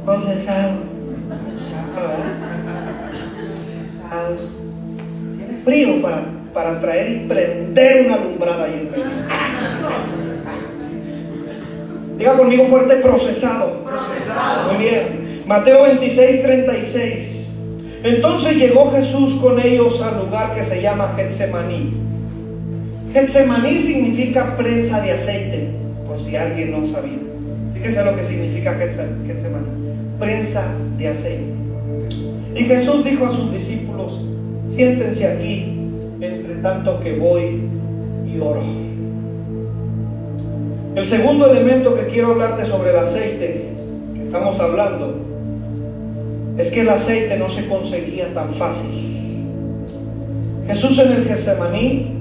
Procesado. 0.04 0.88
Tiene 5.36 5.62
frío 5.64 6.00
para, 6.00 6.24
para 6.54 6.80
traer 6.80 7.10
y 7.10 7.28
prender 7.28 8.06
una 8.06 8.14
alumbrada 8.14 8.64
ahí 8.64 8.74
en 8.74 8.90
medio. 8.90 9.04
Diga 12.16 12.36
conmigo 12.36 12.64
fuerte, 12.64 12.96
procesado. 12.96 13.84
procesado. 13.84 14.72
Muy 14.72 14.84
bien. 14.84 15.42
Mateo 15.46 15.82
26, 15.82 16.42
36. 16.42 17.52
Entonces 18.02 18.56
llegó 18.56 18.92
Jesús 18.92 19.34
con 19.34 19.60
ellos 19.60 20.00
al 20.02 20.24
lugar 20.24 20.54
que 20.54 20.62
se 20.62 20.80
llama 20.80 21.14
Getsemaní 21.16 22.08
Getsemaní 23.12 23.78
significa 23.80 24.56
prensa 24.56 25.00
de 25.00 25.12
aceite, 25.12 25.70
por 26.06 26.18
si 26.18 26.36
alguien 26.36 26.72
no 26.72 26.86
sabía. 26.86 27.18
Fíjese 27.72 28.04
lo 28.04 28.14
que 28.14 28.22
significa 28.22 28.74
Getsemaní, 28.74 29.66
prensa 30.18 30.74
de 30.98 31.08
aceite. 31.08 31.52
Y 32.54 32.64
Jesús 32.64 33.04
dijo 33.04 33.26
a 33.26 33.30
sus 33.30 33.52
discípulos, 33.52 34.20
siéntense 34.64 35.26
aquí, 35.26 35.78
entre 36.20 36.56
tanto 36.56 37.00
que 37.00 37.16
voy 37.16 37.62
y 38.26 38.38
oro. 38.40 38.62
El 40.94 41.04
segundo 41.04 41.50
elemento 41.50 41.94
que 41.94 42.08
quiero 42.08 42.32
hablarte 42.32 42.66
sobre 42.66 42.90
el 42.90 42.96
aceite 42.96 43.68
que 44.14 44.22
estamos 44.22 44.58
hablando 44.60 45.14
es 46.58 46.70
que 46.70 46.80
el 46.80 46.88
aceite 46.88 47.38
no 47.38 47.48
se 47.48 47.66
conseguía 47.68 48.34
tan 48.34 48.52
fácil. 48.52 49.46
Jesús 50.66 50.98
en 50.98 51.12
el 51.12 51.24
Getsemaní 51.24 52.17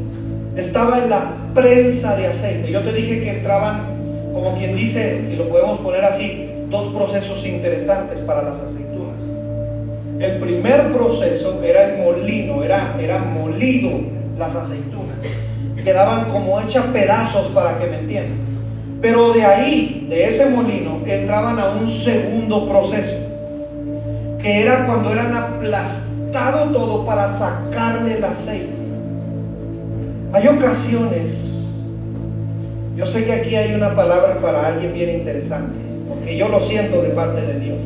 estaba 0.58 0.97
en 0.97 1.10
la 1.10 1.34
prensa 1.53 2.16
de 2.16 2.28
aceite. 2.28 2.72
Yo 2.72 2.82
te 2.82 2.91
dije 2.91 3.22
que 3.22 3.30
entraban, 3.38 3.86
como 4.34 4.58
quien 4.58 4.76
dice, 4.76 5.24
si 5.24 5.36
lo 5.36 5.47
podemos 5.49 5.80
poner 5.80 6.03
así, 6.03 6.49
dos 6.70 6.88
procesos 6.88 7.45
interesantes 7.45 8.20
para 8.20 8.41
las 8.41 8.60
aceitunas. 8.60 9.22
El 10.20 10.39
primer 10.39 10.91
proceso 10.91 11.62
era 11.64 11.84
el 11.84 12.03
molino, 12.03 12.64
era, 12.64 12.97
era 12.99 13.20
molido 13.20 13.91
las 14.38 14.55
aceitunas. 14.55 15.18
Quedaban 15.84 16.26
como 16.26 16.60
hechas 16.60 16.86
pedazos 16.88 17.47
para 17.53 17.78
que 17.78 17.86
me 17.86 17.99
entiendas. 17.99 18.39
Pero 18.99 19.32
de 19.32 19.45
ahí, 19.45 20.08
de 20.10 20.26
ese 20.26 20.49
molino, 20.49 21.01
entraban 21.05 21.60
a 21.60 21.70
un 21.70 21.88
segundo 21.88 22.68
proceso, 22.68 23.16
que 24.41 24.64
era 24.64 24.88
cuando 24.88 25.14
eran 25.14 25.36
aplastado 25.36 26.72
todo 26.72 27.05
para 27.05 27.28
sacarle 27.28 28.18
el 28.18 28.24
aceite. 28.24 28.77
Hay 30.34 30.46
ocasiones, 30.50 31.52
yo 32.98 33.06
sé 33.06 33.24
que 33.24 33.32
aquí 33.32 33.56
hay 33.56 33.74
una 33.74 33.96
palabra 33.96 34.40
para 34.42 34.68
alguien 34.68 34.94
bien 34.94 35.10
interesante, 35.10 35.80
porque 36.10 36.38
yo 36.38 36.50
lo 36.50 36.60
siento 36.60 37.02
de 37.02 37.10
parte 37.10 37.42
de 37.42 37.60
Dios. 37.60 37.82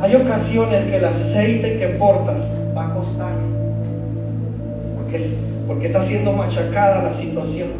Hay 0.00 0.14
ocasiones 0.14 0.84
que 0.84 0.96
el 0.96 1.04
aceite 1.04 1.78
que 1.78 1.88
portas 1.88 2.36
va 2.76 2.86
a 2.86 2.94
costar, 2.94 3.34
porque, 4.96 5.20
porque 5.66 5.86
está 5.86 6.00
siendo 6.00 6.32
machacada 6.32 7.02
la 7.02 7.12
situación, 7.12 7.70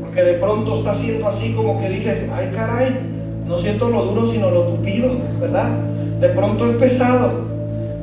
porque 0.00 0.22
de 0.22 0.34
pronto 0.34 0.78
está 0.78 0.94
siendo 0.94 1.28
así 1.28 1.52
como 1.52 1.78
que 1.80 1.90
dices, 1.90 2.30
ay 2.34 2.50
caray, 2.54 2.98
no 3.46 3.58
siento 3.58 3.90
lo 3.90 4.06
duro 4.06 4.26
sino 4.26 4.50
lo 4.50 4.62
tupido, 4.62 5.10
¿verdad? 5.38 5.68
De 6.18 6.30
pronto 6.30 6.70
es 6.70 6.76
pesado, 6.76 7.44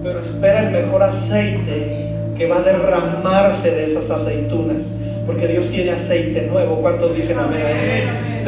pero 0.04 0.20
espera 0.20 0.68
el 0.68 0.72
mejor 0.72 1.02
aceite 1.02 1.97
que 2.38 2.48
va 2.48 2.58
a 2.58 2.62
derramarse 2.62 3.72
de 3.72 3.86
esas 3.86 4.10
aceitunas, 4.12 4.96
porque 5.26 5.48
Dios 5.48 5.70
tiene 5.70 5.92
aceite 5.92 6.44
nuevo. 6.44 6.82
¿Cuántos 6.82 7.16
dicen 7.16 7.40
amén 7.40 7.62
a 7.62 7.72
eso? 7.72 8.46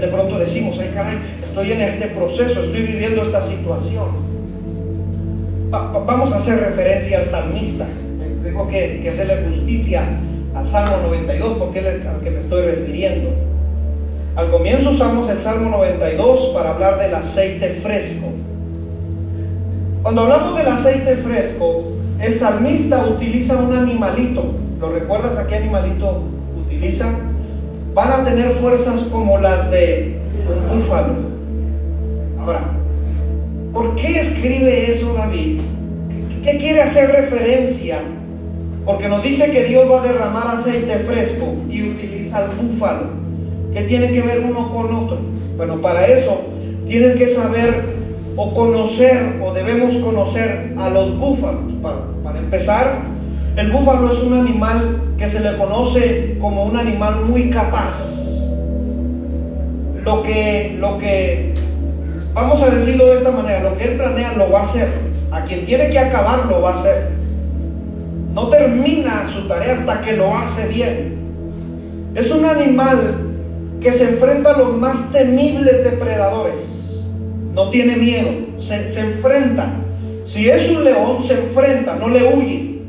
De, 0.00 0.08
pronto 0.08 0.38
decimos, 0.38 0.78
ay 0.80 0.90
caray, 0.94 1.18
estoy 1.42 1.72
en 1.72 1.82
este 1.82 2.08
proceso, 2.08 2.62
estoy 2.62 2.82
viviendo 2.82 3.22
esta 3.22 3.40
situación. 3.40 4.08
vamos 5.70 6.32
a 6.32 6.36
hacer 6.36 6.58
referencia 6.58 7.18
al 7.18 7.26
salmista. 7.26 7.86
Tengo 8.42 8.68
que, 8.68 9.00
que 9.00 9.10
hacerle 9.10 9.44
justicia 9.44 10.02
al 10.54 10.66
Salmo 10.66 10.96
92 11.02 11.58
porque 11.58 11.80
es 11.80 11.86
al 12.06 12.20
que 12.20 12.30
me 12.30 12.40
estoy 12.40 12.62
refiriendo. 12.62 13.30
Al 14.34 14.50
comienzo 14.50 14.90
usamos 14.90 15.28
el 15.28 15.38
Salmo 15.38 15.68
92 15.70 16.52
para 16.54 16.70
hablar 16.70 16.98
del 16.98 17.14
aceite 17.14 17.68
fresco. 17.82 18.32
Cuando 20.02 20.22
hablamos 20.22 20.56
del 20.56 20.66
aceite 20.66 21.16
fresco, 21.16 21.91
el 22.22 22.36
salmista 22.36 23.04
utiliza 23.04 23.56
un 23.56 23.76
animalito. 23.76 24.54
¿Lo 24.80 24.92
recuerdas 24.92 25.36
a 25.36 25.46
qué 25.46 25.56
animalito 25.56 26.22
utiliza? 26.56 27.12
Van 27.94 28.12
a 28.12 28.24
tener 28.24 28.52
fuerzas 28.52 29.02
como 29.10 29.38
las 29.38 29.70
de 29.70 30.20
un 30.48 30.78
búfalo. 30.78 31.14
Ahora, 32.40 32.70
¿por 33.72 33.96
qué 33.96 34.20
escribe 34.20 34.90
eso 34.90 35.14
David? 35.14 35.60
¿Qué 36.44 36.58
quiere 36.58 36.82
hacer 36.82 37.10
referencia? 37.10 37.98
Porque 38.84 39.08
nos 39.08 39.22
dice 39.22 39.50
que 39.50 39.64
Dios 39.64 39.90
va 39.90 40.00
a 40.00 40.06
derramar 40.06 40.46
aceite 40.46 41.00
fresco 41.00 41.54
y 41.68 41.90
utiliza 41.90 42.44
el 42.44 42.50
búfalo. 42.56 43.22
¿Qué 43.74 43.82
tiene 43.82 44.12
que 44.12 44.22
ver 44.22 44.44
uno 44.48 44.72
con 44.72 44.94
otro? 44.94 45.18
Bueno, 45.56 45.80
para 45.80 46.06
eso 46.06 46.40
tienes 46.86 47.16
que 47.16 47.28
saber 47.28 48.01
o 48.36 48.54
conocer 48.54 49.40
o 49.42 49.52
debemos 49.52 49.96
conocer 49.96 50.74
a 50.76 50.88
los 50.88 51.18
búfalos. 51.18 51.72
Para, 51.82 51.96
para 52.22 52.38
empezar, 52.38 53.00
el 53.56 53.70
búfalo 53.70 54.10
es 54.10 54.20
un 54.22 54.34
animal 54.34 55.14
que 55.18 55.28
se 55.28 55.40
le 55.40 55.56
conoce 55.56 56.38
como 56.40 56.64
un 56.64 56.76
animal 56.76 57.24
muy 57.26 57.50
capaz. 57.50 58.20
Lo 60.04 60.22
que, 60.22 60.76
lo 60.78 60.98
que, 60.98 61.54
vamos 62.34 62.62
a 62.62 62.70
decirlo 62.70 63.06
de 63.06 63.16
esta 63.16 63.30
manera, 63.30 63.60
lo 63.60 63.76
que 63.76 63.84
él 63.84 63.96
planea 63.96 64.32
lo 64.32 64.50
va 64.50 64.60
a 64.60 64.62
hacer. 64.62 64.88
A 65.30 65.44
quien 65.44 65.64
tiene 65.64 65.88
que 65.90 65.98
acabar 65.98 66.46
lo 66.46 66.60
va 66.60 66.70
a 66.70 66.72
hacer. 66.72 67.10
No 68.34 68.48
termina 68.48 69.26
su 69.28 69.46
tarea 69.46 69.74
hasta 69.74 70.00
que 70.00 70.14
lo 70.14 70.34
hace 70.34 70.68
bien. 70.68 71.18
Es 72.14 72.30
un 72.30 72.44
animal 72.44 73.16
que 73.80 73.92
se 73.92 74.10
enfrenta 74.10 74.54
a 74.54 74.58
los 74.58 74.76
más 74.76 75.10
temibles 75.10 75.84
depredadores 75.84 76.81
no 77.52 77.68
tiene 77.68 77.96
miedo, 77.96 78.30
se, 78.58 79.00
enfrenta. 79.00 79.74
Si 80.24 80.48
es 80.48 80.70
un 80.70 80.84
león, 80.84 81.22
se 81.22 81.34
enfrenta, 81.34 81.96
no 81.96 82.08
le 82.08 82.34
huye. 82.34 82.82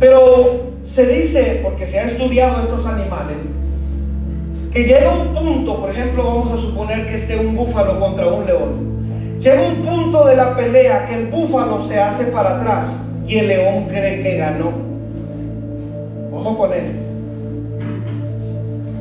Pero 0.00 0.72
se 0.84 1.06
dice, 1.06 1.60
porque 1.62 1.86
se 1.86 2.00
ha 2.00 2.04
estudiado 2.04 2.60
estos 2.62 2.84
animales, 2.86 3.48
que 4.72 4.84
llega 4.84 5.14
un 5.14 5.34
punto, 5.34 5.80
por 5.80 5.90
ejemplo, 5.90 6.24
vamos 6.24 6.50
a 6.50 6.56
suponer 6.56 7.06
que 7.06 7.14
esté 7.14 7.36
un 7.36 7.54
búfalo 7.54 8.00
contra 8.00 8.26
un 8.26 8.46
león. 8.46 9.38
Llega 9.38 9.62
un 9.62 9.82
punto 9.82 10.26
de 10.26 10.36
la 10.36 10.56
pelea 10.56 11.06
que 11.06 11.14
el 11.14 11.26
búfalo 11.26 11.82
se 11.84 12.00
hace 12.00 12.26
para 12.26 12.56
atrás 12.58 13.06
y 13.26 13.36
el 13.38 13.48
león 13.48 13.86
cree 13.88 14.22
que 14.22 14.36
ganó. 14.36 14.72
Ojo 16.32 16.56
con 16.56 16.72
eso. 16.72 17.11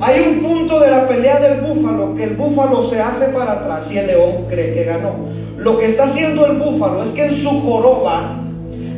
Hay 0.04 0.20
un 0.20 0.42
punto 0.42 0.80
de 0.80 0.90
la 0.90 1.08
pelea 1.08 1.40
del 1.40 1.62
búfalo 1.62 2.16
que 2.16 2.24
el 2.24 2.36
búfalo 2.36 2.84
se 2.84 3.00
hace 3.00 3.28
para 3.28 3.52
atrás 3.52 3.92
y 3.92 4.00
el 4.00 4.08
león 4.08 4.48
cree 4.50 4.74
que 4.74 4.84
ganó. 4.84 5.14
Lo 5.58 5.78
que 5.78 5.86
está 5.86 6.06
haciendo 6.06 6.48
el 6.48 6.58
búfalo 6.58 7.04
es 7.04 7.12
que 7.12 7.26
en 7.26 7.32
su 7.32 7.62
joroba 7.62 8.40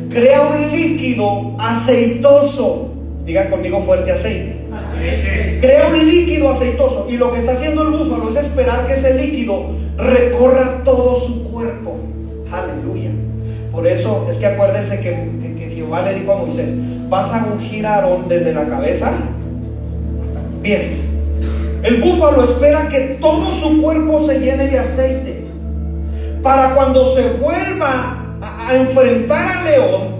crea 0.08 0.40
un 0.40 0.70
líquido 0.70 1.56
aceitoso. 1.58 2.90
Diga 3.26 3.50
conmigo 3.50 3.82
fuerte 3.82 4.12
aceite. 4.12 4.56
Crea 5.60 5.88
un 5.88 6.06
líquido 6.08 6.50
aceitoso. 6.50 7.06
Y 7.10 7.18
lo 7.18 7.32
que 7.32 7.38
está 7.38 7.52
haciendo 7.52 7.82
el 7.82 7.90
búfalo 7.90 8.30
es 8.30 8.36
esperar 8.36 8.86
que 8.86 8.94
ese 8.94 9.12
líquido 9.12 9.72
recorra 9.98 10.84
todo 10.84 11.16
su 11.16 11.50
cuerpo. 11.50 11.96
Aleluya. 12.50 13.10
Por 13.70 13.86
eso 13.86 14.26
es 14.30 14.38
que 14.38 14.46
acuérdese 14.46 15.00
que, 15.00 15.10
que 15.58 15.70
Jehová 15.74 16.00
le 16.00 16.14
dijo 16.18 16.32
a 16.32 16.38
Moisés, 16.38 16.74
vas 17.10 17.30
a 17.30 17.44
ungir 17.44 17.86
a 17.86 17.96
Aarón 17.96 18.26
desde 18.26 18.54
la 18.54 18.64
cabeza 18.64 19.12
pies. 20.64 21.08
El 21.84 22.00
búfalo 22.00 22.42
espera 22.42 22.88
que 22.88 23.18
todo 23.20 23.52
su 23.52 23.80
cuerpo 23.82 24.18
se 24.18 24.40
llene 24.40 24.66
de 24.68 24.78
aceite 24.78 25.44
para 26.42 26.74
cuando 26.74 27.06
se 27.14 27.28
vuelva 27.34 28.36
a, 28.40 28.74
enfrentar 28.74 29.58
al 29.58 29.64
león, 29.66 30.14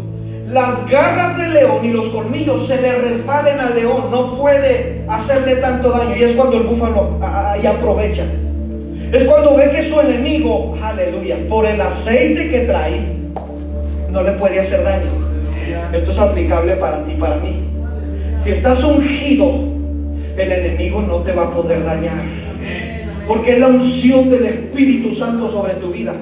las 0.52 0.88
garras 0.88 1.38
del 1.38 1.54
león 1.54 1.84
y 1.84 1.88
los 1.88 2.08
colmillos 2.08 2.66
se 2.66 2.80
le 2.80 2.92
resbalen 2.92 3.58
al 3.58 3.74
león, 3.74 4.10
no 4.10 4.38
puede 4.38 5.04
hacerle 5.08 5.56
tanto 5.56 5.90
daño. 5.90 6.14
Y 6.16 6.22
es 6.22 6.32
cuando 6.32 6.58
el 6.58 6.64
búfalo 6.64 7.18
ahí 7.22 7.66
aprovecha. 7.66 8.24
Es 9.12 9.24
cuando 9.24 9.56
ve 9.56 9.70
que 9.70 9.82
su 9.82 10.00
enemigo, 10.00 10.76
aleluya, 10.82 11.38
por 11.48 11.66
el 11.66 11.80
aceite 11.80 12.50
que 12.50 12.60
trae, 12.60 13.06
no 14.10 14.22
le 14.22 14.32
puede 14.32 14.60
hacer 14.60 14.84
daño. 14.84 15.10
Esto 15.92 16.10
es 16.10 16.18
aplicable 16.18 16.76
para 16.76 17.04
ti 17.04 17.14
para 17.18 17.36
mí. 17.36 17.68
Si 18.36 18.50
estás 18.50 18.82
ungido 18.84 19.73
el 20.36 20.52
enemigo 20.52 21.02
no 21.02 21.18
te 21.18 21.32
va 21.32 21.44
a 21.44 21.50
poder 21.50 21.84
dañar. 21.84 22.22
Porque 23.26 23.52
es 23.52 23.58
la 23.58 23.68
unción 23.68 24.30
del 24.30 24.44
Espíritu 24.44 25.14
Santo 25.14 25.48
sobre 25.48 25.74
tu 25.74 25.90
vida. 25.90 26.14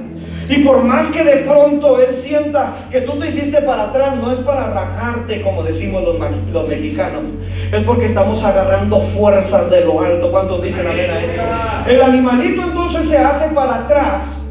Y 0.49 0.59
por 0.59 0.83
más 0.85 1.09
que 1.09 1.25
de 1.25 1.37
pronto 1.39 2.01
Él 2.01 2.15
sienta 2.15 2.89
que 2.91 3.01
tú 3.03 3.19
te 3.19 3.29
hiciste 3.29 3.63
para 3.63 3.85
atrás, 3.85 4.17
no 4.17 4.31
es 4.31 4.39
para 4.39 4.69
rajarte, 4.69 5.41
como 5.41 5.63
decimos 5.63 6.03
los, 6.03 6.17
los 6.53 6.69
mexicanos. 6.69 7.35
Es 7.73 7.83
porque 7.85 8.07
estamos 8.07 8.43
agarrando 8.45 9.01
fuerzas 9.01 9.71
de 9.71 9.85
lo 9.85 10.01
alto. 10.01 10.31
cuando 10.31 10.59
dicen 10.59 10.87
amén 10.87 11.11
a 11.11 11.25
eso? 11.25 11.43
El 11.87 12.03
animalito 12.03 12.63
entonces 12.63 13.07
se 13.07 13.19
hace 13.19 13.55
para 13.55 13.77
atrás 13.77 14.42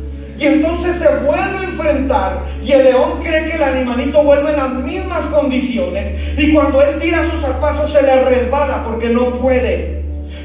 y 0.42 0.48
entonces 0.48 0.96
se 0.96 1.08
vuelve 1.18 1.60
a 1.60 1.64
enfrentar 1.66 2.46
y 2.64 2.72
el 2.72 2.86
león 2.86 3.20
cree 3.22 3.48
que 3.48 3.58
el 3.58 3.64
animalito 3.64 4.24
vuelve 4.24 4.50
en 4.50 4.58
las 4.58 4.74
mismas 4.74 5.26
condiciones 5.28 6.10
y 6.36 6.52
cuando 6.52 6.82
él 6.82 6.98
tira 7.00 7.30
sus 7.30 7.42
zarpazos 7.42 7.94
se 7.94 8.02
le 8.02 8.24
resbala 8.24 8.84
porque 8.84 9.10
no 9.10 9.36
puede. 9.36 10.01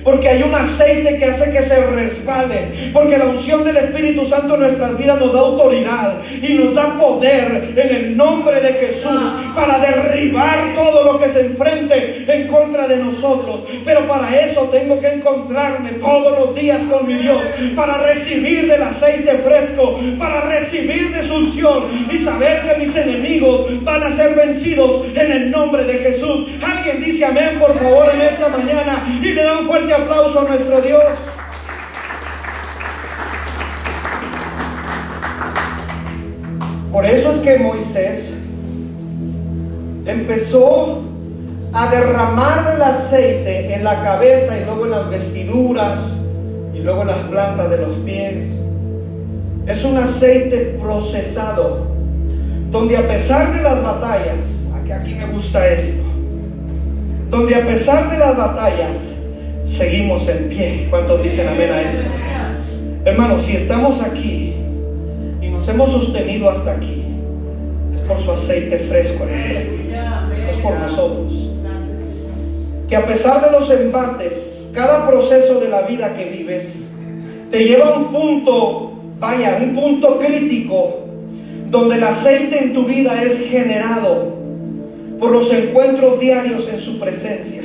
Porque 0.07 0.28
hay 0.28 0.40
un 0.44 0.54
aceite 0.54 1.16
que 1.18 1.24
hace 1.24 1.50
que 1.50 1.61
se 1.61 1.84
resbale. 1.84 2.90
Porque 2.92 3.18
la 3.18 3.24
unción 3.24 3.64
del 3.64 3.76
Espíritu 3.76 4.24
Santo 4.24 4.54
en 4.54 4.61
nuestras 4.61 4.96
vidas 4.96 5.18
nos 5.18 5.32
da 5.32 5.40
autoridad 5.40 6.22
y 6.40 6.54
nos 6.54 6.76
da 6.76 6.96
poder 6.96 7.74
en 7.76 7.96
el 7.96 8.16
nombre 8.16 8.61
de 8.61 8.74
Jesús 8.74 9.32
para 9.57 9.80
derribar 9.80 10.74
todo 10.76 11.12
lo 11.12 11.18
que 11.18 11.28
se 11.28 11.46
enfrente 11.46 12.24
en 12.28 12.46
contra 12.46 12.86
de 12.86 12.98
nosotros. 12.98 13.64
Pero 13.84 14.07
para 14.07 14.32
eso 14.38 14.68
tengo 14.70 15.00
que 15.00 15.09
encontrarme 15.09 15.94
todos 15.94 16.38
los 16.38 16.54
días 16.54 16.84
con 16.84 17.04
mi 17.04 17.14
Dios. 17.14 17.42
Para 17.74 17.98
recibir 17.98 18.68
del 18.68 18.84
aceite 18.84 19.38
fresco. 19.38 19.98
Para 20.20 20.42
recibir 20.42 21.11
de 21.11 21.24
su 21.24 21.34
unción. 21.34 22.07
Y 22.12 22.18
saber 22.18 22.62
que 22.62 22.78
mis 22.78 22.94
enemigos 22.94 23.82
van 23.82 24.04
a 24.04 24.12
ser 24.12 24.36
vencidos 24.36 25.04
en 25.16 25.32
el 25.32 25.50
nombre 25.50 25.82
de 25.82 25.94
Jesús. 25.94 26.46
Alguien 26.64 27.02
dice 27.02 27.24
amén 27.24 27.59
por 27.59 27.76
favor 27.76 28.09
en 28.14 28.20
esta 28.20 28.46
mañana. 28.46 29.04
Y 29.20 29.32
le 29.32 29.42
da 29.42 29.59
un 29.59 29.66
fuerte 29.66 29.95
aplauso 29.97 30.40
a 30.40 30.44
nuestro 30.44 30.80
Dios. 30.80 31.16
Por 36.92 37.05
eso 37.05 37.30
es 37.30 37.38
que 37.40 37.59
Moisés 37.59 38.34
empezó 40.07 41.03
a 41.72 41.90
derramar 41.90 42.72
del 42.72 42.80
aceite 42.80 43.74
en 43.74 43.84
la 43.84 44.03
cabeza 44.03 44.59
y 44.59 44.64
luego 44.64 44.86
en 44.86 44.90
las 44.92 45.11
vestiduras 45.11 46.24
y 46.72 46.78
luego 46.78 47.03
en 47.03 47.09
las 47.09 47.18
plantas 47.18 47.68
de 47.68 47.78
los 47.78 47.97
pies. 47.99 48.62
Es 49.66 49.84
un 49.84 49.99
aceite 49.99 50.78
procesado, 50.80 51.88
donde 52.70 52.97
a 52.97 53.07
pesar 53.07 53.53
de 53.53 53.62
las 53.62 53.82
batallas, 53.82 54.66
aquí, 54.80 54.92
aquí 54.92 55.14
me 55.14 55.26
gusta 55.26 55.68
esto, 55.68 56.03
donde 57.30 57.57
a 57.57 57.66
pesar 57.66 58.11
de 58.11 58.18
las 58.18 58.36
batallas, 58.36 59.15
seguimos 59.66 60.28
en 60.28 60.48
pie. 60.48 60.86
¿Cuántos 60.88 61.22
dicen 61.22 61.48
amén 61.48 61.70
a 61.70 61.82
eso? 61.82 62.04
Hermanos, 63.04 63.42
si 63.42 63.56
estamos 63.56 64.00
aquí 64.00 64.54
y 65.42 65.48
nos 65.48 65.68
hemos 65.68 65.90
sostenido 65.90 66.48
hasta 66.48 66.72
aquí, 66.72 67.04
es 67.94 68.00
por 68.02 68.18
su 68.18 68.32
aceite 68.32 68.78
fresco 68.78 69.24
en 69.24 69.30
nuestra 69.32 69.60
vida. 69.60 70.30
Es 70.48 70.56
por 70.56 70.78
nosotros. 70.78 71.50
Que 72.88 72.96
a 72.96 73.04
pesar 73.04 73.44
de 73.44 73.50
los 73.50 73.68
embates, 73.70 74.70
cada 74.72 75.06
proceso 75.08 75.60
de 75.60 75.68
la 75.68 75.82
vida 75.82 76.14
que 76.16 76.26
vives 76.26 76.86
te 77.50 77.64
lleva 77.64 77.88
a 77.88 77.98
un 77.98 78.10
punto, 78.10 78.92
vaya, 79.18 79.58
un 79.60 79.74
punto 79.74 80.18
crítico, 80.18 81.00
donde 81.70 81.96
el 81.96 82.04
aceite 82.04 82.62
en 82.62 82.72
tu 82.72 82.84
vida 82.84 83.22
es 83.22 83.40
generado 83.48 84.36
por 85.18 85.32
los 85.32 85.52
encuentros 85.52 86.20
diarios 86.20 86.68
en 86.68 86.78
su 86.78 87.00
presencia. 87.00 87.62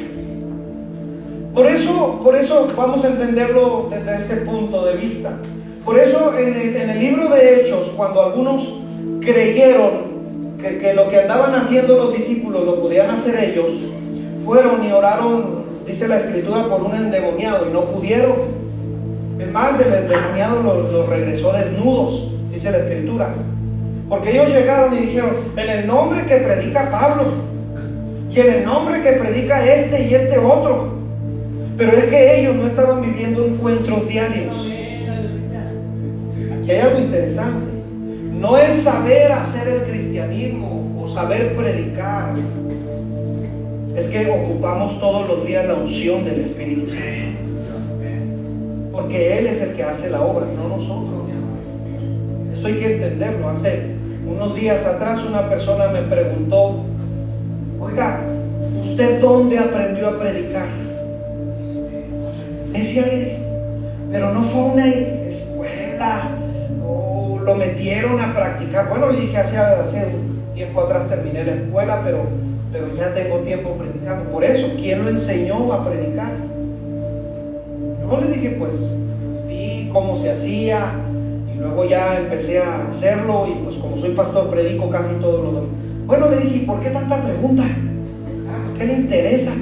Por 1.53 1.67
eso, 1.67 2.19
por 2.23 2.35
eso 2.35 2.67
vamos 2.77 3.03
a 3.03 3.09
entenderlo 3.09 3.89
desde 3.89 4.15
este 4.15 4.35
punto 4.45 4.85
de 4.85 4.95
vista. 4.95 5.33
Por 5.83 5.99
eso 5.99 6.37
en 6.37 6.89
el, 6.89 6.99
libro 6.99 7.27
de 7.27 7.61
Hechos, 7.61 7.91
cuando 7.97 8.23
algunos 8.23 8.75
creyeron 9.19 10.11
que, 10.61 10.77
que, 10.77 10.93
lo 10.93 11.09
que 11.09 11.19
andaban 11.19 11.53
haciendo 11.55 11.97
los 11.97 12.13
discípulos 12.13 12.65
lo 12.65 12.79
podían 12.81 13.09
hacer 13.09 13.43
ellos, 13.43 13.71
fueron 14.45 14.85
y 14.85 14.91
oraron, 14.91 15.63
dice 15.85 16.07
la 16.07 16.17
escritura, 16.17 16.69
por 16.69 16.83
un 16.83 16.95
endemoniado 16.95 17.67
y 17.69 17.73
no 17.73 17.85
pudieron. 17.85 18.61
Es 19.37 19.51
más, 19.51 19.79
el 19.81 19.93
endemoniado 19.93 20.63
los, 20.63 20.91
los 20.91 21.09
regresó 21.09 21.51
desnudos, 21.51 22.31
dice 22.51 22.71
la 22.71 22.77
escritura. 22.77 23.33
Porque 24.07 24.31
ellos 24.31 24.49
llegaron 24.49 24.93
y 24.93 25.05
dijeron, 25.05 25.31
en 25.57 25.69
el 25.69 25.87
nombre 25.87 26.25
que 26.25 26.37
predica 26.37 26.89
Pablo, 26.89 27.23
y 28.29 28.39
en 28.39 28.53
el 28.53 28.63
nombre 28.63 29.01
que 29.01 29.11
predica 29.13 29.65
este 29.65 30.03
y 30.03 30.13
este 30.13 30.37
otro, 30.37 31.00
pero 31.81 31.97
es 31.97 32.03
que 32.03 32.39
ellos 32.39 32.55
no 32.57 32.67
estaban 32.67 33.01
viviendo 33.01 33.43
encuentros 33.43 34.07
diarios. 34.07 34.53
Aquí 36.61 36.69
hay 36.69 36.77
algo 36.77 36.99
interesante. 36.99 37.71
No 38.39 38.55
es 38.55 38.83
saber 38.83 39.31
hacer 39.31 39.67
el 39.67 39.81
cristianismo 39.89 41.01
o 41.01 41.07
saber 41.07 41.55
predicar. 41.55 42.33
Es 43.95 44.05
que 44.09 44.29
ocupamos 44.29 44.99
todos 44.99 45.27
los 45.27 45.43
días 45.43 45.65
la 45.65 45.73
unción 45.73 46.23
del 46.23 46.41
Espíritu 46.41 46.87
Santo. 46.91 47.39
Porque 48.91 49.39
Él 49.39 49.47
es 49.47 49.59
el 49.61 49.73
que 49.73 49.81
hace 49.81 50.11
la 50.11 50.21
obra, 50.21 50.45
no 50.55 50.77
nosotros. 50.77 51.31
Eso 52.53 52.67
hay 52.67 52.75
que 52.75 52.93
entenderlo. 52.93 53.49
Hace 53.49 53.95
unos 54.27 54.53
días 54.53 54.85
atrás 54.85 55.25
una 55.27 55.49
persona 55.49 55.87
me 55.87 56.03
preguntó, 56.03 56.83
oiga, 57.79 58.21
¿usted 58.79 59.19
dónde 59.19 59.57
aprendió 59.57 60.09
a 60.09 60.19
predicar? 60.19 60.90
Decía 62.71 63.03
pero 64.11 64.33
no 64.33 64.43
fue 64.43 64.61
una 64.61 64.87
escuela 64.87 66.37
o 66.85 67.39
lo 67.39 67.55
metieron 67.55 68.19
a 68.19 68.33
practicar. 68.33 68.89
Bueno, 68.89 69.09
le 69.09 69.21
dije 69.21 69.37
hace, 69.37 69.57
tiempo 70.53 70.81
atrás 70.81 71.07
terminé 71.07 71.45
la 71.45 71.53
escuela, 71.53 72.01
pero, 72.03 72.23
pero 72.71 72.93
ya 72.95 73.13
tengo 73.13 73.37
tiempo 73.39 73.71
predicando. 73.71 74.29
Por 74.29 74.43
eso, 74.43 74.67
¿quién 74.77 75.03
lo 75.03 75.09
enseñó 75.09 75.71
a 75.71 75.85
predicar? 75.87 76.33
No 78.05 78.19
le 78.19 78.27
dije, 78.27 78.55
pues 78.59 78.85
vi 79.47 79.89
cómo 79.93 80.17
se 80.17 80.31
hacía 80.31 80.91
y 81.53 81.57
luego 81.57 81.85
ya 81.85 82.19
empecé 82.19 82.59
a 82.59 82.87
hacerlo 82.89 83.47
y 83.47 83.63
pues 83.63 83.77
como 83.77 83.97
soy 83.97 84.11
pastor 84.11 84.49
predico 84.49 84.89
casi 84.89 85.15
todos 85.15 85.41
los 85.41 85.53
domingos. 85.53 85.79
Bueno, 86.05 86.29
le 86.29 86.37
dije, 86.37 86.65
¿por 86.65 86.81
qué 86.81 86.89
tanta 86.89 87.21
pregunta? 87.21 87.63
Ah, 87.63 88.77
¿Qué 88.77 88.85
le 88.85 88.93
interesa? 88.93 89.53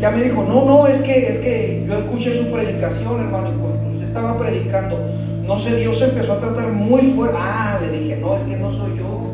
Ya 0.00 0.10
me 0.10 0.22
dijo, 0.22 0.44
no, 0.46 0.64
no, 0.64 0.86
es 0.86 1.00
que, 1.00 1.28
es 1.28 1.38
que 1.38 1.84
yo 1.86 1.98
escuché 1.98 2.36
su 2.36 2.50
predicación, 2.50 3.20
hermano, 3.20 3.52
y 3.54 3.58
cuando 3.58 3.88
usted 3.88 4.04
estaba 4.04 4.38
predicando, 4.38 4.98
no 5.46 5.58
sé, 5.58 5.76
Dios 5.76 6.00
empezó 6.02 6.34
a 6.34 6.40
tratar 6.40 6.72
muy 6.72 7.02
fuerte. 7.12 7.36
Ah, 7.38 7.78
le 7.80 7.98
dije, 8.00 8.16
no, 8.16 8.34
es 8.36 8.42
que 8.42 8.56
no 8.56 8.72
soy 8.72 8.96
yo. 8.96 9.32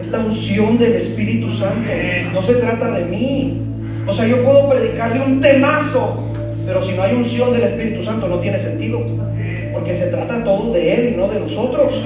Es 0.00 0.08
la 0.08 0.20
unción 0.20 0.78
del 0.78 0.94
Espíritu 0.94 1.50
Santo. 1.50 1.90
No 2.32 2.40
se 2.40 2.54
trata 2.54 2.90
de 2.92 3.04
mí. 3.04 3.62
O 4.06 4.12
sea, 4.12 4.26
yo 4.26 4.42
puedo 4.42 4.68
predicarle 4.68 5.20
un 5.20 5.40
temazo, 5.40 6.24
pero 6.66 6.82
si 6.82 6.94
no 6.94 7.02
hay 7.02 7.14
unción 7.14 7.52
del 7.52 7.64
Espíritu 7.64 8.02
Santo 8.02 8.28
no 8.28 8.38
tiene 8.38 8.58
sentido. 8.58 9.00
Porque 9.74 9.94
se 9.94 10.06
trata 10.06 10.42
todo 10.42 10.72
de 10.72 10.94
Él 10.94 11.12
y 11.12 11.16
no 11.18 11.28
de 11.28 11.38
nosotros. 11.38 12.02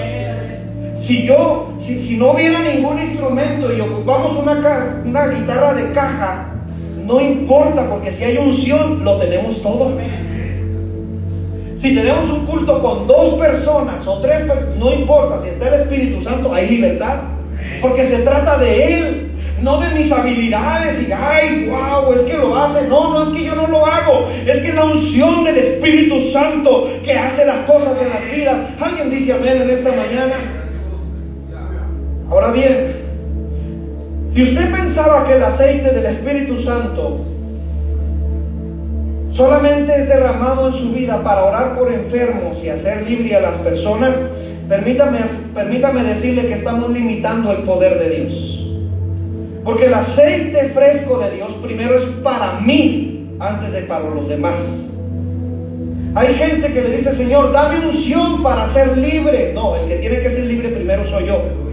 Si 0.94 1.24
yo, 1.24 1.74
si, 1.78 2.00
si 2.00 2.16
no 2.16 2.32
hubiera 2.32 2.60
ningún 2.62 2.98
instrumento 2.98 3.72
y 3.72 3.80
ocupamos 3.80 4.36
una, 4.36 5.02
una 5.04 5.26
guitarra 5.28 5.74
de 5.74 5.92
caja, 5.92 6.53
no 7.04 7.20
importa, 7.20 7.86
porque 7.88 8.10
si 8.10 8.24
hay 8.24 8.38
unción, 8.38 9.04
lo 9.04 9.16
tenemos 9.18 9.60
todo. 9.62 9.92
Si 11.74 11.94
tenemos 11.94 12.28
un 12.30 12.46
culto 12.46 12.80
con 12.80 13.06
dos 13.06 13.34
personas 13.34 14.06
o 14.06 14.18
tres 14.20 14.46
personas, 14.46 14.76
no 14.76 14.92
importa, 14.92 15.38
si 15.38 15.48
está 15.48 15.68
el 15.68 15.74
Espíritu 15.74 16.22
Santo, 16.22 16.54
hay 16.54 16.68
libertad. 16.68 17.18
Porque 17.80 18.04
se 18.04 18.18
trata 18.18 18.56
de 18.58 18.94
Él, 18.94 19.32
no 19.60 19.78
de 19.80 19.90
mis 19.90 20.10
habilidades 20.10 21.06
y, 21.06 21.12
ay, 21.12 21.68
wow, 21.68 22.12
es 22.12 22.22
que 22.22 22.38
lo 22.38 22.56
hace. 22.56 22.88
No, 22.88 23.10
no 23.10 23.22
es 23.24 23.28
que 23.30 23.44
yo 23.44 23.54
no 23.54 23.66
lo 23.66 23.84
hago, 23.86 24.28
es 24.46 24.60
que 24.60 24.72
la 24.72 24.84
unción 24.84 25.44
del 25.44 25.56
Espíritu 25.56 26.20
Santo 26.20 26.88
que 27.04 27.12
hace 27.12 27.44
las 27.44 27.58
cosas 27.66 28.00
en 28.00 28.08
las 28.08 28.34
vidas. 28.34 28.56
Alguien 28.80 29.10
dice 29.10 29.32
amén 29.32 29.60
en 29.60 29.70
esta 29.70 29.90
mañana. 29.90 30.36
Ahora 32.30 32.50
bien, 32.50 33.03
si 34.34 34.42
usted 34.42 34.72
pensaba 34.72 35.24
que 35.24 35.34
el 35.34 35.44
aceite 35.44 35.92
del 35.92 36.06
Espíritu 36.06 36.58
Santo 36.58 37.20
solamente 39.30 39.94
es 39.94 40.08
derramado 40.08 40.66
en 40.66 40.72
su 40.72 40.92
vida 40.92 41.22
para 41.22 41.44
orar 41.44 41.78
por 41.78 41.92
enfermos 41.92 42.64
y 42.64 42.68
hacer 42.68 43.08
libre 43.08 43.36
a 43.36 43.40
las 43.40 43.58
personas, 43.58 44.20
permítame, 44.68 45.20
permítame 45.54 46.02
decirle 46.02 46.48
que 46.48 46.54
estamos 46.54 46.90
limitando 46.90 47.52
el 47.52 47.62
poder 47.62 47.96
de 47.96 48.10
Dios. 48.10 48.70
Porque 49.62 49.86
el 49.86 49.94
aceite 49.94 50.68
fresco 50.70 51.20
de 51.20 51.30
Dios 51.36 51.52
primero 51.62 51.94
es 51.94 52.02
para 52.02 52.58
mí 52.58 53.36
antes 53.38 53.72
de 53.72 53.82
para 53.82 54.10
los 54.10 54.28
demás. 54.28 54.90
Hay 56.16 56.34
gente 56.34 56.72
que 56.72 56.82
le 56.82 56.96
dice, 56.96 57.12
Señor, 57.12 57.52
dame 57.52 57.86
unción 57.86 58.42
para 58.42 58.66
ser 58.66 58.98
libre. 58.98 59.52
No, 59.54 59.76
el 59.76 59.86
que 59.86 59.94
tiene 59.98 60.18
que 60.18 60.30
ser 60.30 60.46
libre 60.46 60.70
primero 60.70 61.04
soy 61.04 61.26
yo. 61.26 61.63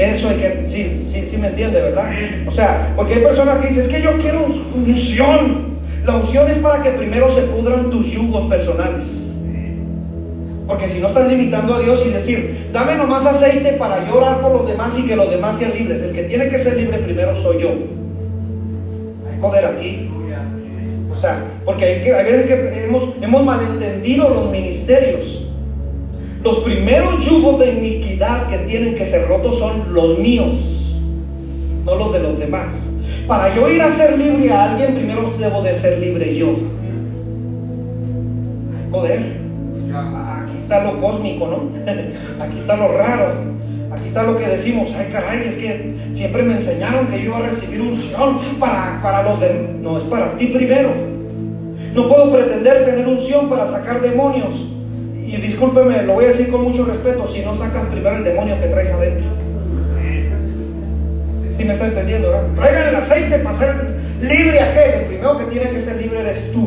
Eso 0.00 0.30
hay 0.30 0.36
que, 0.36 0.64
sí, 0.66 1.02
sí, 1.04 1.26
sí 1.26 1.36
me 1.36 1.48
entiende, 1.48 1.78
¿verdad? 1.78 2.10
O 2.46 2.50
sea, 2.50 2.94
porque 2.96 3.14
hay 3.14 3.20
personas 3.20 3.58
que 3.58 3.68
dicen, 3.68 3.82
es 3.82 3.88
que 3.88 4.00
yo 4.00 4.16
quiero 4.16 4.46
unción. 4.74 5.78
La 6.06 6.16
unción 6.16 6.50
es 6.50 6.56
para 6.56 6.82
que 6.82 6.90
primero 6.90 7.28
se 7.28 7.42
pudran 7.42 7.90
tus 7.90 8.06
yugos 8.06 8.46
personales. 8.46 9.36
Porque 10.66 10.88
si 10.88 11.00
no 11.00 11.08
estás 11.08 11.28
limitando 11.28 11.74
a 11.74 11.80
Dios 11.80 12.02
y 12.06 12.10
decir, 12.10 12.68
dame 12.72 12.94
nomás 12.94 13.26
aceite 13.26 13.74
para 13.74 14.08
llorar 14.08 14.40
por 14.40 14.52
los 14.52 14.66
demás 14.66 14.98
y 14.98 15.06
que 15.06 15.16
los 15.16 15.28
demás 15.28 15.58
sean 15.58 15.74
libres. 15.74 16.00
El 16.00 16.12
que 16.12 16.22
tiene 16.22 16.48
que 16.48 16.58
ser 16.58 16.78
libre 16.78 16.96
primero 16.98 17.36
soy 17.36 17.60
yo. 17.60 17.70
Hay 19.28 19.38
poder 19.38 19.66
aquí. 19.66 20.08
O 21.12 21.16
sea, 21.16 21.44
porque 21.66 21.84
hay, 21.84 22.08
hay 22.08 22.24
veces 22.24 22.46
que 22.46 22.84
hemos, 22.84 23.02
hemos 23.20 23.44
malentendido 23.44 24.30
los 24.30 24.50
ministerios. 24.50 25.39
Los 26.42 26.60
primeros 26.60 27.24
yugos 27.26 27.58
de 27.60 27.74
iniquidad 27.74 28.48
que 28.48 28.58
tienen 28.58 28.94
que 28.94 29.04
ser 29.04 29.28
rotos 29.28 29.58
son 29.58 29.92
los 29.92 30.18
míos, 30.18 30.98
no 31.84 31.96
los 31.96 32.14
de 32.14 32.20
los 32.20 32.38
demás. 32.38 32.90
Para 33.26 33.54
yo 33.54 33.68
ir 33.68 33.82
a 33.82 33.90
ser 33.90 34.18
libre 34.18 34.50
a 34.50 34.70
alguien, 34.72 34.94
primero 34.94 35.30
debo 35.38 35.60
de 35.62 35.74
ser 35.74 35.98
libre 35.98 36.34
yo. 36.34 36.48
Hay 38.74 38.90
poder. 38.90 39.40
Aquí 39.94 40.56
está 40.56 40.82
lo 40.84 40.98
cósmico, 40.98 41.46
¿no? 41.46 41.68
Aquí 42.42 42.56
está 42.56 42.74
lo 42.74 42.88
raro. 42.88 43.50
Aquí 43.92 44.06
está 44.06 44.22
lo 44.22 44.38
que 44.38 44.46
decimos, 44.46 44.88
ay 44.96 45.08
caray, 45.12 45.42
es 45.46 45.56
que 45.56 45.96
siempre 46.12 46.42
me 46.44 46.54
enseñaron 46.54 47.08
que 47.08 47.18
yo 47.18 47.24
iba 47.24 47.38
a 47.38 47.42
recibir 47.42 47.82
unción 47.82 48.38
para, 48.58 48.98
para 49.02 49.24
los 49.24 49.40
demás. 49.40 49.74
No, 49.82 49.98
es 49.98 50.04
para 50.04 50.38
ti 50.38 50.46
primero. 50.46 50.90
No 51.94 52.08
puedo 52.08 52.32
pretender 52.32 52.84
tener 52.86 53.06
unción 53.06 53.50
para 53.50 53.66
sacar 53.66 54.00
demonios 54.00 54.70
y 55.30 55.36
discúlpeme, 55.36 56.02
lo 56.02 56.14
voy 56.14 56.24
a 56.24 56.28
decir 56.28 56.50
con 56.50 56.62
mucho 56.62 56.84
respeto, 56.84 57.28
si 57.28 57.40
no 57.42 57.54
sacas 57.54 57.84
primero 57.84 58.16
el 58.16 58.24
demonio 58.24 58.60
que 58.60 58.66
traes 58.66 58.90
adentro. 58.90 59.26
Si 61.56 61.64
me 61.64 61.72
está 61.72 61.86
entendiendo, 61.86 62.28
Traigan 62.56 62.88
el 62.88 62.96
aceite 62.96 63.38
para 63.38 63.54
ser 63.54 63.74
libre 64.20 64.58
aquel. 64.58 65.02
El 65.02 65.06
primero 65.06 65.38
que 65.38 65.44
tiene 65.44 65.70
que 65.70 65.80
ser 65.80 66.02
libre 66.02 66.20
eres 66.20 66.50
tú. 66.52 66.66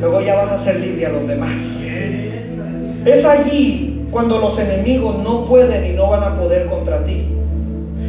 Luego 0.00 0.20
ya 0.20 0.36
vas 0.36 0.50
a 0.50 0.58
ser 0.58 0.78
libre 0.78 1.06
a 1.06 1.08
los 1.08 1.26
demás. 1.26 1.82
Es 3.04 3.24
allí 3.24 4.06
cuando 4.12 4.38
los 4.38 4.56
enemigos 4.60 5.18
no 5.24 5.46
pueden 5.46 5.84
y 5.90 5.96
no 5.96 6.10
van 6.10 6.22
a 6.22 6.38
poder 6.38 6.66
contra 6.66 7.04
ti. 7.04 7.26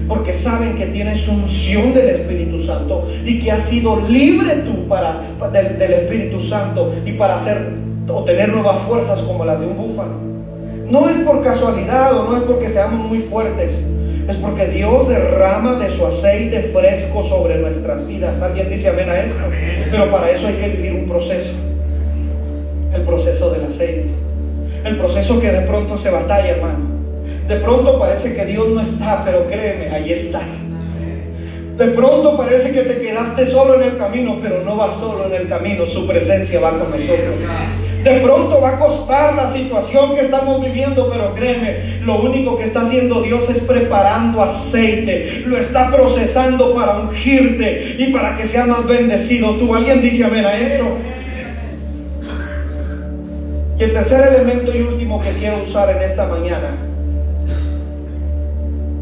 Porque 0.08 0.34
saben 0.34 0.76
que 0.76 0.86
tienes 0.88 1.28
unción 1.28 1.94
del 1.94 2.10
Espíritu 2.10 2.60
Santo 2.60 3.08
y 3.26 3.40
que 3.40 3.52
has 3.52 3.64
sido 3.64 4.00
libre 4.08 4.64
tú 4.66 4.88
para, 4.88 5.22
del, 5.52 5.80
del 5.80 5.94
Espíritu 5.94 6.40
Santo 6.40 6.94
y 7.04 7.14
para 7.14 7.36
hacer 7.36 7.87
o 8.08 8.24
tener 8.24 8.49
nuevas 8.49 8.82
fuerzas 8.82 9.22
como 9.22 9.45
las 9.45 9.60
de 9.60 9.68
un 9.68 9.78
búfalo. 9.78 10.14
No 10.89 11.10
es 11.10 11.18
por 11.20 11.43
casualidad 11.43 12.18
o 12.18 12.30
no 12.30 12.38
es 12.38 12.43
porque 12.43 12.70
seamos 12.70 13.05
muy 13.08 13.20
fuertes, 13.20 13.86
es 14.28 14.36
porque 14.38 14.68
Dios 14.68 15.08
derrama 15.08 15.80
de 15.80 15.89
su 15.89 16.05
aceite 16.05 16.72
fresco 16.74 17.24
sobre 17.24 17.58
nuestras 17.58 18.05
vidas. 18.05 18.41
Alguien 18.41 18.70
dice 18.70 18.89
amén 18.89 19.10
a 19.10 19.20
esto. 19.20 19.39
Pero 19.89 20.12
para 20.12 20.30
eso 20.32 20.47
hay 20.47 20.55
que 20.55 20.68
vivir 20.70 20.93
un 20.93 21.05
proceso. 21.05 21.53
El 22.93 23.03
proceso 23.03 23.51
del 23.51 23.66
aceite. 23.66 24.08
El 24.84 24.97
proceso 24.97 25.39
que 25.39 25.51
de 25.51 25.62
pronto 25.62 25.97
se 25.97 26.10
batalla, 26.10 26.49
hermano. 26.49 26.97
De 27.47 27.55
pronto 27.58 27.97
parece 27.99 28.36
que 28.36 28.45
Dios 28.45 28.68
no 28.70 28.82
está, 28.82 29.24
pero 29.24 29.47
créeme, 29.47 29.89
ahí 29.95 30.12
está. 30.12 30.41
De 31.78 31.88
pronto 31.89 32.36
parece 32.36 32.72
que 32.72 32.82
te 32.82 33.01
quedaste 33.01 33.45
solo 33.45 33.76
en 33.76 33.84
el 33.84 33.97
camino, 33.97 34.39
pero 34.41 34.64
no 34.64 34.76
vas 34.76 34.95
solo 34.95 35.28
en 35.28 35.34
el 35.34 35.47
camino, 35.47 35.86
su 35.86 36.08
presencia 36.08 36.60
va 36.60 36.72
con 36.72 36.91
nosotros. 36.91 37.36
De 38.04 38.20
pronto 38.22 38.62
va 38.62 38.70
a 38.70 38.80
costar 38.80 39.36
la 39.36 39.48
situación 39.48 40.16
que 40.16 40.22
estamos 40.22 40.64
viviendo, 40.64 41.10
pero 41.12 41.34
créeme, 41.34 42.00
lo 42.02 42.22
único 42.22 42.58
que 42.58 42.64
está 42.64 42.82
haciendo 42.82 43.22
Dios 43.22 43.50
es 43.50 43.60
preparando 43.60 44.41
aceite, 44.41 45.43
lo 45.45 45.58
está 45.58 45.91
procesando 45.91 46.74
para 46.74 47.00
ungirte 47.00 47.95
y 47.98 48.14
para 48.14 48.38
que 48.38 48.45
sea 48.45 48.66
más 48.66 48.86
bendecido 48.86 49.56
tú. 49.56 49.74
¿Alguien 49.76 50.02
dice 50.02 50.24
amén 50.24 50.45
a 50.45 50.58
esto? 50.58 50.86
Y 53.80 53.84
el 53.84 53.93
tercer 53.93 54.34
elemento 54.34 54.76
y 54.76 54.82
último 54.82 55.22
que 55.22 55.32
quiero 55.34 55.62
usar 55.62 55.95
en 55.95 56.02
esta 56.02 56.28
mañana 56.28 56.76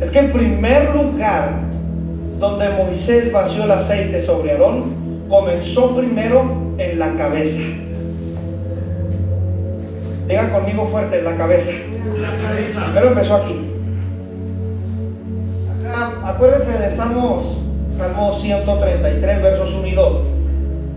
es 0.02 0.10
que 0.10 0.20
el 0.20 0.32
primer 0.32 0.94
lugar 0.94 1.62
donde 2.40 2.70
Moisés 2.70 3.32
vació 3.32 3.64
el 3.64 3.72
aceite 3.72 4.20
sobre 4.20 4.52
Aarón 4.52 5.26
comenzó 5.30 5.96
primero 5.96 6.74
en 6.78 7.00
la 7.00 7.14
cabeza. 7.14 7.62
Diga 10.28 10.52
conmigo 10.52 10.88
fuerte, 10.88 11.20
en 11.20 11.26
la 11.26 11.36
cabeza. 11.36 11.72
Pero 12.94 13.08
empezó 13.08 13.36
aquí. 13.36 13.72
acuérdense 16.24 16.80
del 16.80 16.94
Salmo, 16.94 17.42
Salmo 17.96 18.34
133, 18.34 19.42
versos 19.42 19.74
1 19.74 19.88
y 19.88 19.92
2. 19.92 20.14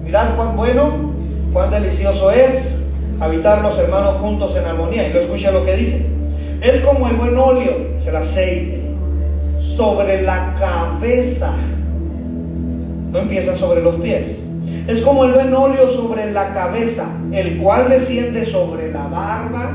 Mirad 0.04 0.36
cuán 0.36 0.56
bueno, 0.56 1.12
cuán 1.52 1.70
delicioso 1.70 2.30
es 2.30 2.78
habitar 3.20 3.60
los 3.62 3.78
hermanos 3.78 4.16
juntos 4.20 4.56
en 4.56 4.64
armonía. 4.64 5.06
Y 5.08 5.12
lo 5.12 5.20
escucha 5.20 5.50
lo 5.50 5.64
que 5.64 5.76
dice. 5.76 6.06
Es 6.62 6.80
como 6.80 7.08
el 7.08 7.16
buen 7.16 7.36
óleo, 7.36 7.88
es 7.96 8.06
el 8.06 8.16
aceite, 8.16 8.82
sobre 9.58 10.22
la 10.22 10.54
cabeza. 10.58 11.52
No 13.12 13.18
empieza 13.18 13.54
sobre 13.54 13.82
los 13.82 13.96
pies 13.96 14.48
es 14.88 15.02
como 15.02 15.26
el 15.26 15.32
buen 15.32 15.52
óleo 15.52 15.86
sobre 15.86 16.32
la 16.32 16.54
cabeza, 16.54 17.08
el 17.30 17.58
cual 17.58 17.90
desciende 17.90 18.46
sobre 18.46 18.87
la 18.87 18.87
barba, 19.08 19.72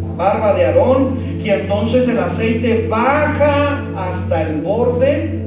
la 0.00 0.14
barba 0.16 0.54
de 0.54 0.66
Aarón, 0.66 1.18
y 1.38 1.48
entonces 1.48 2.08
el 2.08 2.18
aceite 2.18 2.88
baja 2.88 3.84
hasta 3.96 4.42
el 4.42 4.60
borde 4.62 5.42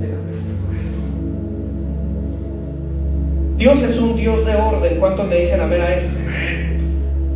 de 0.00 0.08
la 0.08 0.16
Dios 3.56 3.82
es 3.82 3.98
un 3.98 4.16
Dios 4.16 4.44
de 4.44 4.56
orden. 4.56 4.98
¿Cuántos 4.98 5.28
me 5.28 5.36
dicen 5.36 5.60
amén 5.60 5.80
a 5.80 5.94
esto? 5.94 6.18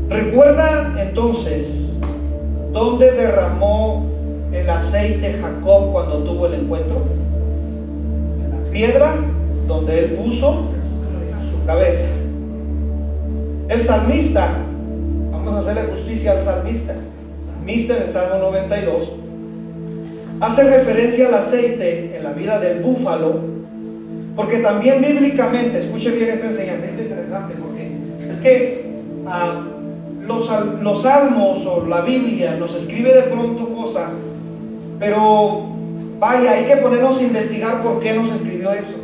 Recuerda 0.08 0.94
entonces 1.00 1.98
dónde 2.72 3.12
derramó 3.12 4.06
el 4.52 4.68
aceite 4.70 5.38
Jacob 5.40 5.92
cuando 5.92 6.24
tuvo 6.24 6.46
el 6.46 6.54
encuentro. 6.54 7.02
En 8.44 8.50
la 8.50 8.70
piedra 8.70 9.14
donde 9.66 9.98
él 9.98 10.10
puso 10.12 10.64
su 11.50 11.64
cabeza. 11.66 12.06
El 13.68 13.82
salmista, 13.82 14.50
vamos 15.46 15.64
a 15.64 15.70
hacerle 15.70 15.90
justicia 15.90 16.32
al 16.32 16.42
salmista, 16.42 16.92
el 16.92 17.44
salmista 17.44 17.96
en 17.96 18.02
el 18.02 18.10
Salmo 18.10 18.38
92, 18.38 19.12
hace 20.40 20.76
referencia 20.76 21.28
al 21.28 21.34
aceite 21.34 22.16
en 22.16 22.24
la 22.24 22.32
vida 22.32 22.58
del 22.58 22.80
búfalo, 22.82 23.40
porque 24.34 24.58
también 24.58 25.00
bíblicamente, 25.00 25.78
escuche 25.78 26.10
bien 26.10 26.30
esta 26.30 26.48
enseñanza, 26.48 26.86
es 26.86 27.00
interesante, 27.00 27.54
porque 27.62 27.96
es 28.28 28.38
que 28.40 28.86
ah, 29.26 29.62
los, 30.26 30.50
los 30.82 31.02
salmos 31.02 31.64
o 31.64 31.86
la 31.86 32.00
Biblia 32.00 32.56
nos 32.56 32.74
escribe 32.74 33.14
de 33.14 33.22
pronto 33.22 33.72
cosas, 33.72 34.18
pero 34.98 35.68
vaya, 36.18 36.52
hay 36.52 36.64
que 36.64 36.76
ponernos 36.78 37.18
a 37.20 37.22
investigar 37.22 37.82
por 37.84 38.00
qué 38.00 38.14
nos 38.14 38.32
escribió 38.32 38.72
eso. 38.72 38.96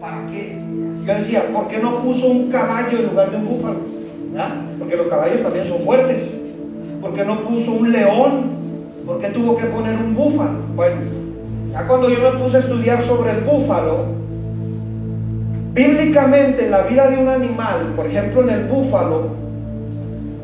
¿Para 0.00 0.26
qué? 0.26 0.58
Yo 1.06 1.14
decía, 1.14 1.44
¿por 1.52 1.68
qué 1.68 1.78
no 1.78 2.02
puso 2.02 2.26
un 2.26 2.50
caballo 2.50 2.98
en 2.98 3.06
lugar 3.06 3.30
de 3.30 3.36
un 3.36 3.46
búfalo? 3.46 3.99
Porque 4.78 4.96
los 4.96 5.06
caballos 5.08 5.42
también 5.42 5.66
son 5.66 5.80
fuertes. 5.80 6.36
¿Por 7.00 7.14
qué 7.14 7.24
no 7.24 7.42
puso 7.42 7.72
un 7.72 7.92
león? 7.92 8.50
¿Por 9.06 9.18
qué 9.18 9.28
tuvo 9.28 9.56
que 9.56 9.64
poner 9.66 9.96
un 9.96 10.14
búfalo? 10.14 10.58
Bueno, 10.74 10.96
ya 11.72 11.86
cuando 11.86 12.08
yo 12.08 12.20
me 12.20 12.38
puse 12.38 12.58
a 12.58 12.60
estudiar 12.60 13.02
sobre 13.02 13.30
el 13.30 13.40
búfalo, 13.40 14.04
bíblicamente 15.72 16.66
en 16.66 16.70
la 16.70 16.82
vida 16.82 17.08
de 17.08 17.18
un 17.18 17.28
animal, 17.28 17.92
por 17.96 18.06
ejemplo 18.06 18.42
en 18.42 18.50
el 18.50 18.64
búfalo, 18.64 19.28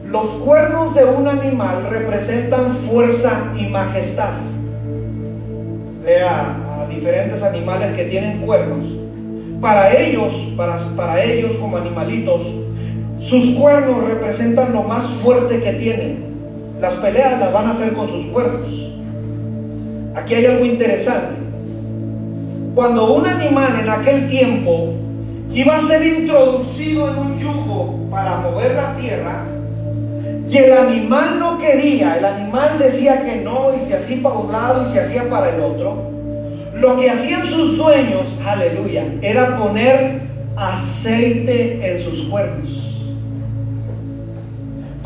los 0.07 0.27
cuernos 0.27 0.95
de 0.95 1.05
un 1.05 1.29
animal 1.29 1.89
representan 1.91 2.77
fuerza 2.77 3.53
y 3.57 3.67
majestad. 3.67 4.35
Vea 6.05 6.57
a 6.81 6.87
diferentes 6.87 7.43
animales 7.43 7.95
que 7.97 8.05
tienen 8.05 8.41
cuernos. 8.41 8.85
Para 9.61 9.97
ellos, 9.97 10.53
para, 10.57 10.79
para 10.97 11.23
ellos 11.25 11.57
como 11.57 11.77
animalitos, 11.77 12.45
sus 13.21 13.51
cuernos 13.53 14.05
representan 14.05 14.73
lo 14.73 14.83
más 14.83 15.05
fuerte 15.23 15.63
que 15.63 15.73
tienen. 15.73 16.27
Las 16.81 16.95
peleas 16.95 17.41
las 17.41 17.53
van 17.53 17.67
a 17.67 17.71
hacer 17.71 17.95
con 17.95 18.07
sus 18.09 18.27
cuernos. 18.27 18.69
Aquí 20.15 20.35
hay 20.35 20.47
algo 20.47 20.65
interesante. 20.65 21.37
Cuando 22.75 23.15
un 23.15 23.27
animal 23.27 23.81
en 23.81 23.89
aquel 23.89 24.27
tiempo 24.27 24.93
iba 25.51 25.77
a 25.77 25.81
ser 25.81 26.07
introducido 26.07 27.09
en 27.09 27.19
un 27.19 27.39
yugo 27.39 28.07
para 28.11 28.37
mover 28.37 28.75
la 28.75 28.95
tierra, 28.97 29.45
y 30.49 30.59
el 30.59 30.73
animal 30.73 31.41
no 31.41 31.59
quería, 31.59 32.19
el 32.19 32.25
animal 32.25 32.79
decía 32.79 33.25
que 33.25 33.37
no 33.37 33.75
y 33.77 33.83
se 33.83 33.97
hacía 33.97 34.23
para 34.23 34.37
un 34.37 34.53
lado 34.53 34.85
y 34.85 34.87
se 34.87 35.01
hacía 35.01 35.29
para 35.29 35.51
el 35.51 35.61
otro, 35.61 36.11
lo 36.75 36.97
que 36.97 37.11
hacían 37.11 37.45
sus 37.45 37.79
dueños, 37.79 38.37
aleluya, 38.47 39.05
era 39.23 39.59
poner 39.59 40.21
aceite 40.57 41.91
en 41.91 41.99
sus 41.99 42.25
cuernos 42.25 42.86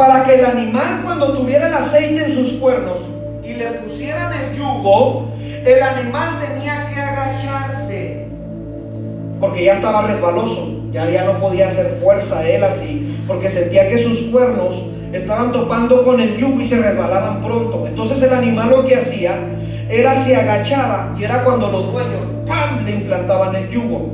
para 0.01 0.25
que 0.25 0.37
el 0.37 0.47
animal 0.47 1.03
cuando 1.05 1.35
tuviera 1.35 1.69
el 1.69 1.75
aceite 1.75 2.25
en 2.25 2.33
sus 2.33 2.55
cuernos 2.55 3.01
y 3.45 3.53
le 3.53 3.67
pusieran 3.67 4.33
el 4.33 4.57
yugo, 4.57 5.29
el 5.39 5.83
animal 5.83 6.39
tenía 6.41 6.89
que 6.89 6.99
agacharse, 6.99 8.27
porque 9.39 9.63
ya 9.63 9.75
estaba 9.75 10.07
resbaloso, 10.07 10.85
ya, 10.91 11.07
ya 11.11 11.25
no 11.25 11.37
podía 11.39 11.67
hacer 11.67 11.99
fuerza 12.03 12.49
él 12.49 12.65
así, 12.65 13.15
porque 13.27 13.51
sentía 13.51 13.91
que 13.91 13.99
sus 13.99 14.23
cuernos 14.31 14.87
estaban 15.13 15.53
topando 15.53 16.03
con 16.03 16.19
el 16.19 16.35
yugo 16.39 16.63
y 16.63 16.65
se 16.65 16.81
resbalaban 16.81 17.43
pronto. 17.43 17.87
Entonces 17.87 18.23
el 18.23 18.33
animal 18.33 18.71
lo 18.71 18.87
que 18.87 18.97
hacía 18.97 19.39
era 19.91 20.17
se 20.17 20.35
agachaba 20.35 21.15
y 21.19 21.25
era 21.25 21.45
cuando 21.45 21.71
los 21.71 21.93
dueños 21.93 22.23
¡pam! 22.47 22.87
le 22.87 22.93
implantaban 22.93 23.55
el 23.55 23.69
yugo. 23.69 24.09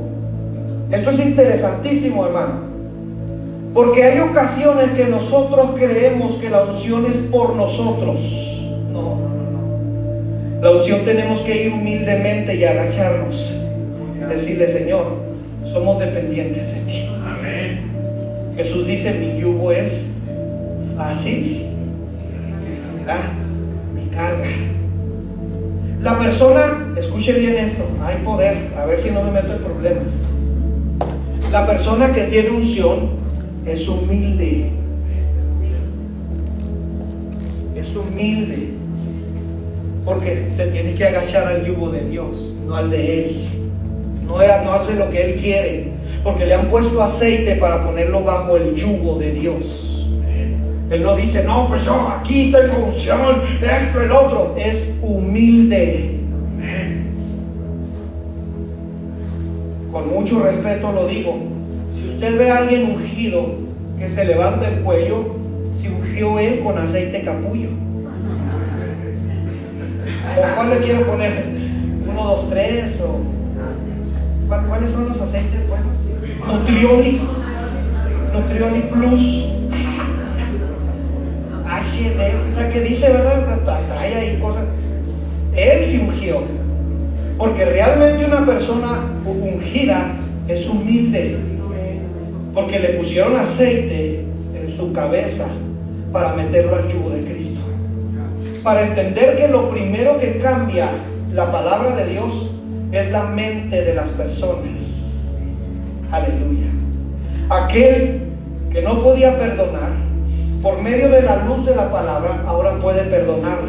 Esto 0.91 1.11
es 1.11 1.19
interesantísimo, 1.19 2.25
hermano. 2.25 2.66
Porque 3.77 4.03
hay 4.03 4.19
ocasiones 4.21 4.89
que 4.97 5.05
nosotros 5.05 5.75
creemos 5.77 6.33
que 6.41 6.49
la 6.49 6.63
unción 6.63 7.05
es 7.05 7.17
por 7.17 7.55
nosotros. 7.55 8.19
No, 8.91 9.01
no, 9.01 9.17
no, 9.19 9.51
no. 9.51 10.61
La 10.63 10.71
unción 10.71 11.05
tenemos 11.05 11.41
que 11.41 11.65
ir 11.65 11.71
humildemente 11.71 12.55
y 12.55 12.63
agacharnos. 12.63 13.53
Y 14.15 14.25
decirle, 14.27 14.67
Señor, 14.67 15.17
somos 15.63 15.99
dependientes 15.99 16.73
de 16.73 16.91
ti. 16.91 17.07
Jesús 18.55 18.87
dice, 18.87 19.13
mi 19.13 19.39
yugo 19.39 19.71
es 19.71 20.07
fácil. 20.97 21.67
Mi 23.93 24.09
carga. 24.09 24.47
La 26.01 26.17
persona, 26.17 26.95
escuche 26.97 27.33
bien 27.33 27.57
esto, 27.57 27.83
hay 28.01 28.15
poder, 28.25 28.57
a 28.75 28.87
ver 28.87 28.99
si 28.99 29.11
no 29.11 29.21
me 29.21 29.29
meto 29.29 29.53
en 29.53 29.59
problemas. 29.59 30.19
La 31.51 31.67
persona 31.67 32.11
que 32.11 32.23
tiene 32.23 32.49
unción 32.49 33.26
es 33.67 33.87
humilde. 33.87 34.71
Es 37.75 37.95
humilde. 37.95 38.69
Porque 40.05 40.47
se 40.49 40.67
tiene 40.67 40.93
que 40.93 41.05
agachar 41.05 41.47
al 41.47 41.65
yugo 41.65 41.91
de 41.91 42.05
Dios, 42.05 42.55
no 42.65 42.75
al 42.75 42.89
de 42.89 43.25
Él. 43.25 43.35
No, 44.25 44.37
no 44.37 44.71
hace 44.71 44.95
lo 44.95 45.09
que 45.09 45.21
Él 45.21 45.35
quiere. 45.39 45.91
Porque 46.23 46.45
le 46.45 46.53
han 46.53 46.67
puesto 46.67 47.01
aceite 47.03 47.55
para 47.55 47.83
ponerlo 47.85 48.23
bajo 48.23 48.55
el 48.57 48.73
yugo 48.73 49.17
de 49.19 49.31
Dios. 49.33 50.07
Él 50.89 51.01
no 51.01 51.17
dice, 51.17 51.43
no, 51.43 51.67
pues 51.67 51.83
yo 51.83 52.07
aquí 52.07 52.49
tengo 52.49 52.85
unción, 52.85 53.41
esto, 53.61 54.01
el 54.01 54.11
otro. 54.11 54.55
Es 54.57 54.97
humilde. 55.01 56.13
Con 59.91 60.09
mucho 60.09 60.43
respeto 60.43 60.91
lo 60.91 61.07
digo, 61.07 61.56
usted 62.17 62.35
ve 62.35 62.49
a 62.49 62.57
alguien 62.57 62.95
ungido 62.95 63.57
que 63.99 64.09
se 64.09 64.25
levanta 64.25 64.67
el 64.67 64.81
cuello, 64.81 65.35
se 65.71 65.89
ungió 65.89 66.39
él 66.39 66.61
con 66.63 66.75
aceite 66.75 67.21
capullo. 67.23 67.69
¿O 70.35 70.55
cuál 70.55 70.69
le 70.71 70.77
quiero 70.77 71.05
poner? 71.05 71.45
¿Uno, 72.09 72.23
dos, 72.23 72.49
tres? 72.49 72.99
O... 73.01 73.19
¿Cuáles 74.47 74.89
son 74.89 75.09
los 75.09 75.21
aceites 75.21 75.61
buenos? 75.69 76.59
Nutrioli. 76.59 77.21
Nutrioli 78.33 78.81
Plus. 78.91 79.49
HD, 81.65 82.49
o 82.49 82.51
sea, 82.51 82.69
que 82.71 82.81
dice, 82.81 83.13
¿verdad? 83.13 83.59
Trae 83.87 84.15
ahí 84.15 84.39
cosas. 84.41 84.63
Él 85.55 85.85
se 85.85 85.99
ungió. 85.99 86.41
Porque 87.37 87.63
realmente 87.63 88.25
una 88.25 88.43
persona 88.43 89.03
ungida 89.23 90.13
es 90.47 90.67
humilde 90.67 91.56
porque 92.57 92.79
le 92.79 92.89
pusieron 92.93 93.35
aceite 93.35 94.25
en 94.59 94.67
su 94.67 94.91
cabeza 94.91 95.47
para 96.11 96.33
meterlo 96.33 96.75
al 96.75 96.87
yugo 96.87 97.11
de 97.11 97.23
Cristo. 97.23 97.61
Para 98.63 98.87
entender 98.87 99.37
que 99.37 99.47
lo 99.47 99.69
primero 99.69 100.17
que 100.17 100.39
cambia 100.39 100.89
la 101.35 101.51
palabra 101.51 101.95
de 101.95 102.07
Dios 102.07 102.49
es 102.91 103.11
la 103.11 103.25
mente 103.25 103.83
de 103.83 103.93
las 103.93 104.09
personas. 104.09 105.37
Aleluya. 106.09 106.71
Aquel 107.47 108.23
que 108.71 108.81
no 108.81 109.03
podía 109.03 109.37
perdonar, 109.37 109.91
por 110.63 110.81
medio 110.81 111.09
de 111.09 111.21
la 111.21 111.45
luz 111.45 111.63
de 111.63 111.75
la 111.75 111.91
palabra, 111.91 112.43
ahora 112.47 112.79
puede 112.79 113.03
perdonar. 113.03 113.59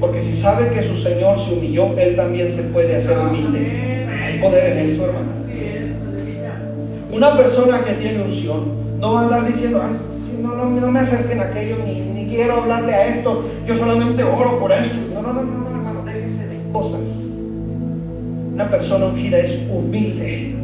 Porque 0.00 0.20
si 0.20 0.34
sabe 0.34 0.68
que 0.68 0.82
su 0.82 0.96
Señor 0.96 1.38
se 1.38 1.54
humilló, 1.54 1.96
Él 1.98 2.14
también 2.14 2.50
se 2.50 2.64
puede 2.64 2.96
hacer 2.96 3.16
humilde. 3.16 4.06
Hay 4.22 4.38
poder 4.38 4.72
en 4.72 4.78
eso, 4.84 5.06
hermano. 5.06 5.35
Una 7.16 7.34
persona 7.34 7.82
que 7.82 7.94
tiene 7.94 8.22
unción 8.22 8.98
no 9.00 9.14
va 9.14 9.20
a 9.20 9.22
andar 9.22 9.46
diciendo, 9.46 9.80
no, 10.42 10.54
no, 10.54 10.68
no 10.68 10.92
me 10.92 11.00
acerquen 11.00 11.40
a 11.40 11.44
aquello, 11.44 11.76
ni, 11.82 12.26
quiero 12.28 12.60
hablarle 12.60 12.92
a 12.92 13.06
esto, 13.06 13.42
yo 13.66 13.74
solamente 13.74 14.22
oro 14.22 14.60
por 14.60 14.70
esto. 14.70 14.94
No, 15.14 15.22
no, 15.22 15.32
no, 15.32 15.42
no, 15.42 15.66
hermano, 15.70 16.02
déjese 16.04 16.46
de 16.46 16.70
cosas. 16.72 17.24
Una 18.52 18.68
persona 18.68 19.06
ungida 19.06 19.38
es 19.38 19.62
humilde 19.70 20.56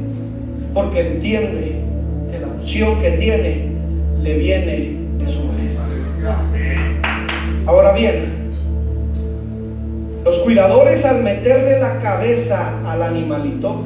porque 0.75 1.15
entiende 1.15 1.81
que 2.31 2.39
la 2.39 2.49
unción 2.49 3.01
que 3.01 3.13
tiene 3.13 3.73
le 4.21 4.35
viene 4.35 4.99
de 5.19 5.29
su 5.29 5.45
maestro. 5.45 5.87
Ahora 7.65 7.93
bien, 7.93 8.51
los 10.23 10.39
cuidadores 10.41 11.07
al 11.07 11.23
meterle 11.23 11.81
la 11.81 11.99
cabeza 12.01 12.79
al 12.85 13.03
animalito, 13.03 13.83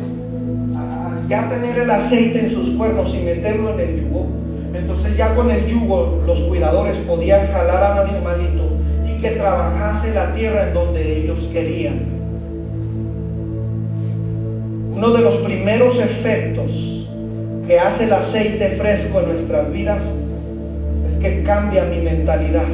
ya 1.28 1.48
tener 1.48 1.78
el 1.78 1.90
aceite 1.90 2.40
en 2.40 2.50
sus 2.50 2.70
cuernos 2.70 3.14
y 3.14 3.24
meterlo 3.24 3.74
en 3.74 3.80
el 3.80 4.00
yugo, 4.00 4.26
entonces 4.74 5.16
ya 5.16 5.34
con 5.34 5.50
el 5.50 5.66
yugo 5.66 6.22
los 6.26 6.40
cuidadores 6.40 6.96
podían 6.98 7.46
jalar 7.48 7.82
al 7.82 8.08
animalito 8.08 8.76
y 9.06 9.20
que 9.20 9.30
trabajase 9.30 10.14
la 10.14 10.34
tierra 10.34 10.68
en 10.68 10.74
donde 10.74 11.18
ellos 11.18 11.48
querían. 11.52 12.16
Uno 14.94 15.10
de 15.10 15.20
los 15.20 15.36
primeros 15.36 15.98
efectos 15.98 17.06
que 17.66 17.78
hace 17.78 18.04
el 18.04 18.12
aceite 18.12 18.70
fresco 18.70 19.20
en 19.20 19.28
nuestras 19.28 19.72
vidas 19.72 20.16
es 21.06 21.16
que 21.16 21.42
cambia 21.42 21.84
mi 21.84 22.00
mentalidad. 22.00 22.66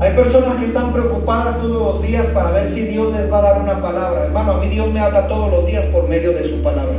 Hay 0.00 0.12
personas 0.12 0.56
que 0.56 0.66
están 0.66 0.92
preocupadas 0.92 1.60
todos 1.60 1.96
los 1.96 2.06
días 2.06 2.28
para 2.28 2.52
ver 2.52 2.68
si 2.68 2.82
Dios 2.82 3.12
les 3.12 3.30
va 3.32 3.38
a 3.38 3.42
dar 3.42 3.62
una 3.62 3.82
palabra. 3.82 4.26
Hermano, 4.26 4.52
a 4.52 4.58
mí 4.58 4.68
Dios 4.68 4.92
me 4.92 5.00
habla 5.00 5.26
todos 5.26 5.50
los 5.50 5.66
días 5.66 5.86
por 5.86 6.08
medio 6.08 6.32
de 6.32 6.44
su 6.44 6.62
palabra. 6.62 6.98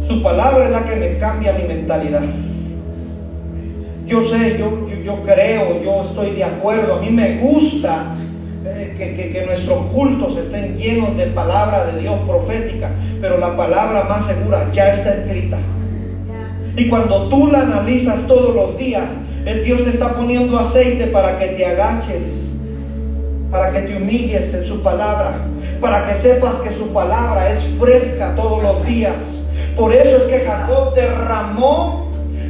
Su 0.00 0.22
palabra 0.22 0.66
es 0.66 0.70
la 0.70 0.84
que 0.84 0.94
me 0.94 1.18
cambia 1.18 1.52
mi 1.52 1.64
mentalidad. 1.64 2.22
Yo 4.06 4.22
sé, 4.22 4.56
yo, 4.56 4.86
yo, 5.02 5.22
creo, 5.22 5.82
yo 5.82 6.04
estoy 6.04 6.30
de 6.30 6.44
acuerdo. 6.44 6.94
A 6.94 7.00
mí 7.00 7.10
me 7.10 7.38
gusta 7.38 8.14
eh, 8.64 8.94
que, 8.96 9.32
que, 9.32 9.46
nuestros 9.46 9.86
cultos 9.86 10.36
estén 10.36 10.76
llenos 10.76 11.16
de 11.16 11.26
palabra 11.26 11.86
de 11.86 12.00
Dios 12.02 12.20
profética, 12.26 12.90
pero 13.20 13.38
la 13.38 13.56
palabra 13.56 14.04
más 14.04 14.26
segura 14.26 14.70
ya 14.72 14.90
está 14.90 15.14
escrita. 15.14 15.58
Y 16.76 16.88
cuando 16.88 17.28
tú 17.28 17.48
la 17.48 17.62
analizas 17.62 18.26
todos 18.26 18.54
los 18.54 18.76
días, 18.76 19.16
es 19.44 19.64
Dios 19.64 19.86
está 19.86 20.10
poniendo 20.10 20.58
aceite 20.58 21.06
para 21.08 21.38
que 21.38 21.48
te 21.48 21.66
agaches, 21.66 22.54
para 23.50 23.70
que 23.72 23.80
te 23.80 23.96
humilles 23.96 24.54
en 24.54 24.64
su 24.64 24.82
palabra, 24.82 25.36
para 25.80 26.06
que 26.06 26.14
sepas 26.14 26.56
que 26.56 26.70
su 26.70 26.92
palabra 26.92 27.50
es 27.50 27.62
fresca 27.78 28.34
todos 28.34 28.62
los 28.62 28.86
días, 28.86 29.42
Por 29.76 29.92
eso 29.92 30.18
es 30.18 30.24
que 30.24 30.46
Jacob 30.46 30.94
derramó 30.94 32.08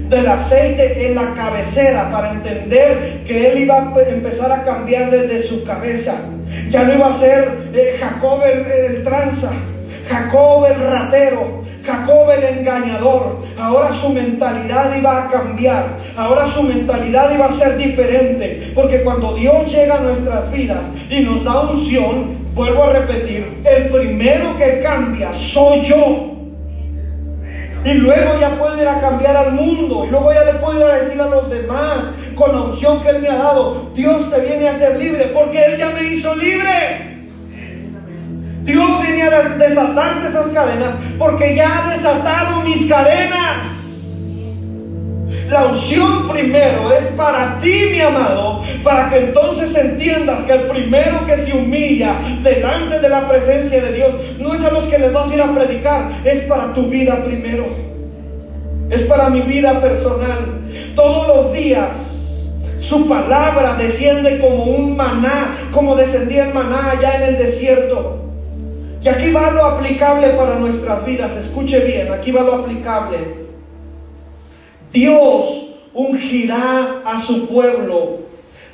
del 0.09 0.29
aceite 0.29 1.07
en 1.07 1.15
la 1.15 1.33
cabecera 1.35 2.11
para 2.11 2.33
entender 2.33 3.25
que 3.27 3.51
él 3.51 3.59
iba 3.63 3.77
a 3.77 4.09
empezar 4.09 4.53
a 4.53 4.63
cambiar 4.63 5.11
desde 5.11 5.39
su 5.39 5.65
cabeza. 5.65 6.17
Ya 6.69 6.85
no 6.85 6.95
iba 6.95 7.09
a 7.09 7.13
ser 7.13 7.71
eh, 7.73 7.97
Jacob 7.99 8.43
el, 8.45 8.71
el 8.71 9.03
tranza, 9.03 9.51
Jacob 10.09 10.67
el 10.67 10.81
ratero, 10.81 11.64
Jacob 11.85 12.31
el 12.31 12.59
engañador. 12.59 13.39
Ahora 13.59 13.93
su 13.93 14.11
mentalidad 14.11 14.97
iba 14.97 15.25
a 15.25 15.29
cambiar. 15.29 15.99
Ahora 16.17 16.47
su 16.47 16.63
mentalidad 16.63 17.35
iba 17.35 17.47
a 17.47 17.51
ser 17.51 17.77
diferente. 17.77 18.73
Porque 18.75 19.03
cuando 19.03 19.35
Dios 19.35 19.71
llega 19.71 19.97
a 19.97 20.01
nuestras 20.01 20.51
vidas 20.51 20.91
y 21.11 21.21
nos 21.21 21.45
da 21.45 21.61
unción, 21.61 22.39
vuelvo 22.55 22.85
a 22.85 22.93
repetir, 22.93 23.61
el 23.65 23.89
primero 23.89 24.57
que 24.57 24.81
cambia 24.83 25.35
soy 25.35 25.83
yo. 25.83 26.31
Y 27.85 27.93
luego 27.95 28.39
ya 28.41 28.59
puedo 28.59 28.81
ir 28.81 28.89
a 28.89 28.99
cambiar 28.99 29.37
al 29.37 29.53
mundo. 29.53 30.07
Y 30.07 30.11
luego 30.11 30.33
ya 30.33 30.45
le 30.45 30.55
puedo 30.55 30.79
ir 30.79 30.91
a 30.91 30.97
decir 30.97 31.21
a 31.21 31.27
los 31.27 31.51
demás 31.51 32.11
con 32.35 32.53
la 32.53 32.63
unción 32.63 33.03
que 33.03 33.11
Él 33.11 33.21
me 33.21 33.29
ha 33.29 33.37
dado. 33.37 33.91
Dios 33.95 34.31
te 34.31 34.41
viene 34.41 34.69
a 34.69 34.73
ser 34.73 34.99
libre 34.99 35.31
porque 35.35 35.63
Él 35.63 35.77
ya 35.79 35.91
me 35.91 36.03
hizo 36.05 36.35
libre. 36.35 37.14
Dios 38.65 39.03
viene 39.03 39.23
a 39.23 39.49
desatarte 39.57 40.27
esas 40.27 40.49
cadenas 40.49 40.97
porque 41.19 41.55
ya 41.55 41.85
ha 41.85 41.91
desatado 41.91 42.63
mis 42.63 42.87
cadenas. 42.87 43.85
La 45.49 45.67
unción 45.67 46.27
primero 46.29 46.93
es 46.93 47.05
para 47.09 47.59
ti, 47.59 47.89
mi 47.93 48.01
amado, 48.01 48.63
para 48.83 49.11
que 49.11 49.19
entonces 49.19 49.77
entiendas 49.77 50.41
que 50.43 50.53
el 50.53 50.63
primero 50.63 51.27
que 51.27 51.37
se 51.37 51.57
humilla 51.57 52.17
delante 52.43 52.99
de 52.99 53.09
la 53.09 53.29
presencia 53.29 53.83
de 53.83 53.93
Dios 53.93 54.15
no 54.39 54.55
es 54.55 54.63
a 54.63 54.71
los 54.71 54.85
que 54.85 54.99
les 54.99 55.13
vas 55.13 55.31
a 55.31 55.35
ir 55.35 55.43
a 55.43 55.55
predicar, 55.55 56.23
es 56.25 56.41
para 56.41 56.73
tu 56.73 56.89
vida 56.89 57.23
primero. 57.23 57.67
Es 58.89 59.03
para 59.03 59.29
mi 59.29 59.43
vida 59.43 59.81
personal. 59.81 60.63
Todos 60.95 61.27
los 61.29 61.53
días 61.53 62.15
su 62.79 63.09
palabra 63.09 63.77
desciende 63.77 64.39
como 64.39 64.65
un 64.65 64.97
maná, 64.97 65.57
como 65.73 65.95
descendía 65.95 66.47
el 66.47 66.55
maná 66.55 66.91
allá 66.93 67.17
en 67.17 67.23
el 67.23 67.39
desierto. 67.39 68.34
Y 69.05 69.09
aquí 69.09 69.31
va 69.33 69.51
lo 69.51 69.67
aplicable 69.67 70.31
para 70.31 70.59
nuestras 70.59 71.05
vidas. 71.05 71.37
Escuche 71.37 71.81
bien, 71.81 72.11
aquí 72.11 72.33
va 72.33 72.41
lo 72.41 72.55
aplicable. 72.55 73.19
Dios 74.91 75.75
ungirá 75.93 77.03
a 77.05 77.19
su 77.19 77.47
pueblo. 77.47 78.21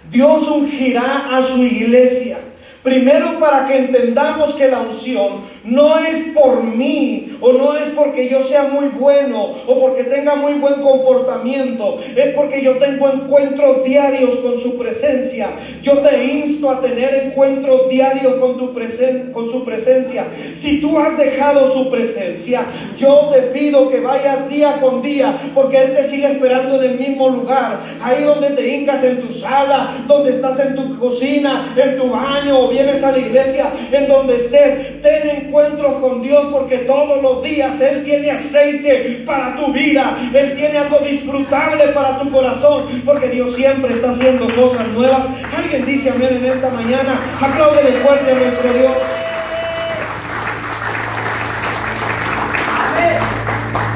Dios 0.08 0.46
ungirá 0.48 1.36
a 1.36 1.42
su 1.42 1.64
iglesia. 1.64 2.38
Primero 2.84 3.40
para 3.40 3.66
que 3.66 3.76
entendamos 3.76 4.54
que 4.54 4.68
la 4.68 4.78
unción 4.78 5.40
no 5.64 5.98
es 5.98 6.18
por 6.34 6.62
mí 6.64 7.36
o 7.40 7.52
no 7.52 7.76
es 7.76 7.88
porque 7.88 8.28
yo 8.28 8.42
sea 8.42 8.64
muy 8.64 8.88
bueno 8.88 9.54
o 9.66 9.80
porque 9.80 10.04
tenga 10.04 10.34
muy 10.34 10.54
buen 10.54 10.80
comportamiento, 10.80 11.98
es 12.16 12.30
porque 12.34 12.62
yo 12.62 12.76
tengo 12.76 13.08
encuentros 13.08 13.84
diarios 13.84 14.36
con 14.36 14.58
su 14.58 14.78
presencia. 14.78 15.50
Yo 15.82 15.98
te 15.98 16.24
insto 16.24 16.70
a 16.70 16.80
tener 16.80 17.14
encuentros 17.26 17.88
diarios 17.88 18.34
con, 18.34 18.56
tu 18.56 18.72
presen 18.72 19.32
con 19.32 19.48
su 19.48 19.64
presencia. 19.64 20.26
Si 20.54 20.80
tú 20.80 20.98
has 20.98 21.16
dejado 21.18 21.66
su 21.70 21.90
presencia, 21.90 22.64
yo 22.98 23.30
te 23.32 23.42
pido 23.42 23.90
que 23.90 24.00
vayas 24.00 24.48
día 24.48 24.78
con 24.80 25.02
día 25.02 25.38
porque 25.54 25.78
Él 25.78 25.94
te 25.94 26.04
sigue 26.04 26.26
esperando 26.26 26.82
en 26.82 26.90
el 26.90 26.98
mismo 26.98 27.28
lugar, 27.28 27.80
ahí 28.02 28.24
donde 28.24 28.50
te 28.50 28.68
hincas 28.68 29.04
en 29.04 29.20
tu 29.20 29.32
sala, 29.32 30.04
donde 30.06 30.30
estás 30.30 30.58
en 30.60 30.74
tu 30.74 30.98
cocina, 30.98 31.74
en 31.76 31.96
tu 31.96 32.10
baño 32.10 32.60
o 32.60 32.68
vienes 32.68 33.02
a 33.02 33.12
la 33.12 33.18
iglesia, 33.18 33.70
en 33.92 34.08
donde 34.08 34.36
estés, 34.36 35.00
ten 35.00 35.49
encuentros 35.50 35.94
con 35.94 36.22
Dios 36.22 36.46
porque 36.52 36.78
todos 36.78 37.20
los 37.20 37.42
días 37.42 37.80
Él 37.80 38.04
tiene 38.04 38.30
aceite 38.30 39.24
para 39.26 39.56
tu 39.56 39.72
vida. 39.72 40.16
Él 40.32 40.54
tiene 40.54 40.78
algo 40.78 40.98
disfrutable 40.98 41.88
para 41.88 42.20
tu 42.20 42.30
corazón 42.30 42.84
porque 43.04 43.28
Dios 43.28 43.54
siempre 43.54 43.92
está 43.92 44.10
haciendo 44.10 44.46
cosas 44.54 44.86
nuevas. 44.88 45.26
Alguien 45.56 45.84
dice 45.84 46.10
amén 46.10 46.36
en 46.36 46.44
esta 46.44 46.70
mañana. 46.70 47.20
Apláudele 47.40 47.98
fuerte 47.98 48.30
a 48.30 48.34
nuestro 48.34 48.72
Dios. 48.72 48.92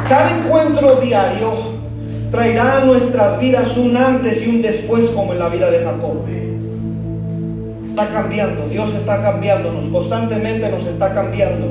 Cada 0.08 0.36
encuentro 0.36 0.96
diario 0.96 1.52
traerá 2.32 2.78
a 2.78 2.84
nuestras 2.84 3.38
vidas 3.38 3.76
un 3.76 3.96
antes 3.96 4.44
y 4.44 4.50
un 4.50 4.60
después 4.60 5.06
como 5.06 5.32
en 5.32 5.38
la 5.38 5.48
vida 5.48 5.70
de 5.70 5.84
Jacob 5.84 6.24
está 7.94 8.08
cambiando, 8.08 8.66
Dios 8.68 8.92
está 8.92 9.22
cambiándonos, 9.22 9.86
constantemente 9.86 10.68
nos 10.68 10.84
está 10.84 11.14
cambiando. 11.14 11.66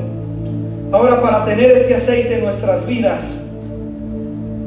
Ahora 0.90 1.20
para 1.20 1.44
tener 1.44 1.70
este 1.72 1.94
aceite 1.94 2.36
en 2.36 2.44
nuestras 2.44 2.86
vidas, 2.86 3.40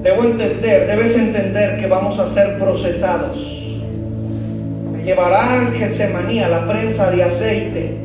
debo 0.03 0.23
entender, 0.23 0.85
debes 0.85 1.17
entender 1.17 1.79
que 1.79 1.87
vamos 1.87 2.19
a 2.19 2.27
ser 2.27 2.59
procesados. 2.59 3.81
Me 4.93 5.03
llevará 5.03 5.53
al 5.53 5.73
Getsemaní, 5.73 6.43
a 6.43 6.47
la 6.47 6.67
prensa 6.67 7.09
de 7.09 7.23
aceite, 7.23 7.97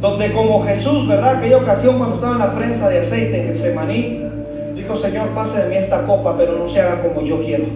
donde 0.00 0.32
como 0.32 0.64
Jesús, 0.64 1.06
¿verdad? 1.06 1.36
Aquella 1.36 1.58
ocasión 1.58 1.98
cuando 1.98 2.14
estaba 2.14 2.32
en 2.32 2.38
la 2.38 2.54
prensa 2.54 2.88
de 2.88 3.00
aceite 3.00 3.42
en 3.42 3.48
Getsemaní, 3.48 4.24
dijo, 4.74 4.96
Señor, 4.96 5.28
pase 5.34 5.64
de 5.64 5.68
mí 5.68 5.76
esta 5.76 6.06
copa, 6.06 6.34
pero 6.34 6.56
no 6.56 6.66
se 6.66 6.80
haga 6.80 7.02
como 7.02 7.20
yo 7.20 7.42
quiero. 7.42 7.66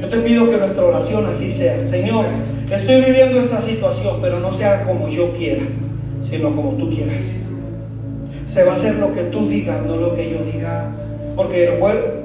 Yo 0.00 0.08
te 0.08 0.18
pido 0.18 0.50
que 0.50 0.56
nuestra 0.56 0.84
oración 0.84 1.24
así 1.26 1.52
sea. 1.52 1.84
Señor, 1.84 2.24
Estoy 2.70 3.02
viviendo 3.02 3.40
esta 3.40 3.60
situación, 3.60 4.18
pero 4.22 4.40
no 4.40 4.52
sea 4.52 4.84
como 4.84 5.08
yo 5.08 5.32
quiera, 5.34 5.62
sino 6.22 6.54
como 6.56 6.72
tú 6.72 6.90
quieras. 6.90 7.42
Se 8.46 8.64
va 8.64 8.70
a 8.70 8.74
hacer 8.74 8.96
lo 8.96 9.12
que 9.12 9.22
tú 9.24 9.46
digas, 9.48 9.84
no 9.86 9.96
lo 9.96 10.14
que 10.14 10.30
yo 10.30 10.38
diga. 10.50 10.90
Porque 11.36 11.78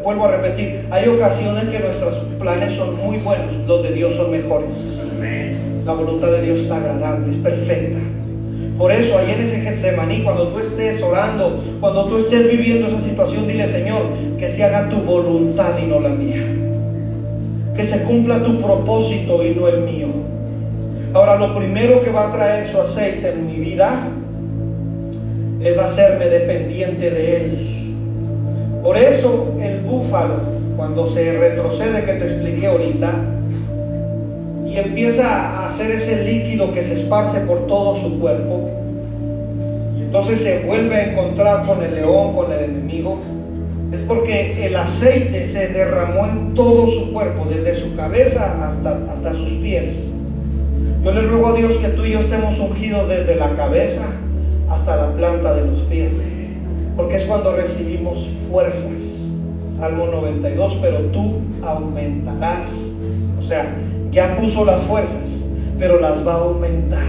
vuelvo 0.04 0.26
a 0.26 0.32
repetir, 0.32 0.88
hay 0.92 1.08
ocasiones 1.08 1.66
que 1.66 1.80
nuestros 1.80 2.16
planes 2.40 2.74
son 2.74 2.96
muy 2.98 3.18
buenos, 3.18 3.54
los 3.68 3.84
de 3.84 3.92
Dios 3.92 4.16
son 4.16 4.32
mejores. 4.32 5.08
La 5.86 5.94
voluntad 5.94 6.32
de 6.32 6.42
Dios 6.44 6.62
es 6.62 6.72
agradable, 6.72 7.32
es 7.32 7.38
perfecta. 7.38 8.00
Por 8.78 8.92
eso, 8.94 9.18
ahí 9.18 9.32
en 9.32 9.42
ese 9.42 9.60
Getsemaní, 9.60 10.24
cuando 10.24 10.50
tú 10.50 10.60
estés 10.60 11.02
orando, 11.02 11.62
cuando 11.82 12.06
tú 12.06 12.18
estés 12.18 12.50
viviendo 12.50 12.88
esa 12.88 13.02
situación, 13.02 13.46
dile, 13.48 13.68
Señor, 13.68 14.04
que 14.38 14.48
se 14.48 14.64
haga 14.64 14.88
tu 14.88 15.02
voluntad 15.02 15.74
y 15.84 15.88
no 15.88 16.00
la 16.00 16.10
mía. 16.10 16.46
Que 17.76 17.84
se 17.84 18.04
cumpla 18.04 18.44
tu 18.44 18.62
propósito 18.62 19.44
y 19.44 19.56
no 19.56 19.68
el 19.68 19.82
mío. 19.82 20.09
Ahora, 21.12 21.38
lo 21.38 21.55
primero 21.55 22.03
que 22.03 22.12
va 22.12 22.28
a 22.28 22.32
traer 22.32 22.68
su 22.68 22.80
aceite 22.80 23.30
en 23.30 23.47
mi 23.47 23.55
vida 23.55 24.07
es 25.60 25.78
hacerme 25.78 26.26
dependiente 26.28 27.10
de 27.10 27.36
Él. 27.36 27.95
Por 28.84 28.95
eso 28.95 29.55
el 29.60 29.80
búfalo, 29.80 30.36
cuando 30.78 31.07
se 31.07 31.38
retrocede 31.38 32.05
que 32.05 32.14
te 32.14 32.26
expliqué 32.26 32.68
ahorita, 32.68 33.26
y 34.68 34.78
empieza 34.78 35.28
a 35.28 35.66
hacer 35.66 35.89
ese 35.89 36.24
líquido 36.24 36.72
que 36.74 36.84
se 36.84 36.93
esparce 36.93 37.39
por 37.41 37.66
todo 37.66 37.95
su 37.95 38.20
cuerpo, 38.20 38.70
y 39.97 40.03
entonces 40.03 40.39
se 40.39 40.60
vuelve 40.68 40.95
a 40.95 41.12
encontrar 41.12 41.66
con 41.66 41.82
el 41.82 41.95
león, 41.95 42.36
con 42.36 42.51
el 42.51 42.66
enemigo, 42.66 43.18
es 43.91 44.01
porque 44.01 44.64
el 44.64 44.76
aceite 44.76 45.43
se 45.45 45.70
derramó 45.70 46.28
en 46.28 46.53
todo 46.53 46.88
su 46.88 47.12
cuerpo, 47.12 47.47
desde 47.49 47.74
su 47.74 47.95
cabeza 47.95 48.68
hasta, 48.68 48.99
hasta 49.12 49.34
sus 49.34 49.49
pies. 49.53 50.09
Yo 51.04 51.14
le 51.14 51.22
ruego 51.22 51.47
a 51.47 51.54
Dios 51.54 51.78
que 51.78 51.88
tú 51.89 52.04
y 52.04 52.12
yo 52.12 52.20
estemos 52.20 52.60
ungidos 52.60 53.08
desde 53.08 53.36
la 53.36 53.56
cabeza 53.56 54.06
hasta 54.70 54.97
la 54.97 55.16
planta 55.16 55.54
de 55.54 55.66
los 55.66 55.80
pies, 55.84 56.22
porque 56.97 57.16
es 57.16 57.24
cuando 57.24 57.56
recibimos 57.56 58.28
fuerzas. 58.52 59.34
Salmo 59.66 60.08
92, 60.08 60.78
pero 60.82 61.00
tú 61.06 61.38
aumentarás. 61.64 62.95
O 63.39 63.41
sea, 63.41 63.74
ya 64.12 64.36
puso 64.36 64.66
las 64.66 64.82
fuerzas, 64.84 65.47
pero 65.78 66.02
las 66.02 66.28
va 66.28 66.34
a 66.34 66.39
aumentar. 66.39 67.08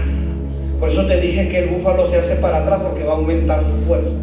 Por 0.79 0.87
eso 0.87 1.05
te 1.05 1.19
dije 1.19 1.49
que 1.49 1.59
el 1.59 1.69
búfalo 1.69 2.07
se 2.07 2.17
hace 2.17 2.35
para 2.35 2.59
atrás 2.59 2.79
porque 2.81 3.03
va 3.03 3.11
a 3.11 3.17
aumentar 3.17 3.65
su 3.65 3.85
fuerza. 3.85 4.15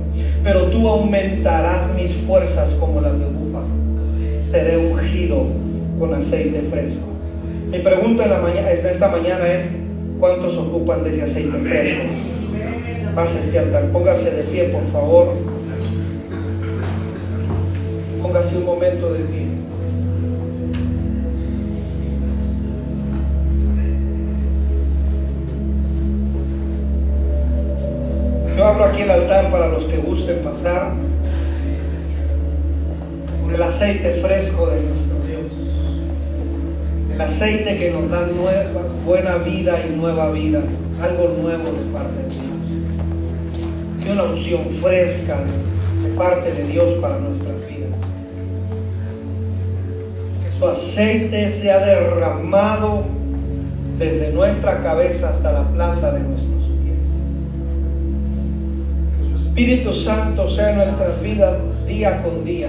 Pero 0.42 0.64
tú 0.70 0.88
aumentarás 0.88 1.94
mis 1.94 2.14
fuerzas 2.14 2.72
como 2.80 3.02
las 3.02 3.12
de 3.18 3.26
búfalo. 3.26 3.66
Seré 4.34 4.78
ungido 4.78 5.44
con 5.98 6.14
aceite 6.14 6.62
fresco. 6.70 7.17
Mi 7.70 7.80
pregunta 7.80 8.24
en 8.24 8.30
la 8.30 8.40
mañana, 8.40 8.70
esta 8.70 9.08
mañana 9.08 9.52
es, 9.52 9.70
¿cuántos 10.18 10.56
ocupan 10.56 11.04
de 11.04 11.10
ese 11.10 11.24
aceite 11.24 11.58
fresco? 11.58 12.02
Pase 13.14 13.40
este 13.40 13.58
altar, 13.58 13.90
póngase 13.92 14.30
de 14.30 14.42
pie, 14.44 14.64
por 14.70 14.90
favor. 14.90 15.34
Póngase 18.22 18.56
un 18.56 18.64
momento 18.64 19.12
de 19.12 19.20
pie. 19.20 19.48
Yo 28.56 28.64
abro 28.64 28.84
aquí 28.84 29.02
el 29.02 29.10
altar 29.10 29.50
para 29.50 29.68
los 29.68 29.84
que 29.84 29.98
gusten 29.98 30.38
pasar 30.38 30.94
con 33.42 33.54
el 33.54 33.62
aceite 33.62 34.14
fresco 34.22 34.68
de 34.68 34.80
nuestro 34.80 35.18
el 37.18 37.22
aceite 37.22 37.76
que 37.76 37.90
nos 37.90 38.08
da 38.08 38.20
nueva, 38.26 38.82
buena 39.04 39.38
vida 39.38 39.84
y 39.84 39.96
nueva 39.96 40.30
vida, 40.30 40.60
algo 41.02 41.34
nuevo 41.42 41.64
de 41.64 41.92
parte 41.92 42.22
de 42.22 42.28
Dios. 42.28 42.44
Recibe 43.96 44.12
una 44.12 44.22
unción 44.22 44.60
fresca 44.80 45.38
de 46.00 46.10
parte 46.10 46.52
de 46.52 46.68
Dios 46.68 46.92
para 47.00 47.18
nuestras 47.18 47.56
vidas. 47.68 47.96
Que 50.44 50.56
su 50.56 50.68
aceite 50.68 51.50
sea 51.50 51.84
derramado 51.84 53.02
desde 53.98 54.30
nuestra 54.32 54.80
cabeza 54.84 55.30
hasta 55.30 55.50
la 55.50 55.68
planta 55.70 56.12
de 56.12 56.20
nuestros 56.20 56.62
pies. 56.84 57.02
Que 59.18 59.28
su 59.28 59.44
Espíritu 59.44 59.92
Santo 59.92 60.46
sea 60.46 60.70
en 60.70 60.76
nuestras 60.76 61.20
vidas 61.20 61.58
día 61.84 62.22
con 62.22 62.44
día. 62.44 62.68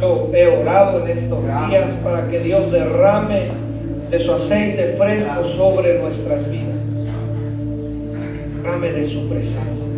Yo 0.00 0.30
he 0.32 0.46
orado 0.46 1.04
en 1.04 1.10
estos 1.10 1.42
días 1.42 1.92
para 2.04 2.28
que 2.28 2.38
Dios 2.38 2.70
derrame 2.70 3.48
de 4.10 4.18
su 4.18 4.32
aceite 4.32 4.94
fresco 4.96 5.42
sobre 5.44 5.98
nuestras 5.98 6.48
vidas. 6.48 6.76
Derrame 8.62 8.92
de 8.92 9.04
su 9.04 9.28
presencia. 9.28 9.97